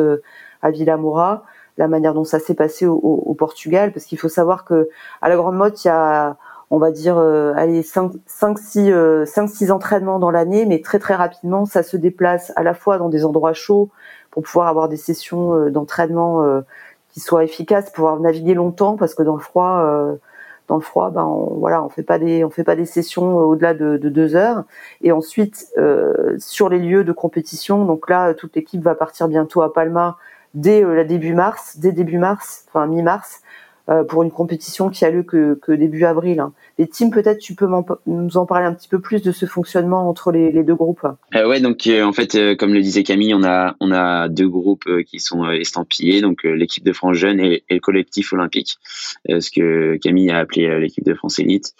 à 0.63 0.71
Villamoura. 0.71 1.43
La 1.77 1.87
manière 1.87 2.13
dont 2.13 2.23
ça 2.23 2.39
s'est 2.39 2.53
passé 2.53 2.85
au, 2.85 2.95
au, 2.95 3.33
Portugal, 3.33 3.91
parce 3.91 4.05
qu'il 4.05 4.17
faut 4.17 4.29
savoir 4.29 4.65
que 4.65 4.89
à 5.21 5.29
la 5.29 5.35
Grande 5.35 5.55
Motte, 5.55 5.83
il 5.83 5.87
y 5.87 5.91
a, 5.91 6.37
on 6.71 6.77
va 6.77 6.91
dire, 6.91 7.17
euh, 7.17 7.53
allez, 7.55 7.83
5, 7.83 8.13
5, 8.25 8.59
6, 8.59 8.93
5, 9.25 9.49
6 9.49 9.71
entraînements 9.71 10.19
dans 10.19 10.31
l'année, 10.31 10.65
mais 10.65 10.81
très 10.81 10.99
très 10.99 11.15
rapidement, 11.15 11.65
ça 11.65 11.83
se 11.83 11.97
déplace 11.97 12.53
à 12.55 12.63
la 12.63 12.73
fois 12.73 12.97
dans 12.97 13.09
des 13.09 13.25
endroits 13.25 13.53
chauds 13.53 13.89
pour 14.35 14.43
pouvoir 14.43 14.67
avoir 14.67 14.89
des 14.89 14.97
sessions 14.97 15.55
euh, 15.55 15.69
d'entraînement 15.71 16.43
euh, 16.43 16.61
qui 17.09 17.21
soient 17.21 17.45
efficaces, 17.45 17.89
pouvoir 17.89 18.19
naviguer 18.19 18.53
longtemps, 18.53 18.97
parce 18.97 19.15
que 19.15 19.23
dans 19.23 19.35
le 19.35 19.41
froid, 19.41 19.79
euh, 19.85 20.15
dans 20.67 20.75
le 20.75 20.81
froid, 20.81 21.09
ben 21.09 21.23
on, 21.23 21.55
voilà, 21.55 21.81
on 21.81 21.87
fait 21.87 22.03
pas 22.03 22.19
des, 22.19 22.43
on 22.43 22.49
fait 22.49 22.65
pas 22.65 22.75
des 22.75 22.85
sessions 22.85 23.37
au-delà 23.37 23.73
de, 23.73 23.95
de, 23.95 24.09
deux 24.09 24.35
heures. 24.35 24.65
Et 25.01 25.13
ensuite, 25.13 25.67
euh, 25.77 26.35
sur 26.37 26.67
les 26.67 26.79
lieux 26.79 27.05
de 27.05 27.13
compétition, 27.13 27.85
donc 27.85 28.09
là, 28.09 28.33
toute 28.33 28.53
l'équipe 28.57 28.81
va 28.81 28.93
partir 28.93 29.29
bientôt 29.29 29.61
à 29.61 29.71
Palma 29.71 30.17
dès 30.55 30.83
euh, 30.83 31.03
début 31.03 31.33
mars, 31.33 31.77
dès 31.77 31.91
début 31.91 32.17
mars, 32.17 32.65
enfin 32.67 32.87
mi-mars, 32.87 33.41
euh, 33.87 34.03
pour 34.03 34.23
une 34.23 34.31
compétition 34.31 34.89
qui 34.89 35.05
a 35.05 35.11
lieu 35.11 35.21
que, 35.21 35.71
début 35.75 36.05
avril. 36.05 36.39
Hein. 36.39 36.53
Les 36.79 36.87
teams, 36.87 37.11
peut-être, 37.11 37.37
tu 37.37 37.53
peux 37.53 37.67
nous 38.07 38.37
en 38.37 38.47
parler 38.47 38.65
un 38.65 38.73
petit 38.73 38.87
peu 38.87 38.99
plus 38.99 39.21
de 39.21 39.31
ce 39.31 39.45
fonctionnement 39.45 40.09
entre 40.09 40.31
les, 40.31 40.63
deux 40.63 40.73
groupes. 40.73 41.05
Euh, 41.35 41.47
ouais, 41.47 41.59
donc 41.59 41.85
euh, 41.85 42.03
en 42.03 42.11
fait, 42.11 42.55
comme 42.57 42.73
le 42.73 42.81
disait 42.81 43.03
Camille, 43.03 43.35
on 43.35 43.43
a 43.43 43.75
on 43.79 43.91
a 43.91 44.27
deux 44.27 44.49
groupes 44.49 44.89
qui 45.05 45.19
sont 45.19 45.47
estampillés, 45.51 46.21
donc 46.21 46.43
l'équipe 46.43 46.83
de 46.83 46.93
France 46.93 47.17
jeune 47.17 47.39
et, 47.39 47.63
et, 47.69 47.75
le 47.75 47.79
collectif 47.79 48.33
olympique, 48.33 48.79
ce 49.29 49.51
que 49.51 49.97
Camille 49.97 50.31
a 50.31 50.39
appelé 50.39 50.79
l'équipe 50.79 51.05
de 51.05 51.13
France 51.13 51.37
élite. 51.37 51.73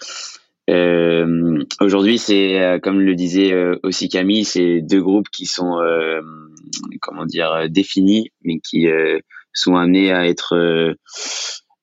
Aujourd'hui, 1.82 2.20
c'est 2.20 2.80
comme 2.84 3.00
le 3.00 3.16
disait 3.16 3.52
aussi 3.82 4.10
Camille, 4.10 4.46
c'est 4.46 4.82
deux 4.82 5.02
groupes 5.02 5.30
qui 5.30 5.48
sont 5.48 5.80
comment 7.02 7.26
dire 7.26 7.70
définis, 7.70 8.32
mais 8.44 8.60
qui 8.60 8.88
sont 9.54 9.76
amenés 9.76 10.12
à 10.12 10.28
être 10.28 10.96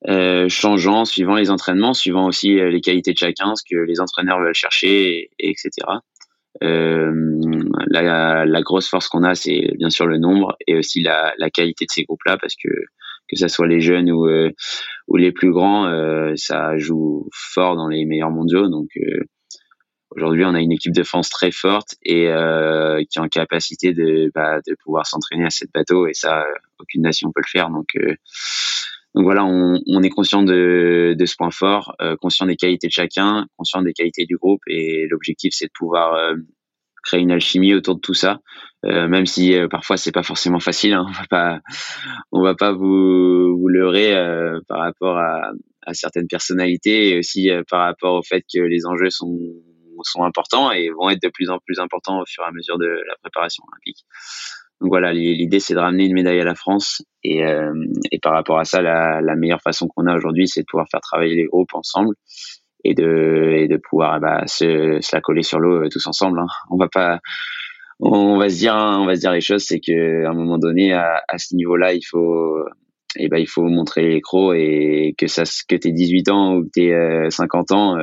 euh, 0.09 0.49
changeant 0.49 1.05
suivant 1.05 1.35
les 1.35 1.49
entraînements, 1.49 1.93
suivant 1.93 2.27
aussi 2.27 2.59
euh, 2.59 2.69
les 2.69 2.81
qualités 2.81 3.13
de 3.13 3.17
chacun, 3.17 3.55
ce 3.55 3.63
que 3.63 3.79
les 3.79 4.01
entraîneurs 4.01 4.39
veulent 4.39 4.53
chercher, 4.53 5.29
et, 5.39 5.49
etc. 5.49 5.69
Euh, 6.61 7.39
la, 7.87 8.61
grosse 8.61 8.89
force 8.89 9.07
qu'on 9.07 9.23
a, 9.23 9.33
c'est 9.33 9.71
bien 9.77 9.89
sûr 9.89 10.05
le 10.05 10.17
nombre 10.17 10.57
et 10.67 10.77
aussi 10.77 11.01
la, 11.01 11.33
qualité 11.53 11.85
de 11.85 11.91
ces 11.91 12.03
groupes-là, 12.03 12.37
parce 12.37 12.55
que 12.55 12.69
que 13.29 13.37
ça 13.37 13.47
soit 13.47 13.67
les 13.67 13.79
jeunes 13.79 14.11
ou 14.11 14.27
euh, 14.27 14.51
ou 15.07 15.15
les 15.15 15.31
plus 15.31 15.51
grands, 15.51 15.89
ça 16.35 16.77
joue 16.77 17.29
fort 17.33 17.77
dans 17.77 17.87
les 17.87 18.05
meilleurs 18.05 18.31
mondiaux. 18.31 18.67
Donc 18.67 18.89
aujourd'hui, 20.15 20.45
on 20.45 20.53
a 20.53 20.61
une 20.61 20.71
équipe 20.71 20.93
de 20.93 21.03
France 21.03 21.29
très 21.29 21.51
forte 21.51 21.95
et 22.03 22.25
qui 23.09 23.17
est 23.17 23.21
en 23.21 23.27
capacité 23.27 23.93
de 23.93 24.31
bah, 24.33 24.59
pouvoir 24.83 25.05
s'entraîner 25.05 25.45
à 25.45 25.49
cette 25.49 25.71
bateau 25.73 26.07
et 26.07 26.13
ça, 26.13 26.45
aucune 26.79 27.01
nation 27.01 27.31
peut 27.33 27.41
le 27.43 27.49
faire. 27.49 27.69
Donc 27.69 27.95
donc 29.15 29.25
voilà, 29.25 29.45
on, 29.45 30.01
est 30.01 30.09
conscient 30.09 30.41
de, 30.41 31.15
ce 31.23 31.35
point 31.35 31.51
fort, 31.51 31.93
euh, 32.01 32.15
conscient 32.15 32.47
des 32.47 32.55
qualités 32.55 32.87
de 32.87 32.91
chacun, 32.91 33.45
conscient 33.57 33.83
des 33.83 33.93
qualités 33.93 34.25
du 34.25 34.37
groupe, 34.37 34.61
et 34.65 35.05
l'objectif 35.07 35.53
c'est 35.53 35.67
de 35.67 35.71
pouvoir 35.71 36.15
euh, 36.15 36.35
créer 37.03 37.21
une 37.21 37.31
alchimie 37.31 37.75
autour 37.75 37.95
de 37.95 37.99
tout 37.99 38.15
ça, 38.15 38.39
euh, 38.85 39.07
même 39.07 39.27
si 39.27 39.53
euh, 39.53 39.67
parfois 39.67 39.97
c'est 39.97 40.11
pas 40.11 40.23
forcément 40.23 40.59
facile. 40.59 40.93
Hein, 40.93 41.05
on 41.07 41.11
va 41.11 41.27
pas, 41.29 41.59
on 42.31 42.41
va 42.41 42.55
pas 42.55 42.71
vous, 42.71 43.67
leurrer 43.67 44.13
par 44.67 44.79
rapport 44.79 45.17
à, 45.17 45.51
certaines 45.93 46.27
personnalités, 46.27 47.09
et 47.09 47.19
aussi 47.19 47.51
par 47.69 47.81
rapport 47.81 48.15
au 48.15 48.23
fait 48.23 48.43
que 48.51 48.61
les 48.61 48.87
enjeux 48.87 49.11
sont 49.11 49.37
sont 50.03 50.23
importants 50.23 50.71
et 50.71 50.89
vont 50.89 51.09
être 51.09 51.21
de 51.21 51.29
plus 51.29 51.49
en 51.49 51.59
plus 51.59 51.79
importants 51.79 52.19
au 52.21 52.25
fur 52.25 52.43
et 52.43 52.47
à 52.47 52.51
mesure 52.51 52.77
de 52.77 52.87
la 52.87 53.15
préparation 53.21 53.63
olympique. 53.71 54.05
Donc 54.81 54.89
voilà, 54.89 55.13
l'idée 55.13 55.59
c'est 55.59 55.75
de 55.75 55.79
ramener 55.79 56.05
une 56.05 56.13
médaille 56.13 56.41
à 56.41 56.45
la 56.45 56.55
France 56.55 57.01
et, 57.23 57.45
euh, 57.45 57.73
par 58.21 58.33
rapport 58.33 58.59
à 58.59 58.65
ça, 58.65 58.81
la, 58.81 59.35
meilleure 59.35 59.61
façon 59.61 59.87
qu'on 59.87 60.07
a 60.07 60.15
aujourd'hui, 60.15 60.47
c'est 60.47 60.61
de 60.61 60.65
pouvoir 60.69 60.87
faire 60.91 60.99
travailler 60.99 61.35
les 61.35 61.45
groupes 61.45 61.73
ensemble 61.73 62.15
et 62.83 62.93
de, 62.93 63.79
pouvoir 63.89 64.19
bah, 64.19 64.43
se, 64.45 64.97
se 64.99 65.15
la 65.15 65.21
coller 65.21 65.43
sur 65.43 65.59
l'eau 65.59 65.85
euh, 65.85 65.89
tous 65.89 66.05
ensemble. 66.05 66.39
Hein. 66.39 66.47
On 66.69 66.77
va 66.77 66.89
pas, 66.89 67.19
on 67.99 68.37
va 68.37 68.49
se 68.49 68.57
dire, 68.57 68.75
hein, 68.75 68.99
on 68.99 69.05
va 69.05 69.15
se 69.15 69.21
dire 69.21 69.31
les 69.31 69.41
choses, 69.41 69.63
c'est 69.63 69.79
que 69.79 70.25
à 70.25 70.31
un 70.31 70.33
moment 70.33 70.57
donné, 70.57 70.91
à, 70.93 71.21
ce 71.37 71.55
niveau-là, 71.55 71.93
il 71.93 72.03
faut, 72.03 72.59
et 73.15 73.25
eh 73.25 73.29
ben 73.29 73.37
il 73.37 73.47
faut 73.47 73.63
montrer 73.63 74.09
les 74.09 74.21
crocs 74.21 74.55
et 74.57 75.15
que 75.17 75.27
ça, 75.27 75.43
que 75.69 75.75
t'es 75.75 75.91
18 75.91 76.29
ans 76.29 76.55
ou 76.55 76.63
que 76.63 76.69
t'es 76.73 76.91
euh, 76.91 77.29
50 77.29 77.71
ans, 77.71 77.97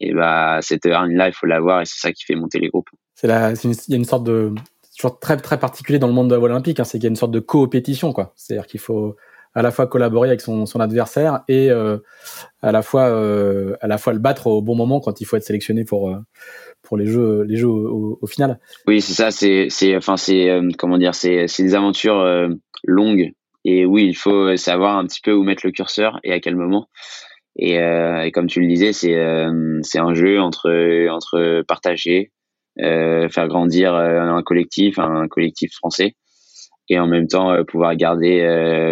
et 0.00 0.12
bah 0.12 0.58
cette 0.62 0.86
heure-là, 0.86 1.28
il 1.28 1.32
faut 1.32 1.46
l'avoir 1.46 1.82
et 1.82 1.86
c'est 1.86 2.00
ça 2.00 2.12
qui 2.12 2.24
fait 2.24 2.34
monter 2.34 2.58
les 2.58 2.68
groupes. 2.68 2.90
C'est 3.14 3.26
là, 3.26 3.52
il 3.64 3.70
y 3.88 3.94
a 3.94 3.96
une 3.96 4.04
sorte 4.04 4.24
de 4.24 4.52
toujours 4.96 5.18
très 5.18 5.36
très 5.36 5.58
particulier 5.58 5.98
dans 5.98 6.06
le 6.06 6.12
monde 6.12 6.28
de 6.28 6.34
la 6.34 6.38
voile 6.38 6.52
olympique, 6.52 6.80
hein, 6.80 6.84
c'est 6.84 6.98
qu'il 6.98 7.04
y 7.04 7.06
a 7.06 7.10
une 7.10 7.16
sorte 7.16 7.32
de 7.32 7.40
coopétition, 7.40 8.12
quoi. 8.12 8.32
C'est-à-dire 8.36 8.66
qu'il 8.66 8.80
faut 8.80 9.16
à 9.54 9.62
la 9.62 9.70
fois 9.70 9.86
collaborer 9.86 10.28
avec 10.28 10.42
son, 10.42 10.66
son 10.66 10.80
adversaire 10.80 11.40
et 11.48 11.70
euh, 11.70 11.96
à 12.60 12.72
la 12.72 12.82
fois 12.82 13.04
euh, 13.04 13.74
à 13.80 13.86
la 13.86 13.96
fois 13.96 14.12
le 14.12 14.18
battre 14.18 14.48
au 14.48 14.60
bon 14.60 14.74
moment 14.74 15.00
quand 15.00 15.22
il 15.22 15.24
faut 15.24 15.36
être 15.36 15.44
sélectionné 15.44 15.84
pour 15.84 16.10
euh, 16.10 16.18
pour 16.82 16.98
les 16.98 17.06
jeux 17.06 17.42
les 17.42 17.56
jeux 17.56 17.68
au, 17.68 18.18
au 18.20 18.26
final. 18.26 18.60
Oui, 18.86 19.00
c'est 19.00 19.14
ça. 19.14 19.30
C'est 19.30 19.68
c'est 19.70 19.96
enfin 19.96 20.18
c'est 20.18 20.50
euh, 20.50 20.68
comment 20.76 20.98
dire 20.98 21.14
c'est 21.14 21.48
c'est 21.48 21.62
des 21.62 21.74
aventures 21.74 22.22
longues 22.84 23.32
et 23.64 23.84
oui, 23.84 24.06
il 24.06 24.16
faut 24.16 24.56
savoir 24.56 24.96
un 24.96 25.06
petit 25.06 25.20
peu 25.20 25.32
où 25.32 25.42
mettre 25.42 25.66
le 25.66 25.72
curseur 25.72 26.20
et 26.22 26.32
à 26.32 26.38
quel 26.38 26.54
moment. 26.54 26.88
Et, 27.58 27.76
et 27.76 28.30
comme 28.32 28.48
tu 28.48 28.60
le 28.60 28.66
disais, 28.66 28.92
c'est 28.92 29.16
c'est 29.82 29.98
un 29.98 30.14
jeu 30.14 30.40
entre 30.40 31.08
entre 31.08 31.62
partager, 31.66 32.30
euh, 32.82 33.30
faire 33.30 33.48
grandir 33.48 33.94
euh, 33.94 34.20
un 34.20 34.42
collectif, 34.42 34.98
un 34.98 35.28
collectif 35.28 35.72
français, 35.72 36.14
et 36.90 36.98
en 36.98 37.06
même 37.06 37.26
temps 37.26 37.50
euh, 37.50 37.64
pouvoir 37.64 37.96
garder 37.96 38.40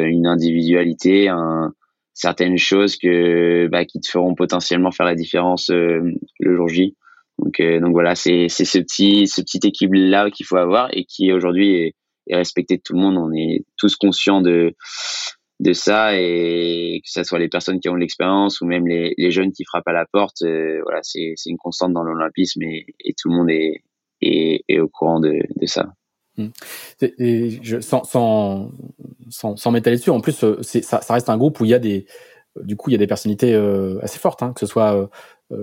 une 0.06 0.26
individualité, 0.26 1.28
un, 1.28 1.74
certaines 2.14 2.56
choses 2.56 2.96
que 2.96 3.66
bah, 3.66 3.84
qui 3.84 4.00
te 4.00 4.08
feront 4.08 4.34
potentiellement 4.34 4.90
faire 4.90 5.04
la 5.04 5.14
différence 5.14 5.68
le 5.68 6.14
jour 6.56 6.68
J. 6.68 6.96
Donc, 7.38 7.60
donc 7.60 7.92
voilà, 7.92 8.14
c'est 8.14 8.46
c'est 8.48 8.64
ce 8.64 8.78
petit 8.78 9.26
ce 9.26 9.42
petit 9.42 9.60
équilibre 9.64 9.98
là 9.98 10.30
qu'il 10.30 10.46
faut 10.46 10.56
avoir 10.56 10.88
et 10.92 11.04
qui 11.04 11.30
aujourd'hui 11.32 11.74
est, 11.74 11.94
est 12.28 12.36
respecté 12.36 12.78
de 12.78 12.82
tout 12.82 12.94
le 12.94 13.00
monde. 13.00 13.18
On 13.18 13.32
est 13.34 13.64
tous 13.76 13.96
conscients 13.96 14.40
de 14.40 14.72
de 15.64 15.72
ça 15.72 16.14
et 16.14 17.00
que 17.02 17.10
ce 17.10 17.24
soit 17.24 17.38
les 17.38 17.48
personnes 17.48 17.80
qui 17.80 17.88
ont 17.88 17.94
l'expérience 17.94 18.60
ou 18.60 18.66
même 18.66 18.86
les, 18.86 19.14
les, 19.16 19.30
jeunes 19.30 19.50
qui 19.50 19.64
frappent 19.64 19.88
à 19.88 19.92
la 19.92 20.04
porte, 20.04 20.42
euh, 20.42 20.80
voilà, 20.82 21.00
c'est 21.02 21.34
une 21.46 21.56
constante 21.56 21.94
dans 21.94 22.02
l'olympisme 22.02 22.62
et, 22.62 22.86
et, 23.00 23.14
tout 23.14 23.30
le 23.30 23.36
monde 23.36 23.50
est, 23.50 23.82
est, 24.20 24.78
au 24.78 24.88
courant 24.88 25.20
de, 25.20 25.40
de 25.56 25.66
ça. 25.66 25.94
Je, 27.00 27.80
sans, 27.80 28.04
sans, 28.04 28.72
sans, 29.30 29.56
sans 29.56 29.70
m'étaler 29.70 29.96
dessus, 29.96 30.10
en 30.10 30.20
plus, 30.20 30.44
euh, 30.44 30.62
ça, 30.62 31.00
ça 31.00 31.14
reste 31.14 31.30
un 31.30 31.38
groupe 31.38 31.58
où 31.60 31.64
il 31.64 31.70
y 31.70 31.74
a 31.74 31.78
des, 31.78 32.06
du 32.62 32.76
coup, 32.76 32.90
il 32.90 32.92
y 32.92 32.96
a 32.96 32.98
des 32.98 33.06
personnalités 33.06 33.54
euh, 33.54 33.98
assez 34.02 34.18
fortes, 34.18 34.42
hein, 34.42 34.52
que 34.52 34.60
ce 34.60 34.66
soit 34.66 35.10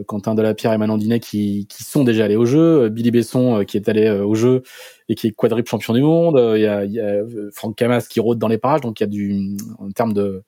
Quentin 0.08 0.36
Delapierre 0.36 0.74
et 0.74 0.78
Manon 0.78 0.98
Dinet 0.98 1.20
qui, 1.20 1.68
qui 1.70 1.84
sont 1.84 2.04
déjà 2.04 2.26
allés 2.26 2.36
au 2.36 2.46
jeu, 2.46 2.90
Billy 2.90 3.12
Besson 3.12 3.64
qui 3.66 3.78
est 3.78 3.90
allé 3.90 4.10
au 4.10 4.36
jeu 4.36 4.64
et 5.10 5.16
qui 5.16 5.28
est 5.28 5.32
quadruple 5.32 5.70
champion 5.70 5.94
du 5.94 6.02
monde, 6.02 6.40
il 6.56 6.62
y 6.62 6.68
a, 6.68 7.24
Franck 7.54 7.76
Camas 7.76 8.08
qui 8.10 8.20
rôde 8.20 8.40
dans 8.40 8.48
les 8.48 8.58
parages, 8.58 8.82
donc 8.82 9.00
il 9.00 9.04
y 9.04 9.06
a 9.06 9.08
du, 9.08 9.58
en 9.80 9.92
termes 9.92 10.14
de, 10.14 10.44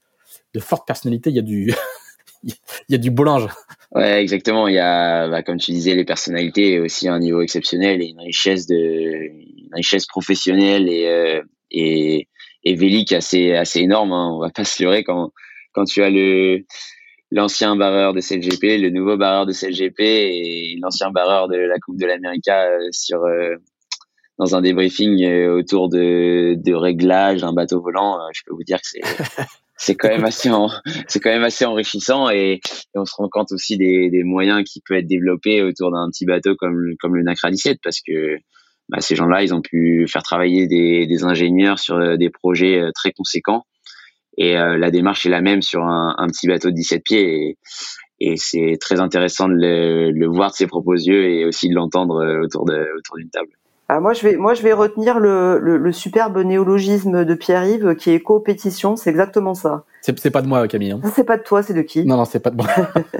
de 0.54 0.60
forte 0.60 0.88
personnalité, 0.88 1.30
il 1.30 1.36
y 1.36 1.40
a 1.40 1.44
du, 1.44 1.74
il 2.44 2.54
y 2.90 2.96
a 2.96 2.98
du. 2.98 3.12
Ouais, 3.92 4.22
exactement. 4.22 4.68
Il 4.68 4.76
y 4.76 4.80
a, 4.80 5.28
bah, 5.28 5.44
comme 5.44 5.58
tu 5.58 5.72
disais, 5.72 5.96
les 5.96 6.06
personnalités 6.06 6.80
aussi 6.80 7.08
un 7.08 7.20
niveau 7.20 7.42
exceptionnel 7.42 8.02
et 8.02 8.08
une 8.08 8.20
richesse 8.20 8.68
de, 8.68 9.30
richesse 9.74 10.06
professionnelle 10.06 10.90
et 10.90 11.08
euh, 11.08 12.76
vélique 12.76 13.14
assez 13.14 13.54
assez 13.54 13.80
énorme. 13.80 14.12
Hein. 14.12 14.32
On 14.34 14.40
va 14.40 14.50
pas 14.50 14.64
se 14.64 14.84
leurrer 14.84 15.04
quand 15.04 15.32
quand 15.74 15.86
tu 15.86 16.04
as 16.04 16.10
le 16.10 16.66
l'ancien 17.34 17.76
barreur 17.76 18.14
de 18.14 18.22
CLGP, 18.22 18.80
le 18.80 18.90
nouveau 18.92 19.18
barreur 19.18 19.46
de 19.46 19.54
CLGP 19.54 20.00
et 20.02 20.78
l'ancien 20.82 21.10
barreur 21.10 21.48
de 21.48 21.58
la 21.58 21.80
Coupe 21.80 21.98
de 22.00 22.06
l'Amérique 22.06 22.48
euh, 22.48 22.88
sur 22.92 23.24
euh, 23.24 23.56
dans 24.38 24.56
un 24.56 24.62
débriefing 24.62 25.24
euh, 25.24 25.58
autour 25.58 25.90
de, 25.90 26.56
de 26.56 26.74
réglage 26.74 27.42
d'un 27.42 27.54
bateau 27.54 27.82
volant, 27.82 28.20
je 28.34 28.42
peux 28.46 28.54
vous 28.54 28.64
dire 28.64 28.78
que 28.78 28.88
c'est 28.88 29.02
c'est 29.76 29.96
quand 29.96 30.10
même 30.10 30.26
assez 30.26 30.50
c'est 31.08 31.20
quand 31.20 31.32
même 31.32 31.44
assez 31.44 31.66
enrichissant 31.66 32.30
et, 32.30 32.62
et, 32.64 33.00
on 33.00 33.06
se 33.06 33.16
rend 33.16 33.28
compte 33.30 33.52
aussi 33.52 33.78
des, 33.78 34.12
des 34.12 34.24
moyens 34.24 34.64
qui 34.64 34.82
peuvent 34.88 35.00
être 35.00 35.08
développés 35.08 35.64
autour 35.64 35.92
d'un 35.92 36.10
petit 36.12 36.26
bateau 36.26 36.56
comme 36.56 36.94
comme 37.00 37.16
le 37.16 37.24
Nacra 37.24 37.50
17 37.50 37.80
parce 37.84 38.00
que 38.00 38.38
bah, 38.90 39.02
ces 39.02 39.16
gens-là 39.16 39.42
ils 39.42 39.56
ont 39.56 39.62
pu 39.62 40.06
faire 40.08 40.22
travailler 40.22 40.68
des, 40.68 41.08
des 41.08 41.24
ingénieurs 41.24 41.80
sur 41.80 42.18
des 42.18 42.30
projets 42.30 42.84
très 42.94 43.12
conséquents 43.12 43.66
et 44.38 44.58
euh, 44.58 44.78
la 44.78 44.92
démarche 44.92 45.26
est 45.26 45.30
la 45.30 45.42
même 45.42 45.62
sur 45.62 45.84
un, 45.84 46.16
un 46.18 46.28
petit 46.28 46.48
bateau 46.48 46.70
de 46.70 46.76
17 46.76 47.04
pieds. 47.04 47.34
Et, 47.34 47.58
et 48.20 48.38
c'est 48.38 48.78
très 48.80 49.00
intéressant 49.00 49.48
de 49.48 49.56
le, 49.56 50.12
le, 50.12 50.28
voir 50.28 50.52
de 50.52 50.56
ses 50.56 50.68
propres 50.68 50.94
yeux 50.94 51.26
et 51.26 51.46
aussi 51.46 51.70
de 51.70 51.76
l'entendre 51.76 52.24
euh, 52.24 52.44
autour 52.44 52.66
de 52.66 52.88
autour 52.98 53.18
d'une 53.18 53.30
table. 53.30 53.50
Ah, 53.90 54.00
moi, 54.00 54.14
je 54.14 54.24
vais, 54.24 54.38
moi, 54.38 54.54
je 54.54 54.64
vais 54.64 54.72
retenir 54.72 55.20
le, 55.20 55.60
le, 55.60 55.78
le 55.78 55.92
superbe 55.92 56.38
néologisme 56.38 57.26
de 57.26 57.34
Pierre-Yves 57.36 57.96
qui 57.96 58.12
est 58.12 58.22
coopétition. 58.22 58.96
C'est 58.96 59.10
exactement 59.10 59.54
ça. 59.54 59.84
C'est 60.02 60.32
pas 60.32 60.42
de 60.42 60.48
moi, 60.48 60.68
Camille. 60.68 60.92
Hein. 60.92 61.02
C'est 61.14 61.26
pas 61.26 61.38
de 61.38 61.44
toi, 61.44 61.62
c'est 61.64 61.74
de 61.74 61.82
qui? 61.82 62.06
Non, 62.06 62.18
non, 62.18 62.26
c'est 62.26 62.40
pas 62.40 62.50
de 62.50 62.56
moi. 62.56 62.68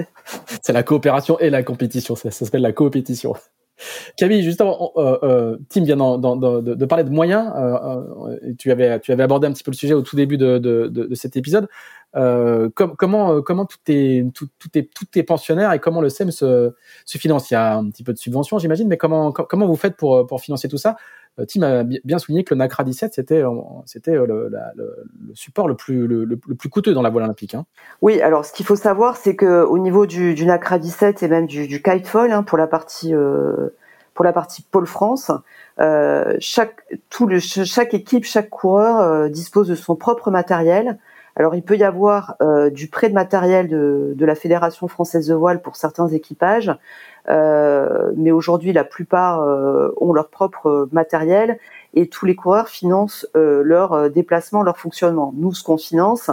c'est 0.62 0.72
la 0.72 0.82
coopération 0.82 1.38
et 1.38 1.50
la 1.50 1.62
compétition. 1.62 2.16
Ça, 2.16 2.30
ça 2.30 2.44
s'appelle 2.44 2.62
la 2.62 2.72
coopétition. 2.72 3.34
Camille, 4.16 4.42
justement, 4.42 4.92
euh, 4.96 5.18
euh, 5.22 5.56
Tim 5.68 5.84
vient 5.84 5.96
de, 5.96 6.84
parler 6.84 7.04
de 7.04 7.10
moyens. 7.10 7.52
et 8.42 8.54
tu 8.56 8.70
avais, 8.70 9.00
tu 9.00 9.12
avais 9.12 9.22
abordé 9.22 9.46
un 9.46 9.52
petit 9.52 9.64
peu 9.64 9.70
le 9.70 9.76
sujet 9.76 9.94
au 9.94 10.02
tout 10.02 10.16
début 10.16 10.38
de, 10.38 11.08
cet 11.14 11.36
épisode. 11.36 11.68
comment, 12.14 13.42
comment 13.42 13.66
tous 13.66 13.78
tes, 13.84 14.26
tout, 14.34 14.48
tes, 15.10 15.22
pensionnaires 15.22 15.72
et 15.72 15.78
comment 15.78 16.00
le 16.00 16.08
SEM 16.08 16.30
se, 16.30 16.72
se 17.04 17.18
finance? 17.18 17.50
Il 17.50 17.54
y 17.54 17.56
a 17.56 17.76
un 17.76 17.90
petit 17.90 18.04
peu 18.04 18.12
de 18.12 18.18
subvention, 18.18 18.58
j'imagine, 18.58 18.88
mais 18.88 18.96
comment, 18.96 19.32
comment 19.32 19.66
vous 19.66 19.76
faites 19.76 19.96
pour, 19.96 20.26
pour 20.26 20.40
financer 20.40 20.68
tout 20.68 20.78
ça? 20.78 20.96
euh, 20.96 21.23
Tim 21.48 21.62
a 21.62 21.82
bien 21.82 22.18
souligné 22.18 22.44
que 22.44 22.54
le 22.54 22.58
NACRA 22.58 22.84
17, 22.84 23.14
c'était 23.14 23.42
euh, 23.42 23.50
c'était 23.86 24.14
euh, 24.16 24.26
le, 24.26 25.06
support 25.34 25.66
le 25.66 25.74
plus, 25.74 26.06
le, 26.06 26.36
plus 26.36 26.68
coûteux 26.68 26.94
dans 26.94 27.02
la 27.02 27.10
voile 27.10 27.24
olympique. 27.24 27.54
Hein. 27.54 27.66
Oui, 28.02 28.20
alors 28.20 28.44
ce 28.44 28.52
qu'il 28.52 28.64
faut 28.64 28.76
savoir, 28.76 29.16
c'est 29.16 29.34
que 29.34 29.64
au 29.64 29.78
niveau 29.78 30.06
du, 30.06 30.34
du 30.34 30.46
NACRA 30.46 30.78
17 30.78 31.22
et 31.22 31.28
même 31.28 31.46
du, 31.46 31.66
du 31.66 31.82
hein, 31.84 32.42
pour 32.44 32.58
la 32.58 32.66
partie 32.66 33.12
pour 34.14 34.24
la 34.24 34.32
partie 34.32 34.62
Pôle 34.62 34.86
France, 34.86 35.32
chaque 36.38 36.86
tout 37.10 37.26
le, 37.26 37.40
chaque 37.40 37.94
équipe, 37.94 38.24
chaque 38.24 38.48
coureur 38.48 39.28
dispose 39.28 39.68
de 39.68 39.74
son 39.74 39.96
propre 39.96 40.30
matériel. 40.30 40.98
Alors 41.36 41.54
il 41.54 41.62
peut 41.62 41.76
y 41.76 41.84
avoir 41.84 42.36
du 42.72 42.88
prêt 42.88 43.08
de 43.08 43.14
matériel 43.14 43.68
de, 43.68 44.24
la 44.24 44.34
Fédération 44.34 44.86
française 44.86 45.26
de 45.26 45.34
voile 45.34 45.62
pour 45.62 45.76
certains 45.76 46.08
équipages, 46.08 46.70
euh, 47.28 48.12
mais 48.16 48.30
aujourd'hui, 48.30 48.72
la 48.72 48.84
plupart 48.84 49.42
euh, 49.42 49.90
ont 50.00 50.12
leur 50.12 50.28
propre 50.28 50.88
matériel 50.92 51.58
et 51.94 52.08
tous 52.08 52.26
les 52.26 52.34
coureurs 52.34 52.68
financent 52.68 53.26
euh, 53.36 53.62
leur 53.64 54.10
déplacement, 54.10 54.62
leur 54.62 54.78
fonctionnement. 54.78 55.32
Nous, 55.36 55.54
ce 55.54 55.64
qu'on 55.64 55.78
finance, 55.78 56.30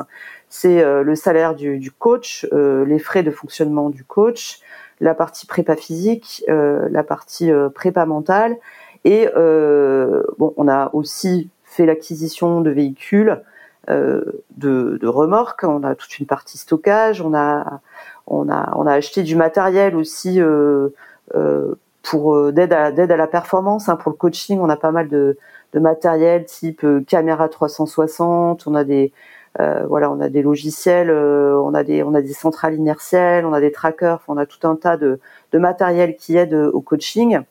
c'est 0.49 0.84
le 0.84 1.16
salaire 1.16 1.56
du, 1.56 1.78
du 1.78 1.91
coach, 1.91 2.45
les 2.52 2.99
frais 2.99 3.24
de 3.24 3.32
fonctionnement 3.32 3.89
du 3.89 4.04
coach, 4.04 4.60
la 4.99 5.16
partie 5.16 5.45
prépa 5.45 5.78
physique, 5.78 6.43
la 6.49 7.04
partie 7.04 7.49
prépa 7.74 8.06
mentale, 8.06 8.58
et 9.06 9.30
bon, 9.34 10.54
on 10.58 10.68
a 10.68 10.89
aussi 10.91 11.49
fait 11.64 11.86
l'acquisition 11.86 12.60
de 12.60 12.70
véhicules, 12.70 13.41
de, 13.88 14.99
de 15.01 15.07
remorques, 15.07 15.63
on 15.63 15.84
a 15.84 15.95
toute 15.95 16.19
une 16.19 16.25
partie 16.25 16.57
stockage, 16.57 17.21
on 17.21 17.34
a 17.34 17.82
on 18.27 18.49
a, 18.49 18.73
on 18.75 18.88
a 18.88 18.93
acheté 18.93 19.23
du 19.23 19.36
matériel 19.36 19.95
aussi 19.95 20.39
euh, 20.39 20.89
euh, 21.36 21.75
pour 22.01 22.36
euh, 22.36 22.51
d'aide 22.51 22.73
à, 22.73 22.86
à 22.86 22.91
la 22.91 23.27
performance. 23.27 23.89
Hein, 23.89 23.97
pour 23.97 24.11
le 24.11 24.17
coaching, 24.17 24.59
on 24.59 24.69
a 24.69 24.77
pas 24.77 24.91
mal 24.91 25.09
de, 25.09 25.38
de 25.73 25.79
matériel 25.79 26.45
type 26.45 26.86
caméra 27.07 27.49
360. 27.49 28.67
On 28.67 28.75
a 28.75 28.84
des 28.84 29.11
voilà, 29.57 30.09
on 30.09 30.21
a 30.21 30.29
des 30.29 30.41
logiciels, 30.41 31.11
on 31.11 31.73
a 31.73 31.84
des 31.84 32.03
on 32.03 32.13
a 32.13 32.21
des 32.21 32.34
centrales 32.34 32.75
inertielles, 32.75 33.45
on 33.45 33.51
a 33.51 33.59
des 33.59 33.71
trackers. 33.71 34.21
On 34.29 34.38
a 34.38 34.45
tout 34.45 34.65
un 34.65 34.75
tas 34.77 34.95
de, 34.95 35.19
de 35.51 35.59
matériel 35.59 36.15
qui 36.15 36.38
aide 36.38 36.53
au 36.53 36.79
coaching. 36.79 37.41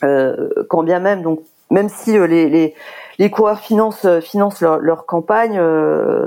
quand 0.00 0.82
bien 0.82 1.00
même 1.00 1.22
donc 1.22 1.40
même 1.70 1.88
si 1.88 2.12
les, 2.12 2.48
les, 2.48 2.74
les 3.18 3.30
coureurs 3.30 3.60
financent, 3.60 4.06
financent 4.20 4.60
leur, 4.60 5.06
campagne, 5.06 5.58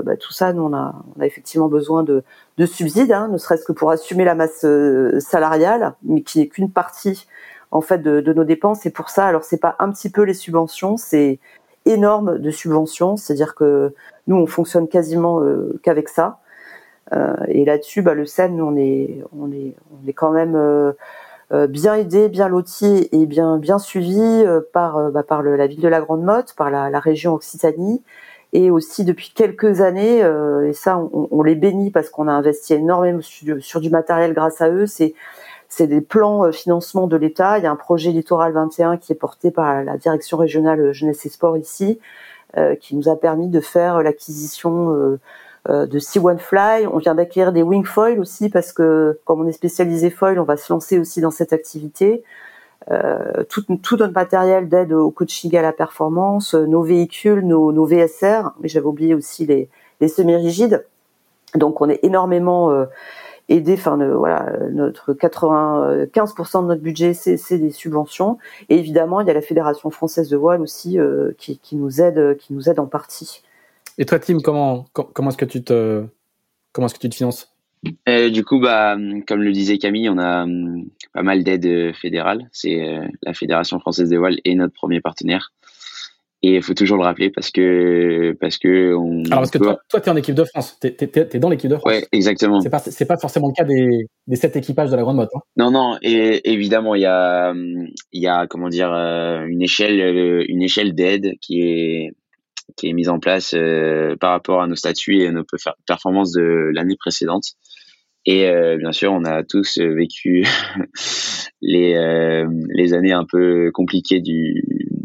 bah, 0.04 0.16
tout 0.16 0.32
ça, 0.32 0.52
nous 0.52 0.62
on 0.62 0.72
a, 0.72 0.94
on 1.16 1.20
a 1.20 1.26
effectivement 1.26 1.68
besoin 1.68 2.02
de, 2.02 2.22
de 2.58 2.66
subsides, 2.66 3.12
hein, 3.12 3.28
ne 3.28 3.38
serait-ce 3.38 3.64
que 3.64 3.72
pour 3.72 3.90
assumer 3.90 4.24
la 4.24 4.34
masse 4.34 4.64
euh, 4.64 5.20
salariale, 5.20 5.94
mais 6.02 6.22
qui 6.22 6.38
n'est 6.38 6.48
qu'une 6.48 6.70
partie 6.70 7.26
en 7.70 7.80
fait 7.80 7.98
de, 7.98 8.32
nos 8.32 8.44
dépenses. 8.44 8.86
Et 8.86 8.90
pour 8.90 9.10
ça, 9.10 9.26
alors 9.26 9.44
c'est 9.44 9.60
pas 9.60 9.76
un 9.78 9.90
petit 9.90 10.10
peu 10.10 10.22
les 10.22 10.34
subventions, 10.34 10.96
c'est 10.96 11.38
énorme 11.84 12.38
de 12.38 12.50
subventions. 12.50 13.16
C'est-à-dire 13.16 13.54
que 13.54 13.94
nous, 14.26 14.36
on 14.36 14.46
fonctionne 14.46 14.88
quasiment 14.88 15.40
euh, 15.40 15.78
qu'avec 15.82 16.08
ça. 16.08 16.38
Euh, 17.12 17.36
et 17.48 17.64
là-dessus, 17.64 18.02
bah, 18.02 18.14
le 18.14 18.24
SEM, 18.24 18.60
on 18.60 18.76
est, 18.76 19.22
on 19.38 19.52
est, 19.52 19.74
on 19.92 20.08
est 20.08 20.12
quand 20.12 20.30
même 20.30 20.56
bien 21.50 21.94
aidé, 21.94 22.28
bien 22.28 22.48
loti 22.48 23.08
et 23.12 23.26
bien, 23.26 23.58
bien 23.58 23.78
suivi 23.78 24.44
par, 24.72 25.10
bah, 25.10 25.22
par 25.22 25.42
la 25.42 25.66
ville 25.66 25.80
de 25.80 25.88
la 25.88 26.00
Grande 26.00 26.22
Motte, 26.22 26.54
par 26.56 26.70
la, 26.70 26.90
la 26.90 27.00
région 27.00 27.34
Occitanie 27.34 28.02
et 28.52 28.70
aussi 28.70 29.04
depuis 29.04 29.32
quelques 29.34 29.80
années, 29.80 30.22
euh, 30.22 30.68
et 30.68 30.72
ça 30.72 30.98
on, 30.98 31.42
les 31.42 31.54
bénit 31.54 31.90
parce 31.90 32.08
qu'on 32.08 32.28
a 32.28 32.32
investi 32.32 32.74
énormément 32.74 33.20
sur, 33.20 33.80
du 33.80 33.90
matériel 33.90 34.32
grâce 34.32 34.60
à 34.60 34.70
eux, 34.70 34.86
c'est 34.86 35.14
c'est 35.68 35.88
des 35.88 36.00
plans 36.00 36.44
euh, 36.44 36.52
financement 36.52 37.06
de 37.08 37.16
l'État. 37.16 37.58
Il 37.58 37.64
y 37.64 37.66
a 37.66 37.70
un 37.70 37.76
projet 37.76 38.12
littoral 38.12 38.52
21 38.52 38.98
qui 38.98 39.12
est 39.12 39.16
porté 39.16 39.50
par 39.50 39.82
la 39.82 39.96
direction 39.98 40.36
régionale 40.38 40.92
jeunesse 40.92 41.26
et 41.26 41.28
sport 41.28 41.58
ici, 41.58 41.98
euh, 42.56 42.76
qui 42.76 42.96
nous 42.96 43.08
a 43.08 43.16
permis 43.16 43.48
de 43.48 43.60
faire 43.60 44.02
l'acquisition 44.02 45.18
de 45.68 45.98
Sea 45.98 46.18
One 46.18 46.38
Fly. 46.38 46.86
On 46.86 46.98
vient 46.98 47.14
d'acquérir 47.14 47.52
des 47.52 47.62
wing 47.62 47.84
foil 47.84 48.20
aussi 48.20 48.48
parce 48.48 48.72
que 48.72 49.18
comme 49.24 49.40
on 49.40 49.46
est 49.46 49.52
spécialisé 49.52 50.10
foil, 50.10 50.38
on 50.38 50.44
va 50.44 50.56
se 50.56 50.72
lancer 50.72 50.98
aussi 50.98 51.20
dans 51.20 51.30
cette 51.30 51.52
activité. 51.52 52.22
Euh, 52.90 53.42
tout, 53.48 53.64
notre 53.68 54.12
matériel 54.12 54.68
d'aide 54.68 54.92
au 54.92 55.10
coaching 55.10 55.56
à 55.56 55.62
la 55.62 55.72
performance, 55.72 56.54
euh, 56.54 56.66
nos 56.66 56.82
véhicules, 56.82 57.44
nos, 57.44 57.84
VSR, 57.84 58.52
mais 58.60 58.68
j'avais 58.68 58.86
oublié 58.86 59.14
aussi 59.14 59.44
les, 59.46 59.68
semi-rigides. 60.08 60.86
Donc 61.56 61.80
on 61.80 61.88
est 61.88 61.98
énormément 62.04 62.70
euh, 62.70 62.84
aidé. 63.48 63.74
Enfin, 63.74 63.96
voilà, 63.96 64.52
notre 64.70 65.14
95% 65.14 66.62
de 66.62 66.66
notre 66.68 66.82
budget, 66.82 67.12
c'est 67.14 67.58
des 67.58 67.70
subventions. 67.70 68.38
Et 68.68 68.78
évidemment, 68.78 69.20
il 69.20 69.26
y 69.26 69.30
a 69.30 69.34
la 69.34 69.42
Fédération 69.42 69.90
française 69.90 70.28
de 70.28 70.36
voile 70.36 70.60
aussi 70.60 70.98
qui, 71.38 71.60
nous 71.72 72.00
aide, 72.00 72.36
qui 72.36 72.52
nous 72.52 72.68
aide 72.68 72.78
en 72.78 72.86
partie. 72.86 73.42
Et 73.98 74.04
toi, 74.04 74.18
Tim, 74.18 74.38
comment 74.40 74.86
comment 74.92 75.30
est-ce 75.30 75.36
que 75.36 75.44
tu 75.44 75.62
te 75.64 76.04
comment 76.72 76.86
est-ce 76.86 76.94
que 76.94 77.00
tu 77.00 77.08
te 77.08 77.14
finances? 77.14 77.56
Euh, 78.08 78.30
du 78.30 78.44
coup, 78.44 78.60
bah, 78.60 78.96
comme 79.26 79.42
le 79.42 79.52
disait 79.52 79.78
Camille, 79.78 80.08
on 80.08 80.18
a 80.18 80.44
hum, 80.44 80.86
pas 81.12 81.22
mal 81.22 81.44
d'aides 81.44 81.94
fédérales. 81.94 82.48
C'est 82.52 82.80
euh, 82.80 83.06
la 83.22 83.34
Fédération 83.34 83.78
française 83.78 84.08
des 84.08 84.16
voiles 84.16 84.38
et 84.44 84.54
notre 84.54 84.74
premier 84.74 85.00
partenaire. 85.00 85.52
Et 86.42 86.56
il 86.56 86.62
faut 86.62 86.74
toujours 86.74 86.98
le 86.98 87.04
rappeler 87.04 87.30
parce 87.30 87.50
que 87.50 88.36
parce 88.40 88.58
que 88.58 88.94
on. 88.94 89.24
Alors 89.26 89.40
parce 89.40 89.50
que 89.50 89.58
toi, 89.58 89.78
toi, 89.88 90.00
es 90.04 90.08
en 90.10 90.16
équipe 90.16 90.34
de 90.34 90.44
France. 90.44 90.78
T'es 90.78 90.94
es, 91.00 91.38
dans 91.38 91.48
l'équipe 91.48 91.70
de 91.70 91.76
France. 91.76 91.90
Ouais, 91.90 92.06
exactement. 92.12 92.60
C'est 92.60 92.70
pas 92.70 92.78
c'est 92.78 93.06
pas 93.06 93.16
forcément 93.16 93.48
le 93.48 93.54
cas 93.54 93.64
des 93.64 94.06
des 94.26 94.36
sept 94.36 94.54
équipages 94.54 94.90
de 94.90 94.96
la 94.96 95.02
grande 95.02 95.16
moto. 95.16 95.38
Hein. 95.38 95.40
Non, 95.56 95.70
non. 95.70 95.96
Et 96.02 96.52
évidemment, 96.52 96.94
il 96.94 97.00
y 97.00 97.06
a 97.06 97.50
hum, 97.50 97.86
y 98.12 98.26
a 98.26 98.46
comment 98.46 98.68
dire 98.68 98.92
euh, 98.92 99.46
une 99.46 99.62
échelle 99.62 100.44
une 100.46 100.62
échelle 100.62 100.94
d'aide 100.94 101.32
qui 101.40 101.62
est 101.62 102.12
qui 102.76 102.88
est 102.88 102.92
mise 102.92 103.08
en 103.08 103.18
place 103.18 103.54
euh, 103.54 104.16
par 104.16 104.30
rapport 104.30 104.60
à 104.60 104.66
nos 104.66 104.74
statuts 104.74 105.18
et 105.18 105.28
à 105.28 105.32
nos 105.32 105.44
performances 105.86 106.32
de 106.32 106.70
l'année 106.72 106.96
précédente. 106.98 107.44
Et 108.26 108.48
euh, 108.48 108.76
bien 108.76 108.92
sûr, 108.92 109.12
on 109.12 109.24
a 109.24 109.44
tous 109.44 109.78
vécu 109.78 110.44
les, 111.62 111.94
euh, 111.94 112.46
les 112.74 112.92
années 112.92 113.12
un 113.12 113.24
peu 113.24 113.70
compliquées 113.72 114.20
du, 114.20 114.64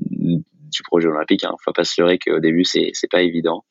du 0.09 0.84
projet 0.84 1.07
olympique. 1.07 1.43
Hein. 1.43 1.53
Faut 1.64 1.72
pas 1.72 1.84
se 1.84 2.01
leurrer 2.01 2.18
qu'au 2.18 2.39
début, 2.39 2.64
c'est 2.64 2.89
c'est 2.93 3.09
pas 3.09 3.22
évident. 3.22 3.64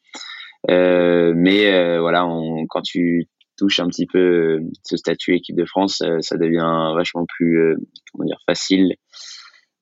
Euh, 0.71 1.33
mais 1.35 1.99
voilà, 1.99 2.29
quand 2.69 2.83
tu 2.83 3.27
touches 3.59 3.81
un 3.81 3.89
petit 3.89 4.07
peu 4.07 4.61
ce 4.85 4.97
statut 4.97 5.35
équipe 5.35 5.57
de 5.57 5.65
France, 5.65 6.03
ça 6.21 6.37
devient 6.37 6.93
vachement 6.95 7.27
plus 7.27 7.77
comment 8.13 8.27
dire 8.27 8.41
facile 8.47 8.95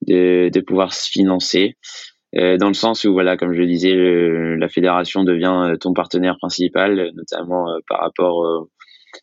de, 0.06 0.48
de 0.48 0.61
pouvoir 0.61 0.94
se 0.94 1.11
financer. 1.11 1.76
Euh, 2.37 2.59
dans 2.59 2.68
le 2.68 2.74
sens 2.74 3.05
où 3.05 3.12
voilà 3.12 3.39
comme 3.39 3.55
je 3.55 3.59
le 3.59 3.66
disais 3.66 3.95
la 3.95 4.68
fédération 4.68 5.24
devient 5.24 5.70
euh, 5.70 5.76
ton 5.76 5.95
partenaire 5.95 6.37
principal 6.37 7.11
notamment 7.14 7.70
euh, 7.70 7.79
par 7.89 8.01
rapport 8.01 8.68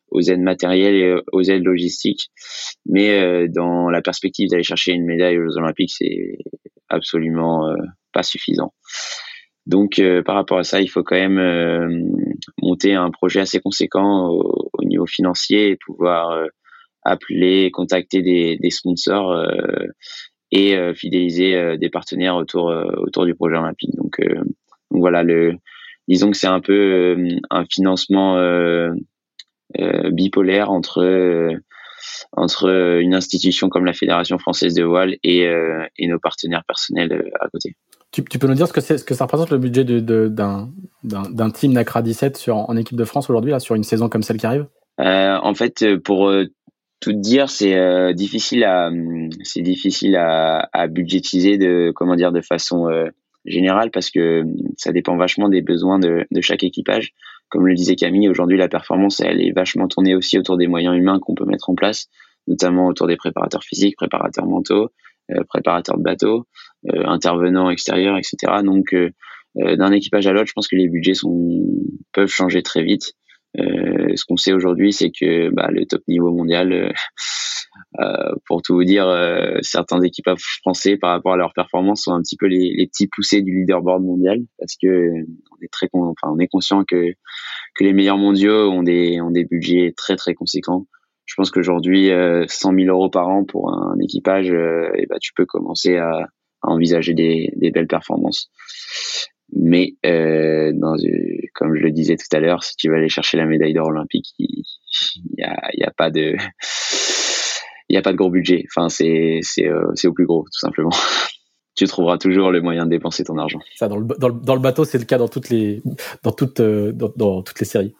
aux 0.10 0.22
aides 0.22 0.42
matérielles 0.42 0.96
et 0.96 1.16
aux 1.32 1.44
aides 1.44 1.64
logistiques. 1.64 2.32
Mais 2.88 3.48
dans 3.48 3.90
la 3.90 4.02
perspective 4.02 4.50
d'aller 4.50 4.64
chercher 4.64 4.94
une 4.94 5.06
médaille 5.06 5.40
aux 5.40 5.58
Olympiques 5.58 5.94
c'est 5.96 6.38
absolument 6.90 7.72
pas 8.12 8.24
suffisant. 8.24 8.74
Donc 9.68 10.02
par 10.26 10.36
rapport 10.36 10.58
à 10.58 10.64
ça 10.64 10.82
il 10.82 10.88
faut 10.88 11.04
quand 11.04 11.16
même 11.16 12.10
monter 12.62 12.96
un 12.96 13.12
projet 13.12 13.42
assez 13.42 13.60
conséquent 13.60 14.28
au, 14.30 14.70
au 14.74 14.84
niveau 14.84 15.06
financier 15.06 15.70
et 15.70 15.78
pouvoir 15.78 16.48
appeler 17.04 17.70
contacter 17.72 18.24
des, 18.24 18.58
des 18.58 18.72
sponsors 18.72 19.46
et 20.52 20.76
euh, 20.76 20.94
fidéliser 20.94 21.56
euh, 21.56 21.78
des 21.78 21.90
partenaires 21.90 22.36
autour 22.36 22.70
euh, 22.70 22.92
autour 22.98 23.26
du 23.26 23.36
projet 23.36 23.58
olympique. 23.58 23.96
Donc, 23.96 24.20
donc 24.20 25.00
voilà, 25.02 25.24
le, 25.24 25.56
disons 26.08 26.32
que 26.32 26.38
c'est 26.38 26.48
un 26.48 26.62
peu 26.62 27.18
un 27.50 27.66
financement 27.66 28.38
bipolaire 30.12 30.72
entre 30.72 31.52
entre 32.32 33.00
une 33.02 33.16
institution 33.16 33.70
comme 33.70 33.86
la 33.86 33.94
Fédération 33.94 34.38
française 34.38 34.76
de 34.76 34.84
voile 34.84 35.18
et, 35.24 35.50
et 35.98 36.08
nos 36.08 36.20
partenaires 36.20 36.64
personnels 36.68 37.32
à 37.40 37.50
côté. 37.50 37.76
Tu, 38.12 38.24
tu, 38.24 38.40
peux 38.40 38.48
nous 38.48 38.54
dire 38.54 38.68
ce 38.68 38.74
que, 38.74 38.80
c'est, 38.80 38.98
ce 39.00 39.04
que 39.04 39.16
ça 39.16 39.26
représente 39.26 39.50
le 39.50 39.58
budget 39.58 39.84
de, 39.84 40.00
de, 40.00 40.28
d'un, 40.30 40.70
d'un, 41.04 41.50
team 41.50 41.74
NACRA 41.74 42.02
17 42.02 42.38
sur, 42.38 42.56
en 42.56 42.78
équipe 42.78 42.98
de 42.98 43.04
France 43.04 43.30
aujourd'hui, 43.30 43.52
là, 43.52 43.60
sur 43.60 43.76
une 43.76 43.84
saison 43.84 44.08
comme 44.08 44.24
celle 44.24 44.38
qui 44.38 44.46
arrive? 44.46 44.68
Euh, 45.02 45.36
En 45.42 45.54
fait, 45.56 45.84
pour 45.98 46.32
tout 47.00 47.14
dire, 47.14 47.50
c'est 47.50 47.76
euh, 47.76 48.14
difficile 48.14 48.64
à 48.64 48.90
c'est 49.44 49.62
difficile 49.62 50.16
à, 50.16 50.88
budgétiser 50.88 51.58
de 51.58 51.92
comment 51.96 52.16
dire 52.16 52.32
de 52.32 52.42
façon 52.42 52.88
euh, 52.90 53.10
générale 53.46 53.92
parce 53.92 54.10
que 54.10 54.44
ça 54.78 54.92
dépend 54.92 55.18
vachement 55.18 55.50
des 55.50 55.62
besoins 55.62 56.00
de, 56.00 56.26
de 56.32 56.42
chaque 56.42 56.64
équipage. 56.64 57.14
Comme 57.50 57.68
le 57.68 57.76
disait 57.76 57.96
Camille, 57.96 58.28
aujourd'hui 58.30 58.58
la 58.58 58.68
performance 58.68 59.20
elle 59.20 59.42
est 59.42 59.52
vachement 59.52 59.88
tournée 59.88 60.16
aussi 60.16 60.40
autour 60.40 60.58
des 60.58 60.68
moyens 60.68 60.98
humains 60.98 61.20
qu'on 61.20 61.36
peut 61.36 61.46
mettre 61.46 61.70
en 61.70 61.76
place. 61.76 62.08
notamment 62.48 62.88
autour 62.88 63.08
des 63.08 63.18
préparateurs 63.18 63.64
physiques, 63.64 63.96
préparateurs 63.98 64.46
mentaux, 64.46 64.90
préparateurs 65.50 65.98
de 65.98 66.04
bateaux, 66.04 66.48
intervenants 66.88 67.70
extérieurs, 67.70 68.18
etc. 68.18 68.62
Donc 68.64 68.96
d'un 69.56 69.92
équipage 69.92 70.28
à 70.28 70.34
l'autre, 70.34 70.48
je 70.48 70.54
pense 70.54 70.68
que 70.68 70.76
les 70.76 70.88
budgets 70.88 71.14
sont 71.14 71.62
peuvent 72.14 72.28
changer 72.28 72.64
très 72.64 72.84
vite. 72.84 73.14
Ce 73.58 74.26
qu'on 74.26 74.38
sait 74.38 74.54
aujourd'hui, 74.54 74.94
c'est 74.94 75.12
que 75.12 75.50
bah, 75.50 75.70
le 75.72 75.86
top 75.86 76.02
niveau 76.08 76.32
mondial 76.32 76.92
euh, 78.00 78.34
pour 78.48 78.62
tout 78.62 78.76
vous 78.76 78.84
dire, 78.84 79.08
euh, 79.08 79.58
certains 79.62 80.02
équipages 80.02 80.40
français 80.62 80.98
par 80.98 81.12
rapport 81.12 81.34
à 81.34 81.38
leur 81.38 81.54
performance 81.54 82.04
sont 82.04 82.14
un 82.14 82.22
petit 82.22 82.38
peu 82.38 82.48
les, 82.48 82.74
les 82.76 82.88
petits 82.88 83.08
poussés 83.08 83.42
du 83.42 83.60
leaderboard 83.60 84.04
mondial 84.04 84.40
parce 84.60 84.76
que 84.82 84.88
on 84.88 85.64
est 85.64 85.72
très 85.72 85.88
enfin 85.94 86.34
on 86.34 86.40
est 86.40 86.48
conscient 86.48 86.84
que 86.84 87.14
que 87.76 87.84
les 87.84 87.94
meilleurs 87.94 88.18
mondiaux 88.18 88.72
ont 88.72 88.84
des 88.84 89.20
ont 89.22 89.32
des 89.32 89.46
budgets 89.46 89.94
très 89.96 90.16
très 90.16 90.34
conséquents. 90.34 90.88
Je 91.26 91.34
pense 91.36 91.50
qu'aujourd'hui 91.50 92.08
100 92.08 92.12
euh, 92.14 92.46
000 92.48 92.96
euros 92.96 93.10
par 93.10 93.28
an 93.28 93.44
pour 93.46 93.74
un 93.74 93.98
équipage, 94.00 94.50
et 94.50 95.06
ben 95.10 95.18
tu 95.20 95.34
peux 95.34 95.46
commencer 95.46 95.98
à, 95.98 96.12
à 96.62 96.70
envisager 96.70 97.14
des, 97.14 97.52
des 97.56 97.72
belles 97.72 97.88
performances. 97.88 98.52
Mais 99.68 99.96
euh, 100.06 100.72
dans, 100.76 100.94
comme 101.56 101.76
je 101.76 101.82
le 101.82 101.90
disais 101.90 102.18
tout 102.18 102.28
à 102.34 102.40
l'heure, 102.40 102.64
si 102.64 102.76
tu 102.76 102.88
veux 102.88 102.98
aller 102.98 103.10
chercher 103.10 103.38
la 103.38 103.48
médaille 103.48 103.74
d'or 103.74 103.88
olympique, 103.88 104.28
il 104.38 104.64
n'y 105.36 105.44
a, 105.44 105.60
y 105.74 105.84
a 105.84 105.90
pas 105.90 106.12
de 106.12 106.38
gros 108.14 108.30
budget. 108.30 108.64
Enfin, 108.70 108.90
c'est 108.90 109.42
euh, 109.62 109.92
au 110.06 110.14
plus 110.14 110.28
gros, 110.28 110.44
tout 110.44 110.60
simplement. 110.60 110.92
tu 111.76 111.88
trouveras 111.88 112.20
toujours 112.20 112.52
le 112.52 112.62
moyen 112.62 112.86
de 112.86 112.92
dépenser 112.92 113.24
ton 113.24 113.40
argent. 113.40 113.60
Ça, 113.76 113.88
dans 113.88 113.98
le, 113.98 114.06
dans 114.06 114.54
le, 114.54 114.62
bateau, 114.62 114.86
c'est 114.86 115.00
le 115.00 115.06
cas 115.06 115.18
dans 115.18 115.30
toutes 115.30 115.50
les, 115.50 115.82
euh, 116.60 117.44
séries. 117.64 117.96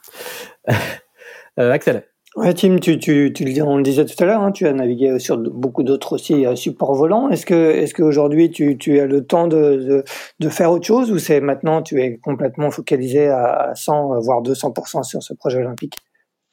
euh, 1.60 1.72
Axel. 1.72 2.04
Ouais, 2.36 2.54
Tim, 2.54 2.80
tu, 2.80 3.00
tu, 3.00 3.32
on 3.62 3.78
le 3.78 3.84
disait 3.84 4.04
tout 4.04 4.22
à 4.22 4.26
l'heure, 4.26 4.42
hein, 4.42 4.52
tu 4.52 4.68
as 4.68 4.74
navigué 4.74 5.20
sur 5.20 5.38
beaucoup 5.38 5.84
d'autres 5.84 6.14
aussi 6.14 6.46
euh, 6.46 6.54
supports 6.58 6.94
volants. 6.94 7.30
Est-ce 7.30 7.46
que, 7.46 7.72
est-ce 7.72 7.94
qu'aujourd'hui 7.94 8.52
tu, 8.52 8.78
tu 8.78 9.00
as 9.00 9.06
le 9.06 9.26
temps 9.26 9.48
de, 9.48 10.04
de, 10.42 10.50
faire 10.50 10.70
autre 10.72 10.86
chose 10.86 11.14
ou 11.14 11.18
c'est 11.18 11.40
maintenant 11.40 11.82
tu 11.82 12.02
es 12.02 12.18
complètement 12.18 12.72
focalisé 12.72 13.30
à 13.30 13.72
100 13.74 14.20
voire 14.20 14.44
200% 14.44 15.04
sur 15.04 15.24
ce 15.24 15.34
projet 15.34 15.60
olympique? 15.60 15.94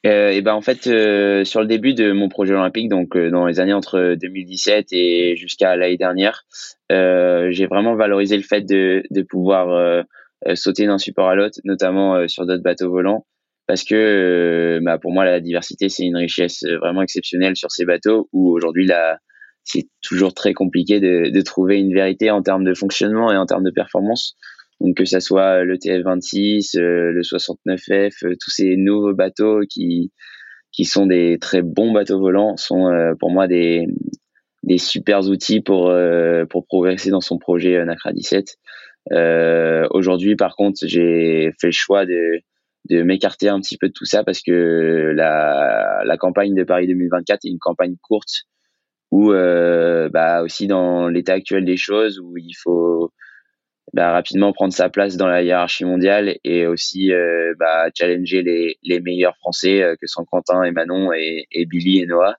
Euh, 0.06 0.30
et 0.30 0.40
ben 0.40 0.54
en 0.54 0.60
fait 0.60 0.86
euh, 0.86 1.44
sur 1.44 1.60
le 1.60 1.66
début 1.66 1.94
de 1.94 2.12
mon 2.12 2.28
projet 2.28 2.54
olympique 2.54 2.88
donc 2.88 3.16
dans 3.16 3.46
les 3.46 3.58
années 3.58 3.72
entre 3.72 4.14
2017 4.14 4.86
et 4.92 5.34
jusqu'à 5.36 5.74
l'année 5.74 5.96
dernière 5.96 6.44
j'ai 6.90 7.66
vraiment 7.66 7.96
valorisé 7.96 8.36
le 8.36 8.42
fait 8.44 8.60
de, 8.60 9.02
de 9.10 9.22
pouvoir 9.22 10.04
sauter 10.54 10.86
d'un 10.86 10.98
support 10.98 11.28
à 11.28 11.34
l'autre 11.34 11.58
notamment 11.64 12.28
sur 12.28 12.46
d'autres 12.46 12.62
bateaux 12.62 12.90
volants 12.90 13.26
parce 13.72 13.84
que 13.84 14.80
bah, 14.82 14.98
pour 14.98 15.12
moi 15.12 15.24
la 15.24 15.40
diversité 15.40 15.88
c'est 15.88 16.04
une 16.04 16.18
richesse 16.18 16.62
vraiment 16.82 17.00
exceptionnelle 17.00 17.56
sur 17.56 17.70
ces 17.70 17.86
bateaux 17.86 18.28
où 18.30 18.52
aujourd'hui 18.52 18.86
c'est 19.64 19.88
toujours 20.02 20.34
très 20.34 20.52
compliqué 20.52 21.00
de, 21.00 21.40
trouver 21.40 21.78
une 21.78 21.94
vérité 21.94 22.30
en 22.30 22.42
termes 22.42 22.64
de 22.64 22.74
fonctionnement 22.74 23.32
et 23.32 23.36
en 23.38 23.46
termes 23.46 23.64
de 23.64 23.70
performance 23.70 24.36
donc 24.82 24.98
que 24.98 25.06
ça 25.06 25.20
soit 25.20 25.64
le 25.64 25.78
TF26, 25.78 26.78
euh, 26.78 27.12
le 27.12 27.22
69F, 27.22 28.26
euh, 28.26 28.34
tous 28.38 28.50
ces 28.50 28.76
nouveaux 28.76 29.14
bateaux 29.14 29.60
qui 29.66 30.10
sont 30.84 31.06
des 31.06 31.38
très 31.40 31.62
bons 31.62 31.92
bateaux 31.92 32.20
volants 32.20 32.58
sont 32.58 32.88
euh, 32.88 33.14
pour 33.18 33.30
moi 33.30 33.48
des 33.48 33.86
des 34.64 34.76
super 34.76 35.26
outils 35.28 35.62
pour 35.62 35.90
progresser 36.68 37.08
dans 37.08 37.22
son 37.22 37.38
projet 37.38 37.82
Nacra 37.86 38.12
17. 38.12 38.58
Aujourd'hui, 39.90 40.36
par 40.36 40.56
contre, 40.56 40.80
j'ai 40.86 41.52
fait 41.58 41.68
le 41.68 41.72
choix 41.72 42.04
de 42.04 42.42
de 42.90 43.02
m'écarter 43.02 43.48
un 43.48 43.60
petit 43.60 43.78
peu 43.78 43.88
de 43.88 43.92
tout 43.92 44.04
ça 44.04 44.24
parce 44.24 44.42
que 44.42 45.12
la, 45.14 46.02
la 46.04 46.16
campagne 46.16 46.54
de 46.54 46.64
Paris 46.64 46.86
2024 46.86 47.44
est 47.44 47.48
une 47.48 47.58
campagne 47.58 47.96
courte 48.02 48.44
où 49.10 49.30
bah 49.30 50.42
aussi 50.42 50.66
dans 50.66 51.08
l'état 51.08 51.34
actuel 51.34 51.64
des 51.64 51.76
choses 51.76 52.18
où 52.18 52.36
il 52.38 52.54
faut 52.54 53.12
bah, 53.92 54.12
rapidement 54.12 54.52
prendre 54.52 54.72
sa 54.72 54.88
place 54.88 55.16
dans 55.16 55.26
la 55.26 55.42
hiérarchie 55.42 55.84
mondiale 55.84 56.38
et 56.44 56.66
aussi 56.66 57.12
euh, 57.12 57.52
bah, 57.58 57.88
challenger 57.94 58.42
les, 58.42 58.78
les 58.82 59.00
meilleurs 59.00 59.36
Français 59.36 59.82
euh, 59.82 59.96
que 60.00 60.06
sont 60.06 60.24
Quentin 60.24 60.62
et 60.62 60.70
Manon 60.70 61.12
et, 61.12 61.46
et 61.52 61.66
Billy 61.66 61.98
et 62.00 62.06
Noah. 62.06 62.36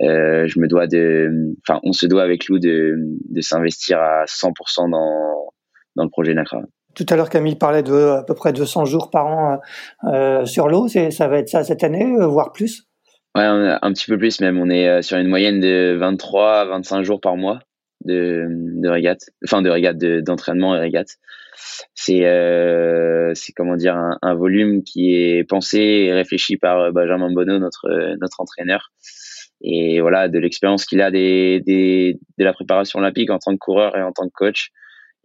Euh, 0.00 0.46
je 0.46 0.58
me 0.58 0.68
dois 0.68 0.86
de, 0.86 1.54
enfin, 1.66 1.80
on 1.82 1.92
se 1.92 2.06
doit 2.06 2.22
avec 2.22 2.48
Lou 2.48 2.58
de, 2.58 2.94
de 3.28 3.40
s'investir 3.42 3.98
à 3.98 4.24
100% 4.24 4.90
dans, 4.90 5.52
dans 5.96 6.04
le 6.04 6.10
projet 6.10 6.32
NACRA. 6.32 6.62
Tout 6.96 7.06
à 7.10 7.16
l'heure, 7.16 7.28
Camille 7.28 7.56
parlait 7.56 7.82
de 7.82 7.92
à 7.92 8.24
peu 8.24 8.34
près 8.34 8.52
200 8.52 8.86
jours 8.86 9.10
par 9.10 9.26
an 9.26 9.60
euh, 10.04 10.44
sur 10.46 10.66
l'eau. 10.66 10.88
Ça 10.88 11.28
va 11.28 11.38
être 11.38 11.48
ça 11.48 11.62
cette 11.62 11.84
année, 11.84 12.16
voire 12.18 12.52
plus? 12.52 12.88
Ouais, 13.36 13.44
un 13.44 13.92
petit 13.92 14.06
peu 14.06 14.16
plus 14.16 14.40
même. 14.40 14.58
On 14.58 14.70
est 14.70 15.02
sur 15.02 15.18
une 15.18 15.28
moyenne 15.28 15.60
de 15.60 15.94
23 16.00 16.64
25 16.64 17.02
jours 17.02 17.20
par 17.20 17.36
mois 17.36 17.58
de, 18.04 18.46
de 18.48 18.88
régate, 18.88 19.20
enfin 19.44 19.60
de 19.60 19.68
régate 19.68 19.98
d'entraînement 19.98 20.74
et 20.74 20.80
régate. 20.80 21.10
C'est 21.94 22.26
euh, 22.26 23.32
c'est 23.34 23.52
comment 23.52 23.76
dire 23.76 23.96
un, 23.96 24.18
un, 24.22 24.34
volume 24.34 24.82
qui 24.82 25.16
est 25.16 25.44
pensé 25.44 25.78
et 25.78 26.12
réfléchi 26.12 26.56
par 26.56 26.92
Benjamin 26.92 27.30
Bonneau, 27.30 27.58
notre 27.58 27.88
notre 28.20 28.40
entraîneur. 28.40 28.90
Et 29.62 30.00
voilà, 30.00 30.28
de 30.28 30.38
l'expérience 30.38 30.84
qu'il 30.84 31.00
a 31.00 31.10
des, 31.10 31.60
des, 31.66 32.18
de 32.38 32.44
la 32.44 32.52
préparation 32.52 32.98
olympique 32.98 33.30
en 33.30 33.38
tant 33.38 33.52
que 33.52 33.58
coureur 33.58 33.96
et 33.96 34.02
en 34.02 34.12
tant 34.12 34.26
que 34.26 34.32
coach, 34.34 34.70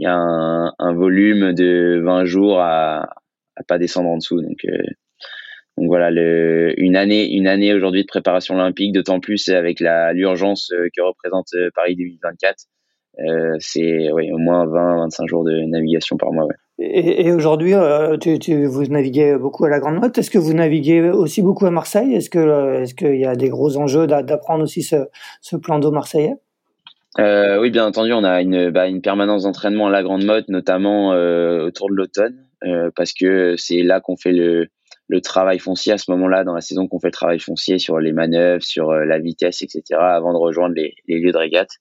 il 0.02 0.06
y 0.06 0.08
a 0.08 0.16
un, 0.16 0.94
volume 0.94 1.54
de 1.54 2.02
20 2.04 2.26
jours 2.26 2.60
à, 2.60 3.04
à 3.56 3.64
pas 3.68 3.78
descendre 3.78 4.10
en 4.10 4.18
dessous. 4.18 4.42
Donc, 4.42 4.58
euh, 4.66 4.82
donc 5.78 5.88
voilà, 5.88 6.10
le, 6.10 6.74
une 6.78 6.96
année, 6.96 7.32
une 7.32 7.46
année 7.46 7.72
aujourd'hui 7.72 8.02
de 8.02 8.08
préparation 8.08 8.56
olympique, 8.56 8.94
d'autant 8.94 9.20
plus 9.20 9.48
avec 9.50 9.80
l'urgence 9.80 10.72
euh, 10.74 10.88
que 10.96 11.04
représente 11.04 11.50
euh, 11.54 11.70
Paris 11.76 11.96
2024. 11.96 12.66
Euh, 13.20 13.56
c'est 13.60 14.12
ouais, 14.12 14.32
au 14.32 14.40
moins 14.40 14.66
20-25 14.66 15.28
jours 15.28 15.44
de 15.44 15.52
navigation 15.68 16.18
par 16.18 16.32
mois. 16.32 16.48
Et, 16.80 17.32
aujourd'hui, 17.32 17.74
vous 17.74 18.86
naviguez 18.86 19.38
beaucoup 19.38 19.66
à 19.66 19.70
la 19.70 19.80
Grande 19.80 20.00
Motte. 20.00 20.18
Est-ce 20.18 20.32
que 20.32 20.40
vous 20.40 20.54
naviguez 20.54 21.12
aussi 21.12 21.44
beaucoup 21.44 21.68
à 21.68 21.72
Marseille? 21.72 22.16
Est-ce 22.16 22.32
que 22.32 22.82
est-ce 22.82 22.96
qu'il 22.96 23.18
y 23.18 23.26
a 23.26 23.36
des 23.36 23.50
gros 23.50 23.78
enjeux 23.78 24.08
d'apprendre 24.08 24.64
aussi 24.64 24.82
ce 24.82 25.56
plan 25.58 25.78
d'eau 25.78 25.92
marseillais? 25.92 26.34
Euh, 27.20 27.60
Oui, 27.60 27.70
bien 27.70 27.86
entendu, 27.86 28.14
on 28.14 28.24
a 28.24 28.42
une, 28.42 28.70
bah, 28.72 28.88
une 28.88 29.02
permanence 29.02 29.44
d'entraînement 29.44 29.88
à 29.88 29.92
la 29.92 30.04
Grande 30.04 30.24
Motte, 30.24 30.50
notamment 30.50 31.10
autour 31.10 31.90
de 31.90 31.96
l'automne, 31.96 32.46
parce 32.96 33.14
que 33.14 33.56
c'est 33.58 33.84
là 33.84 34.00
qu'on 34.00 34.18
fait 34.18 34.32
le 34.32 34.68
le 35.12 35.20
travail 35.20 35.60
foncier 35.60 35.92
à 35.92 35.98
ce 35.98 36.10
moment-là, 36.12 36.46
dans 36.46 36.54
la 36.54 36.62
saison 36.62 36.88
qu'on 36.88 37.00
fait 37.00 37.10
le 37.10 37.12
travail 37.12 37.40
foncier 37.40 37.80
sur 37.80 38.00
les 38.00 38.14
manœuvres, 38.14 38.64
sur 38.64 38.92
euh, 38.92 39.04
la 39.04 39.20
vitesse, 39.20 39.62
etc., 39.62 39.84
avant 40.00 40.32
de 40.32 40.38
rejoindre 40.38 40.74
les, 40.74 40.96
les 41.06 41.20
lieux 41.20 41.34
de 41.34 41.38
régate. 41.38 41.72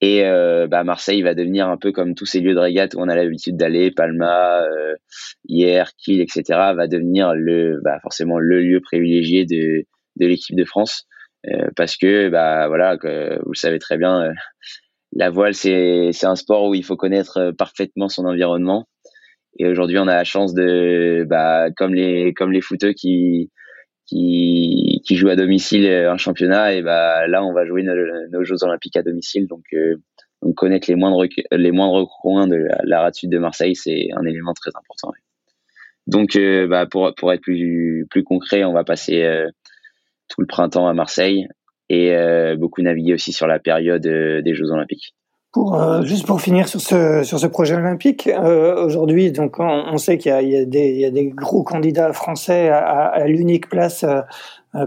Et 0.00 0.24
euh, 0.24 0.66
bah, 0.66 0.82
Marseille 0.82 1.20
va 1.20 1.34
devenir 1.34 1.68
un 1.68 1.76
peu 1.76 1.92
comme 1.92 2.14
tous 2.14 2.24
ces 2.24 2.40
lieux 2.40 2.54
de 2.54 2.58
régate 2.58 2.94
où 2.94 3.00
on 3.00 3.08
a 3.08 3.14
l'habitude 3.14 3.58
d'aller, 3.58 3.90
Palma, 3.90 4.62
euh, 4.62 4.94
hier, 5.46 5.90
Kiel, 5.98 6.22
etc., 6.22 6.42
va 6.48 6.86
devenir 6.86 7.34
le, 7.34 7.78
bah, 7.84 7.98
forcément 8.00 8.38
le 8.38 8.62
lieu 8.62 8.80
privilégié 8.80 9.44
de, 9.44 9.84
de 10.16 10.26
l'équipe 10.26 10.56
de 10.56 10.64
France. 10.64 11.06
Euh, 11.48 11.68
parce 11.76 11.96
que, 11.96 12.28
bah, 12.28 12.68
voilà, 12.68 12.96
vous 12.96 13.52
le 13.52 13.56
savez 13.56 13.78
très 13.78 13.96
bien, 13.98 14.22
euh, 14.22 14.32
la 15.12 15.30
voile, 15.30 15.54
c'est, 15.54 16.10
un 16.24 16.36
sport 16.36 16.68
où 16.68 16.74
il 16.74 16.84
faut 16.84 16.96
connaître 16.96 17.52
parfaitement 17.52 18.08
son 18.08 18.26
environnement. 18.26 18.88
Et 19.58 19.66
aujourd'hui, 19.66 19.98
on 19.98 20.08
a 20.08 20.16
la 20.16 20.24
chance 20.24 20.54
de, 20.54 21.24
bah, 21.28 21.70
comme 21.76 21.94
les 21.94 22.34
comme 22.34 22.52
les 22.52 22.60
footeux 22.60 22.92
qui 22.92 23.50
qui 24.06 25.16
jouent 25.16 25.30
à 25.30 25.36
domicile 25.36 25.86
un 25.88 26.16
championnat, 26.16 26.74
et 26.74 26.82
bah 26.82 27.26
là, 27.26 27.44
on 27.44 27.52
va 27.52 27.66
jouer 27.66 27.82
nos, 27.82 28.44
Jeux 28.44 28.62
Olympiques 28.62 28.96
à 28.96 29.02
domicile. 29.02 29.46
Donc, 29.48 29.64
euh, 29.72 29.96
connaître 30.54 30.88
les 30.88 30.96
moindres 30.96 31.24
les 31.52 31.72
moindres 31.72 32.08
coins 32.20 32.46
de 32.46 32.56
la, 32.56 32.78
la 32.84 33.00
rade 33.02 33.14
sud 33.14 33.30
de 33.30 33.38
Marseille, 33.38 33.74
c'est 33.74 34.08
un 34.16 34.24
élément 34.26 34.52
très 34.54 34.70
important. 34.76 35.12
Donc, 36.06 36.36
euh, 36.36 36.66
bah, 36.68 36.86
pour 36.86 37.14
pour 37.16 37.32
être 37.32 37.40
plus 37.40 38.06
plus 38.10 38.24
concret, 38.24 38.64
on 38.64 38.72
va 38.72 38.84
passer 38.84 39.24
euh, 39.24 39.48
le 40.38 40.46
printemps 40.46 40.88
à 40.88 40.92
Marseille 40.92 41.48
et 41.88 42.14
euh, 42.14 42.56
beaucoup 42.56 42.82
naviguer 42.82 43.14
aussi 43.14 43.32
sur 43.32 43.46
la 43.46 43.58
période 43.58 44.02
des 44.02 44.54
Jeux 44.54 44.70
Olympiques. 44.70 45.14
Pour, 45.56 45.80
euh, 45.80 46.02
juste 46.02 46.26
pour 46.26 46.38
finir 46.42 46.68
sur 46.68 46.82
ce, 46.82 47.22
sur 47.22 47.38
ce 47.38 47.46
projet 47.46 47.76
olympique, 47.76 48.26
euh, 48.26 48.84
aujourd'hui, 48.84 49.32
on, 49.58 49.96
sait 49.96 50.18
qu'il 50.18 50.30
y, 50.42 50.52
y, 50.52 51.04
a 51.06 51.10
des 51.10 51.32
gros 51.34 51.62
candidats 51.62 52.12
français 52.12 52.68
à, 52.68 53.26
l'unique 53.26 53.70
place 53.70 54.04
euh, 54.04 54.20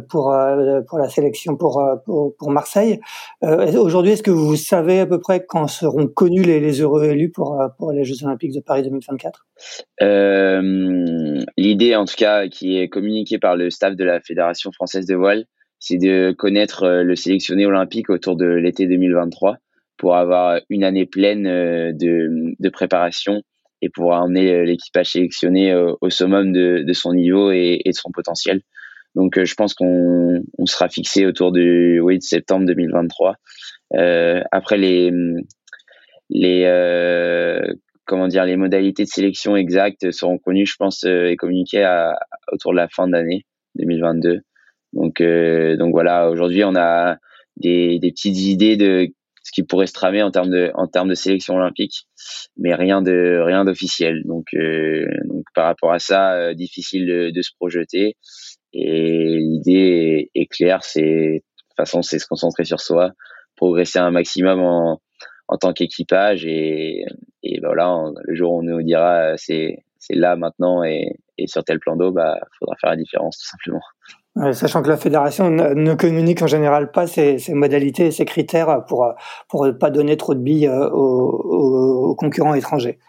pour, 0.10 0.34
euh, 0.34 0.82
pour 0.82 1.00
la 1.00 1.10
sélection 1.10 1.56
pour, 1.56 1.80
euh, 1.80 1.96
pour, 2.06 2.52
Marseille. 2.52 3.00
aujourd'hui, 3.42 4.12
est-ce 4.12 4.24
que 4.24 4.32
vous 4.32 4.56
savez 4.56 5.00
à 5.00 5.06
peu 5.06 5.20
près 5.20 5.46
quand 5.46 5.68
seront 5.68 6.08
connus 6.08 6.44
les, 6.44 6.82
heureux 6.82 7.06
élus 7.06 7.32
pour, 7.32 7.58
les 7.92 8.04
Jeux 8.04 8.24
olympiques 8.26 8.54
de 8.54 8.60
Paris 8.60 8.84
2024 8.84 9.46
L'idée, 11.58 11.96
en 11.96 12.06
tout 12.06 12.16
cas, 12.18 12.48
qui 12.48 12.78
est 12.78 12.90
communiquée 12.90 13.40
par 13.40 13.56
le 13.56 13.70
staff 13.70 13.96
de 13.96 14.04
la 14.04 14.20
Fédération 14.20 14.72
française 14.72 15.06
de 15.06 15.16
voile, 15.16 15.46
c'est 15.80 15.98
de 15.98 16.34
connaître 16.38 16.88
le 16.88 17.16
sélectionné 17.16 17.66
olympique 17.66 18.10
autour 18.10 18.36
de 18.36 18.46
l'été 18.46 18.88
2023 18.88 19.58
pour 20.00 20.16
avoir 20.16 20.60
une 20.70 20.84
année 20.84 21.06
pleine 21.06 21.46
euh, 21.46 21.92
de, 21.94 22.56
de 22.58 22.70
préparation 22.70 23.42
et 23.82 23.90
pour 23.90 24.12
emmener 24.12 24.66
l'équipage 24.66 25.12
sélectionné 25.12 25.74
au, 25.74 26.10
summum 26.10 26.52
de, 26.52 26.84
de, 26.86 26.94
son 26.94 27.14
niveau 27.14 27.52
et, 27.52 27.82
de 27.86 27.92
son 27.94 28.12
potentiel. 28.12 28.62
Donc 29.16 29.44
je 29.44 29.54
pense 29.56 29.74
qu'on 29.74 30.42
on 30.58 30.66
sera 30.66 30.90
fixé 30.90 31.26
autour 31.26 31.52
du 31.52 32.00
oui 32.00 32.22
septembre 32.22 32.66
2023. 32.66 33.36
après 34.52 34.78
les 34.78 35.12
les 36.30 36.66
comment 38.10 38.28
dire, 38.28 38.44
les 38.44 38.58
modalités 38.58 39.04
de 39.04 39.10
sélection 39.10 39.56
exactes 39.56 40.12
seront 40.12 40.40
connues, 40.40 40.66
je 40.66 40.76
pense, 40.78 41.04
euh, 41.04 41.30
et 41.30 41.38
communiquées 41.38 41.88
autour 42.52 42.72
de 42.72 42.78
la 42.78 42.90
fin 42.90 43.08
d'année 43.08 43.46
2022. 43.76 44.40
Donc, 44.94 45.22
euh, 45.22 45.78
donc 45.78 45.92
voilà, 45.92 46.30
aujourd'hui, 46.30 46.64
on 46.64 46.76
a 46.76 47.18
des, 47.58 48.00
petites 48.02 48.40
idées 48.40 48.78
de 48.78 49.08
ce 49.44 49.52
qui 49.52 49.64
pourrait 49.64 49.86
se 49.86 49.94
tramer 49.94 50.24
en 50.24 50.32
termes 50.32 50.50
de 50.50 50.72
en 50.74 50.88
termes 50.88 51.08
de 51.08 51.14
sélection 51.14 51.56
olympique, 51.56 52.08
mais 52.58 52.74
rien 52.74 53.02
de 53.02 53.40
rien 53.46 53.64
d'officiel. 53.64 54.24
Donc, 54.26 54.48
euh, 54.56 55.06
donc 55.26 55.46
par 55.54 55.66
rapport 55.66 55.92
à 55.94 56.00
ça, 56.00 56.54
difficile 56.56 57.32
de, 57.34 57.42
se 57.42 57.52
projeter. 57.56 58.16
Et 58.74 59.38
l'idée 59.40 60.30
est, 60.34 60.42
est 60.42 60.46
claire, 60.46 60.84
c'est 60.84 61.02
de 61.02 61.40
toute 61.40 61.76
façon, 61.78 62.02
c'est 62.02 62.20
se 62.20 62.28
concentrer 62.28 62.66
sur 62.66 62.80
soi, 62.80 63.12
progresser 63.56 64.00
un 64.00 64.12
maximum 64.12 64.62
en 64.62 65.02
en 65.50 65.58
tant 65.58 65.74
qu'équipage 65.74 66.46
et, 66.46 67.06
et 67.44 67.60
ben 67.60 67.70
voilà 67.70 68.12
le 68.24 68.36
jour 68.36 68.54
où 68.54 68.60
on 68.60 68.64
nous 68.64 68.82
dira 68.84 69.36
c'est 69.36 69.84
c'est 69.98 70.16
là 70.16 70.36
maintenant 70.36 70.84
et, 70.84 71.18
et 71.38 71.48
sur 71.48 71.64
tel 71.64 71.80
plan 71.80 71.96
d'eau 71.96 72.12
bah 72.12 72.38
faudra 72.60 72.76
faire 72.80 72.92
la 72.92 72.96
différence 72.96 73.38
tout 73.40 73.48
simplement. 73.48 74.54
Sachant 74.54 74.84
que 74.84 74.90
la 74.90 74.96
fédération 74.96 75.50
ne, 75.50 75.94
communique 75.96 76.42
en 76.44 76.48
général 76.48 76.92
pas 76.92 77.08
ses, 77.08 77.40
ses, 77.40 77.56
modalités 77.56 78.06
et 78.06 78.12
ses 78.12 78.26
critères 78.26 78.86
pour 78.88 79.12
pour 79.50 79.68
pas 79.80 79.90
donner 79.90 80.18
trop 80.18 80.36
de 80.36 80.40
billes 80.40 80.68
euh, 80.68 80.88
aux, 80.92 82.12
aux 82.12 82.16
concurrents 82.16 82.54
étrangers. 82.54 83.00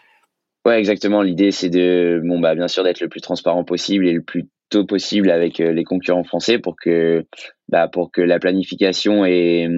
Ouais 0.65 0.79
exactement. 0.79 1.21
L'idée 1.21 1.51
c'est 1.51 1.69
de 1.69 2.23
bon 2.25 2.41
bah 2.41 2.55
bien 2.55 2.69
sûr 2.69 2.85
d'être 2.85 3.01
le 3.01 3.09
plus 3.11 3.21
transparent 3.21 3.65
possible 3.65 4.09
et 4.09 4.15
le 4.15 4.23
plus 4.23 4.49
tôt 4.71 4.87
possible 4.87 5.31
avec 5.31 5.61
euh, 5.61 5.73
les 5.73 5.85
concurrents 5.85 6.25
français 6.25 6.59
pour 6.59 6.77
que 6.81 7.27
bah, 7.69 7.89
pour 7.89 8.11
que 8.11 8.23
la 8.23 8.39
planification 8.39 9.25
et, 9.27 9.69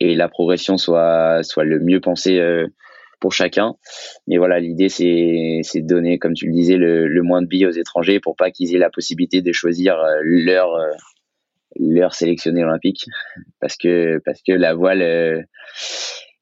et 0.00 0.14
la 0.14 0.28
progression 0.28 0.76
soient 0.76 1.42
soit 1.42 1.64
le 1.64 1.80
mieux 1.80 2.00
pensé 2.00 2.38
euh, 2.38 2.66
pour 3.20 3.32
chacun. 3.32 3.74
Mais 4.26 4.38
voilà, 4.38 4.60
l'idée 4.60 4.88
c'est 4.88 5.80
de 5.82 5.86
donner, 5.86 6.18
comme 6.18 6.34
tu 6.34 6.46
le 6.46 6.52
disais, 6.52 6.76
le, 6.76 7.06
le 7.06 7.22
moins 7.22 7.42
de 7.42 7.46
billes 7.46 7.66
aux 7.66 7.70
étrangers 7.70 8.20
pour 8.20 8.34
pas 8.36 8.50
qu'ils 8.50 8.74
aient 8.74 8.78
la 8.78 8.90
possibilité 8.90 9.42
de 9.42 9.52
choisir 9.52 9.98
euh, 9.98 10.20
leur 10.22 10.70
leur 11.78 12.14
sélectionné 12.14 12.64
olympique, 12.64 13.04
parce 13.60 13.76
que 13.76 14.20
parce 14.24 14.40
que 14.42 14.52
la 14.52 14.74
voile 14.74 15.02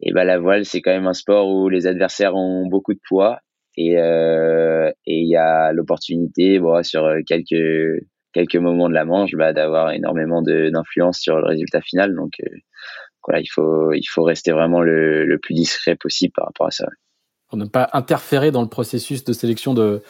et 0.00 0.12
ben 0.12 0.24
la 0.24 0.38
voile 0.38 0.64
c'est 0.64 0.80
quand 0.80 0.92
même 0.92 1.06
un 1.06 1.12
sport 1.12 1.48
où 1.50 1.68
les 1.68 1.86
adversaires 1.86 2.34
ont 2.34 2.66
beaucoup 2.66 2.94
de 2.94 3.00
poids 3.06 3.40
et 3.78 3.96
euh, 3.96 4.90
et 5.06 5.20
il 5.20 5.28
y 5.28 5.36
a 5.36 5.72
l'opportunité 5.72 6.58
bon, 6.58 6.82
sur 6.82 7.08
quelques 7.26 8.02
quelques 8.32 8.56
moments 8.56 8.88
de 8.88 8.94
la 8.94 9.04
manche 9.04 9.30
bah, 9.34 9.52
d'avoir 9.52 9.92
énormément 9.92 10.42
d'influence 10.42 11.18
sur 11.18 11.36
le 11.38 11.46
résultat 11.46 11.80
final. 11.80 12.14
Donc 12.14 12.32
euh, 12.42 12.50
voilà 13.24 13.40
il 13.40 13.46
faut 13.46 13.92
il 13.92 14.04
faut 14.04 14.24
rester 14.24 14.50
vraiment 14.50 14.80
le, 14.80 15.24
le, 15.24 15.38
plus 15.38 15.54
discret 15.54 15.94
possible 15.94 16.32
par 16.34 16.46
rapport 16.46 16.66
à 16.66 16.72
ça. 16.72 16.86
Pour 17.48 17.56
ne 17.56 17.66
pas 17.66 17.88
interférer 17.92 18.50
dans 18.50 18.62
le 18.62 18.68
processus 18.68 19.22
de 19.22 19.32
sélection 19.32 19.74
de 19.74 20.02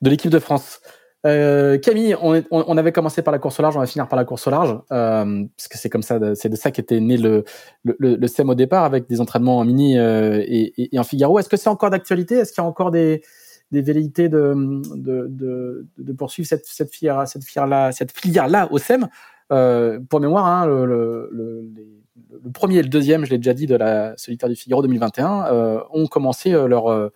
de 0.00 0.10
l'équipe 0.10 0.30
de 0.30 0.38
France 0.38 0.80
euh, 1.24 1.78
Camille, 1.78 2.16
on, 2.20 2.42
on, 2.50 2.76
avait 2.76 2.90
commencé 2.90 3.22
par 3.22 3.30
la 3.30 3.38
course 3.38 3.60
au 3.60 3.62
large, 3.62 3.76
on 3.76 3.80
va 3.80 3.86
finir 3.86 4.08
par 4.08 4.16
la 4.16 4.24
course 4.24 4.46
au 4.48 4.50
large, 4.50 4.76
euh, 4.90 5.44
parce 5.56 5.68
que 5.68 5.78
c'est 5.78 5.88
comme 5.88 6.02
ça, 6.02 6.18
c'est 6.34 6.48
de 6.48 6.56
ça 6.56 6.72
qu'était 6.72 6.98
né 6.98 7.16
le, 7.16 7.44
le, 7.84 7.96
le, 7.98 8.26
SEM 8.26 8.50
au 8.50 8.56
départ, 8.56 8.82
avec 8.84 9.08
des 9.08 9.20
entraînements 9.20 9.58
en 9.58 9.64
mini 9.64 9.98
euh, 9.98 10.42
et, 10.44 10.94
et, 10.94 10.98
en 10.98 11.04
Figaro. 11.04 11.38
Est-ce 11.38 11.48
que 11.48 11.56
c'est 11.56 11.68
encore 11.68 11.90
d'actualité? 11.90 12.36
Est-ce 12.36 12.52
qu'il 12.52 12.60
y 12.62 12.64
a 12.64 12.68
encore 12.68 12.90
des, 12.90 13.22
des 13.70 13.82
velléités 13.82 14.28
de, 14.28 14.54
de, 14.96 15.28
de, 15.28 15.86
de 15.96 16.12
poursuivre 16.12 16.48
cette, 16.48 16.66
cette 16.66 16.92
filière, 16.92 17.28
cette 17.28 17.44
filière 17.44 17.68
là, 17.68 17.92
cette 17.92 18.10
filière 18.10 18.48
là 18.48 18.66
au 18.72 18.78
SEM 18.78 19.08
euh, 19.52 20.00
Pour 20.10 20.18
mémoire, 20.18 20.46
hein, 20.46 20.66
le, 20.66 20.86
le, 20.86 21.30
le, 21.32 22.50
premier 22.52 22.78
et 22.78 22.82
le 22.82 22.88
deuxième, 22.88 23.24
je 23.24 23.30
l'ai 23.30 23.38
déjà 23.38 23.54
dit, 23.54 23.66
de 23.66 23.76
la 23.76 24.16
solitaire 24.16 24.48
du 24.48 24.56
Figaro 24.56 24.82
2021, 24.82 25.46
euh, 25.52 25.80
ont 25.92 26.08
commencé 26.08 26.50
leur 26.50 27.12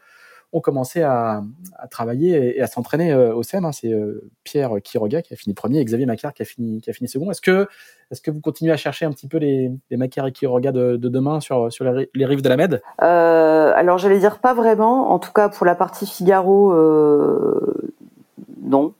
ont 0.52 0.60
commencé 0.60 1.02
à, 1.02 1.42
travailler 1.90 2.56
et, 2.56 2.62
à 2.62 2.66
s'entraîner 2.66 3.12
euh, 3.12 3.34
au 3.34 3.42
SEM. 3.42 3.64
Hein. 3.64 3.72
C'est 3.72 3.92
euh, 3.92 4.30
Pierre 4.44 4.70
Quiroga 4.82 5.22
qui 5.22 5.34
a 5.34 5.36
fini 5.36 5.54
premier 5.54 5.80
et 5.80 5.84
Xavier 5.84 6.06
Macar 6.06 6.32
qui 6.32 6.42
a 6.42 6.44
fini, 6.44 6.82
second. 7.06 7.30
Est-ce 7.30 7.40
que, 7.40 7.68
est-ce 8.10 8.20
que 8.20 8.30
vous 8.30 8.40
continuez 8.40 8.72
à 8.72 8.76
chercher 8.76 9.04
un 9.04 9.10
petit 9.10 9.28
peu 9.28 9.38
les, 9.38 9.70
les 9.90 9.96
Macar 9.96 10.26
et 10.26 10.32
Quiroga 10.32 10.72
de, 10.72 10.96
de 10.96 11.08
demain 11.08 11.40
sur, 11.40 11.72
sur 11.72 11.84
les, 11.84 12.26
rives 12.26 12.42
de 12.42 12.48
la 12.48 12.56
Med 12.56 12.82
euh, 13.02 13.72
Alors, 13.74 13.98
j'allais 13.98 14.18
dire 14.18 14.38
pas 14.38 14.54
vraiment. 14.54 15.10
En 15.10 15.18
tout 15.18 15.32
cas, 15.32 15.48
pour 15.48 15.66
la 15.66 15.74
partie 15.74 16.06
Figaro, 16.06 16.72
non. 18.62 18.94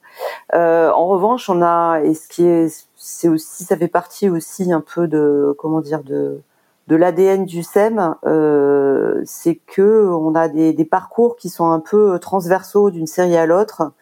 En 0.53 1.07
revanche, 1.09 1.49
on 1.49 1.62
a, 1.62 2.01
et 2.01 2.14
ce 2.14 2.28
qui 2.28 2.44
est, 2.44 2.86
c'est 2.97 3.28
aussi, 3.28 3.64
ça 3.64 3.76
fait 3.76 3.88
partie 3.88 4.28
aussi 4.28 4.72
un 4.72 4.80
peu 4.80 5.07
de, 5.09 5.55
comment 5.59 5.80
dire, 5.80 6.03
de, 6.03 6.40
de 6.87 6.97
l'ADN 6.97 7.45
du 7.45 7.62
SEM, 7.62 8.14
euh, 8.26 9.20
c'est 9.24 9.57
que 9.57 10.09
on 10.09 10.34
a 10.34 10.49
des, 10.49 10.72
des, 10.72 10.84
parcours 10.84 11.37
qui 11.37 11.49
sont 11.49 11.70
un 11.70 11.80
peu 11.80 12.18
transversaux 12.20 12.91
d'une 12.91 13.09
série 13.09 13.37
à 13.37 13.47
l'autre. 13.47 13.93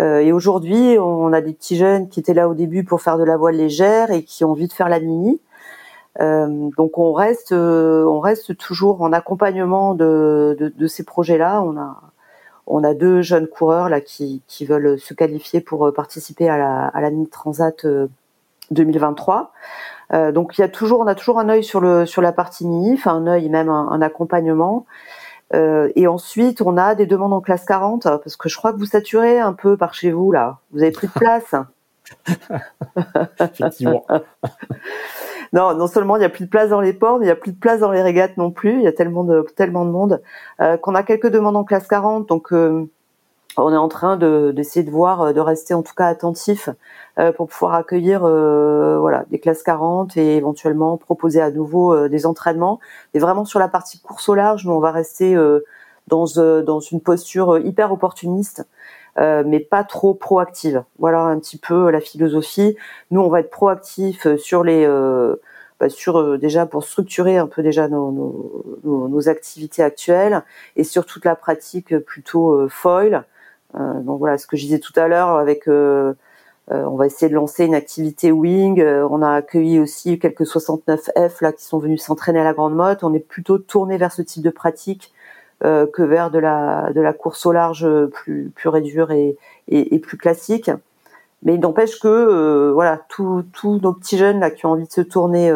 Euh, 0.00 0.20
et 0.20 0.32
aujourd'hui, 0.32 0.98
on 0.98 1.32
a 1.32 1.40
des 1.40 1.52
petits 1.52 1.76
jeunes 1.76 2.08
qui 2.08 2.20
étaient 2.20 2.34
là 2.34 2.48
au 2.48 2.54
début 2.54 2.84
pour 2.84 3.02
faire 3.02 3.18
de 3.18 3.24
la 3.24 3.36
voile 3.36 3.56
légère 3.56 4.10
et 4.10 4.22
qui 4.22 4.44
ont 4.44 4.52
envie 4.52 4.68
de 4.68 4.72
faire 4.72 4.88
la 4.88 5.00
mini. 5.00 5.40
Euh, 6.20 6.70
donc 6.76 6.98
on 6.98 7.12
reste, 7.12 7.52
on 7.52 8.20
reste 8.20 8.56
toujours 8.56 9.02
en 9.02 9.12
accompagnement 9.12 9.94
de, 9.94 10.56
de, 10.58 10.68
de 10.68 10.86
ces 10.86 11.04
projets-là. 11.04 11.62
On 11.62 11.76
a, 11.76 12.00
on 12.66 12.84
a 12.84 12.94
deux 12.94 13.22
jeunes 13.22 13.48
coureurs 13.48 13.88
là 13.88 14.00
qui, 14.00 14.42
qui 14.46 14.64
veulent 14.64 14.98
se 14.98 15.14
qualifier 15.14 15.60
pour 15.60 15.92
participer 15.92 16.48
à 16.48 16.56
la, 16.56 16.86
à 16.86 17.00
la 17.00 17.10
mini 17.10 17.28
transat 17.28 17.84
2023. 18.70 19.52
Euh, 20.14 20.32
donc 20.32 20.58
il 20.58 20.60
y 20.60 20.64
a 20.64 20.68
toujours, 20.68 21.00
on 21.00 21.06
a 21.06 21.14
toujours 21.14 21.38
un 21.38 21.48
œil 21.48 21.64
sur 21.64 21.80
le 21.80 22.04
sur 22.06 22.22
la 22.22 22.32
partie 22.32 22.66
mini, 22.66 22.94
enfin 22.94 23.14
un 23.14 23.26
œil 23.26 23.48
même 23.48 23.68
un, 23.68 24.02
accompagnement. 24.02 24.86
Euh, 25.54 25.90
et 25.96 26.06
ensuite, 26.06 26.62
on 26.62 26.76
a 26.76 26.94
des 26.94 27.06
demandes 27.06 27.32
en 27.32 27.40
classe 27.40 27.64
40 27.64 28.04
parce 28.04 28.36
que 28.36 28.48
je 28.48 28.56
crois 28.56 28.72
que 28.72 28.78
vous 28.78 28.86
saturez 28.86 29.38
un 29.38 29.52
peu 29.52 29.76
par 29.76 29.94
chez 29.94 30.10
vous 30.10 30.32
là. 30.32 30.58
Vous 30.72 30.82
avez 30.82 30.92
plus 30.92 31.08
de 31.08 31.12
place. 31.12 31.54
Effectivement. 33.40 34.06
non, 35.52 35.74
non 35.74 35.86
seulement 35.86 36.16
il 36.16 36.20
n'y 36.20 36.24
a 36.24 36.30
plus 36.30 36.44
de 36.44 36.50
place 36.50 36.70
dans 36.70 36.80
les 36.80 36.92
ports, 36.92 37.18
mais 37.18 37.24
il 37.24 37.28
n'y 37.28 37.32
a 37.32 37.36
plus 37.36 37.52
de 37.52 37.58
place 37.58 37.80
dans 37.80 37.90
les 37.90 38.02
régates 38.02 38.36
non 38.36 38.50
plus. 38.50 38.74
Il 38.74 38.82
y 38.82 38.88
a 38.88 38.92
tellement 38.92 39.24
de 39.24 39.46
tellement 39.56 39.84
de 39.84 39.90
monde 39.90 40.22
euh, 40.60 40.76
qu'on 40.76 40.94
a 40.94 41.02
quelques 41.02 41.30
demandes 41.30 41.56
en 41.56 41.64
classe 41.64 41.86
40. 41.86 42.28
Donc 42.28 42.52
on 42.52 43.72
est 43.72 43.76
en 43.76 43.88
train 43.88 44.16
d'essayer 44.16 44.84
de, 44.84 44.90
voir, 44.90 45.32
de 45.32 45.40
rester 45.40 45.74
en 45.74 45.82
tout 45.82 45.94
cas 45.94 46.06
attentif 46.06 46.68
pour 47.36 47.48
pouvoir 47.48 47.74
accueillir 47.74 48.24
euh, 48.24 48.98
voilà 48.98 49.24
des 49.30 49.38
classes 49.38 49.62
40 49.62 50.16
et 50.16 50.36
éventuellement 50.36 50.96
proposer 50.96 51.40
à 51.40 51.50
nouveau 51.50 52.08
des 52.08 52.26
entraînements. 52.26 52.80
Et 53.14 53.18
vraiment 53.18 53.44
sur 53.44 53.58
la 53.58 53.68
partie 53.68 54.00
course 54.00 54.28
au 54.28 54.34
large, 54.34 54.64
nous 54.64 54.72
on 54.72 54.80
va 54.80 54.90
rester 54.90 55.34
dans 56.08 56.24
dans 56.62 56.80
une 56.80 57.00
posture 57.00 57.58
hyper 57.58 57.92
opportuniste, 57.92 58.66
mais 59.18 59.60
pas 59.60 59.84
trop 59.84 60.14
proactive. 60.14 60.84
Voilà 60.98 61.20
un 61.20 61.38
petit 61.38 61.58
peu 61.58 61.90
la 61.90 62.00
philosophie. 62.00 62.76
Nous 63.10 63.20
on 63.20 63.28
va 63.28 63.40
être 63.40 63.50
proactif 63.50 64.26
sur 64.36 64.64
les 64.64 64.86
bah, 65.80 65.88
sur 65.88 66.38
déjà 66.38 66.64
pour 66.64 66.84
structurer 66.84 67.38
un 67.38 67.46
peu 67.46 67.62
déjà 67.62 67.88
nos, 67.88 68.12
nos, 68.84 69.08
nos, 69.08 69.28
activités 69.28 69.82
actuelles 69.82 70.42
et 70.76 70.84
sur 70.84 71.04
toute 71.06 71.24
la 71.24 71.34
pratique 71.34 71.98
plutôt 71.98 72.68
foil 72.68 73.24
euh, 73.74 74.00
donc 74.00 74.18
voilà, 74.18 74.38
ce 74.38 74.46
que 74.46 74.56
je 74.56 74.62
disais 74.64 74.78
tout 74.78 74.92
à 74.96 75.08
l'heure 75.08 75.30
avec 75.30 75.68
euh, 75.68 75.72
euh, 75.72 76.14
on 76.70 76.96
va 76.96 77.06
essayer 77.06 77.28
de 77.28 77.34
lancer 77.34 77.64
une 77.64 77.74
activité 77.74 78.32
wing. 78.32 78.82
on 78.82 79.20
a 79.22 79.30
accueilli 79.30 79.78
aussi 79.80 80.18
quelques 80.18 80.44
69F 80.44 81.42
là 81.42 81.52
qui 81.52 81.64
sont 81.64 81.78
venus 81.78 82.02
s'entraîner 82.02 82.40
à 82.40 82.44
la 82.44 82.54
Grande 82.54 82.74
Motte. 82.74 83.04
On 83.04 83.12
est 83.14 83.20
plutôt 83.20 83.58
tourné 83.58 83.98
vers 83.98 84.12
ce 84.12 84.22
type 84.22 84.42
de 84.42 84.50
pratique 84.50 85.12
que 85.60 86.02
vers 86.02 86.30
de 86.30 86.38
la 86.38 86.92
de 86.92 87.00
la 87.00 87.12
course 87.12 87.46
au 87.46 87.52
large 87.52 87.86
plus 88.06 88.50
plus 88.54 88.80
dure 88.82 89.10
et, 89.10 89.36
et, 89.68 89.98
plus 89.98 90.16
classique. 90.16 90.70
Mais 91.42 91.54
il 91.54 91.60
n'empêche 91.60 91.98
que 92.00 92.70
voilà 92.72 93.00
tous 93.08 93.44
nos 93.64 93.92
petits 93.92 94.16
jeunes 94.18 94.40
là 94.40 94.50
qui 94.50 94.64
ont 94.64 94.70
envie 94.70 94.86
de 94.86 94.92
se 94.92 95.02
tourner 95.02 95.52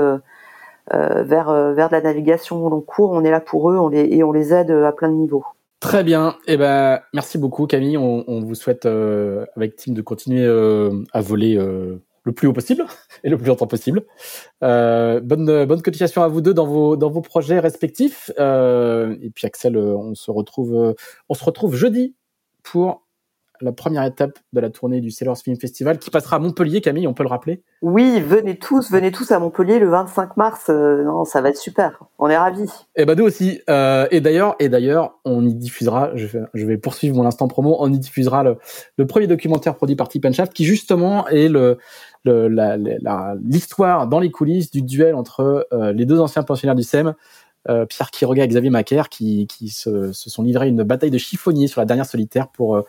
vers 0.92 1.72
vers 1.72 1.88
de 1.88 1.92
la 1.92 2.00
navigation 2.02 2.64
au 2.64 2.68
long 2.68 2.80
cours, 2.80 3.12
on 3.12 3.24
est 3.24 3.30
là 3.30 3.40
pour 3.40 3.70
eux, 3.70 3.78
on 3.78 3.90
et 3.92 4.22
on 4.22 4.32
les 4.32 4.52
aide 4.52 4.70
à 4.70 4.92
plein 4.92 5.08
de 5.08 5.14
niveaux. 5.14 5.44
Très 5.80 6.02
bien. 6.04 6.36
Eh 6.46 6.56
ben, 6.56 7.00
merci 7.12 7.38
beaucoup, 7.38 7.66
Camille. 7.66 7.98
On, 7.98 8.24
on 8.28 8.40
vous 8.40 8.54
souhaite 8.54 8.86
euh, 8.86 9.44
avec 9.56 9.76
Tim 9.76 9.92
de 9.92 10.00
continuer 10.02 10.44
euh, 10.44 11.04
à 11.12 11.20
voler 11.20 11.56
euh, 11.56 12.02
le 12.24 12.32
plus 12.32 12.48
haut 12.48 12.54
possible 12.54 12.86
et 13.24 13.28
le 13.28 13.36
plus 13.36 13.46
longtemps 13.46 13.66
possible. 13.66 14.04
bonne 14.60 15.64
bonne 15.66 15.82
cotisation 15.82 16.22
à 16.22 16.28
vous 16.28 16.40
deux 16.40 16.54
dans 16.54 16.66
vos 16.66 16.96
dans 16.96 17.10
vos 17.10 17.20
projets 17.20 17.58
respectifs. 17.58 18.30
et 18.38 19.30
puis 19.34 19.46
Axel, 19.46 19.76
on 19.76 20.14
se 20.14 20.30
retrouve 20.30 20.94
on 21.28 21.34
se 21.34 21.44
retrouve 21.44 21.76
jeudi 21.76 22.14
pour 22.62 23.05
la 23.60 23.72
première 23.72 24.04
étape 24.04 24.38
de 24.52 24.60
la 24.60 24.70
tournée 24.70 25.00
du 25.00 25.10
Sailors 25.10 25.38
Film 25.38 25.56
Festival 25.58 25.98
qui 25.98 26.10
passera 26.10 26.36
à 26.36 26.38
Montpellier, 26.38 26.80
Camille, 26.80 27.06
on 27.06 27.14
peut 27.14 27.22
le 27.22 27.28
rappeler? 27.28 27.62
Oui, 27.82 28.20
venez 28.20 28.58
tous, 28.58 28.90
venez 28.90 29.12
tous 29.12 29.30
à 29.32 29.38
Montpellier 29.38 29.78
le 29.78 29.88
25 29.88 30.36
mars. 30.36 30.66
Euh, 30.68 31.04
non, 31.04 31.24
ça 31.24 31.40
va 31.40 31.50
être 31.50 31.58
super. 31.58 32.00
On 32.18 32.28
est 32.28 32.36
ravis. 32.36 32.64
Et 32.64 33.02
eh 33.02 33.04
bah 33.04 33.14
ben, 33.14 33.22
nous 33.22 33.26
aussi. 33.26 33.60
Euh, 33.68 34.06
et 34.10 34.20
d'ailleurs, 34.20 34.56
et 34.58 34.68
d'ailleurs, 34.68 35.18
on 35.24 35.46
y 35.46 35.54
diffusera. 35.54 36.10
Je 36.14 36.26
vais, 36.26 36.42
je 36.54 36.66
vais 36.66 36.78
poursuivre 36.78 37.16
mon 37.16 37.26
instant 37.26 37.48
promo. 37.48 37.76
On 37.80 37.92
y 37.92 37.98
diffusera 37.98 38.42
le, 38.42 38.56
le 38.96 39.06
premier 39.06 39.26
documentaire 39.26 39.76
produit 39.76 39.96
par 39.96 40.08
Shaft 40.10 40.52
qui 40.52 40.64
justement 40.64 41.28
est 41.28 41.48
le 41.48 41.78
l'histoire 43.44 44.06
dans 44.06 44.20
les 44.20 44.30
coulisses 44.30 44.70
du 44.70 44.82
duel 44.82 45.14
entre 45.14 45.66
euh, 45.72 45.92
les 45.92 46.06
deux 46.06 46.20
anciens 46.20 46.42
pensionnaires 46.42 46.74
du 46.74 46.82
SEM, 46.82 47.14
euh, 47.68 47.86
Pierre 47.86 48.10
Quiroga 48.10 48.44
et 48.44 48.48
Xavier 48.48 48.70
Macaire, 48.70 49.08
qui, 49.08 49.46
qui 49.46 49.68
se, 49.68 50.12
se, 50.12 50.30
sont 50.30 50.42
livrés 50.42 50.68
une 50.68 50.82
bataille 50.82 51.10
de 51.10 51.18
chiffonniers 51.18 51.66
sur 51.66 51.80
la 51.80 51.84
dernière 51.84 52.06
solitaire 52.06 52.48
pour, 52.48 52.76
euh, 52.76 52.82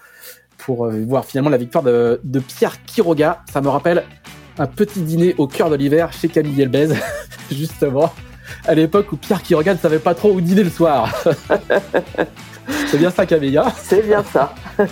pour 0.57 0.89
voir 0.89 1.25
finalement 1.25 1.49
la 1.49 1.57
victoire 1.57 1.83
de, 1.83 2.19
de 2.23 2.39
Pierre 2.39 2.83
Quiroga. 2.85 3.43
Ça 3.51 3.61
me 3.61 3.69
rappelle 3.69 4.03
un 4.59 4.67
petit 4.67 5.01
dîner 5.01 5.35
au 5.37 5.47
cœur 5.47 5.69
de 5.69 5.75
l'hiver 5.75 6.11
chez 6.13 6.27
Camille 6.27 6.61
Elbez, 6.61 6.89
justement, 7.51 8.11
à 8.65 8.73
l'époque 8.73 9.11
où 9.11 9.17
Pierre 9.17 9.41
Quiroga 9.41 9.73
ne 9.73 9.79
savait 9.79 9.99
pas 9.99 10.15
trop 10.15 10.31
où 10.31 10.41
dîner 10.41 10.63
le 10.63 10.69
soir. 10.69 11.13
C'est 12.87 12.97
bien 12.97 13.11
ça, 13.11 13.25
Camille. 13.25 13.57
Hein? 13.57 13.71
C'est 13.77 14.05
bien 14.05 14.23
ça. 14.23 14.53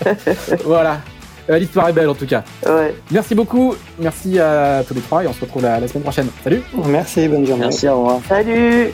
voilà. 0.66 1.00
Euh, 1.50 1.60
l'histoire 1.60 1.90
est 1.90 1.94
belle 1.94 2.10
en 2.10 2.16
tout 2.16 2.26
cas. 2.26 2.44
Ouais. 2.66 2.96
Merci 3.12 3.36
beaucoup. 3.36 3.76
Merci 4.00 4.40
à 4.40 4.84
tous 4.88 4.94
les 4.94 5.02
trois 5.02 5.24
et 5.24 5.28
on 5.28 5.34
se 5.34 5.42
retrouve 5.42 5.64
la, 5.64 5.80
la 5.80 5.88
semaine 5.88 6.04
prochaine. 6.04 6.28
Salut. 6.44 6.64
Merci, 6.88 7.28
bonne 7.28 7.46
journée. 7.46 7.64
Merci, 7.64 7.88
au 7.88 7.98
revoir. 7.98 8.20
Salut. 8.28 8.92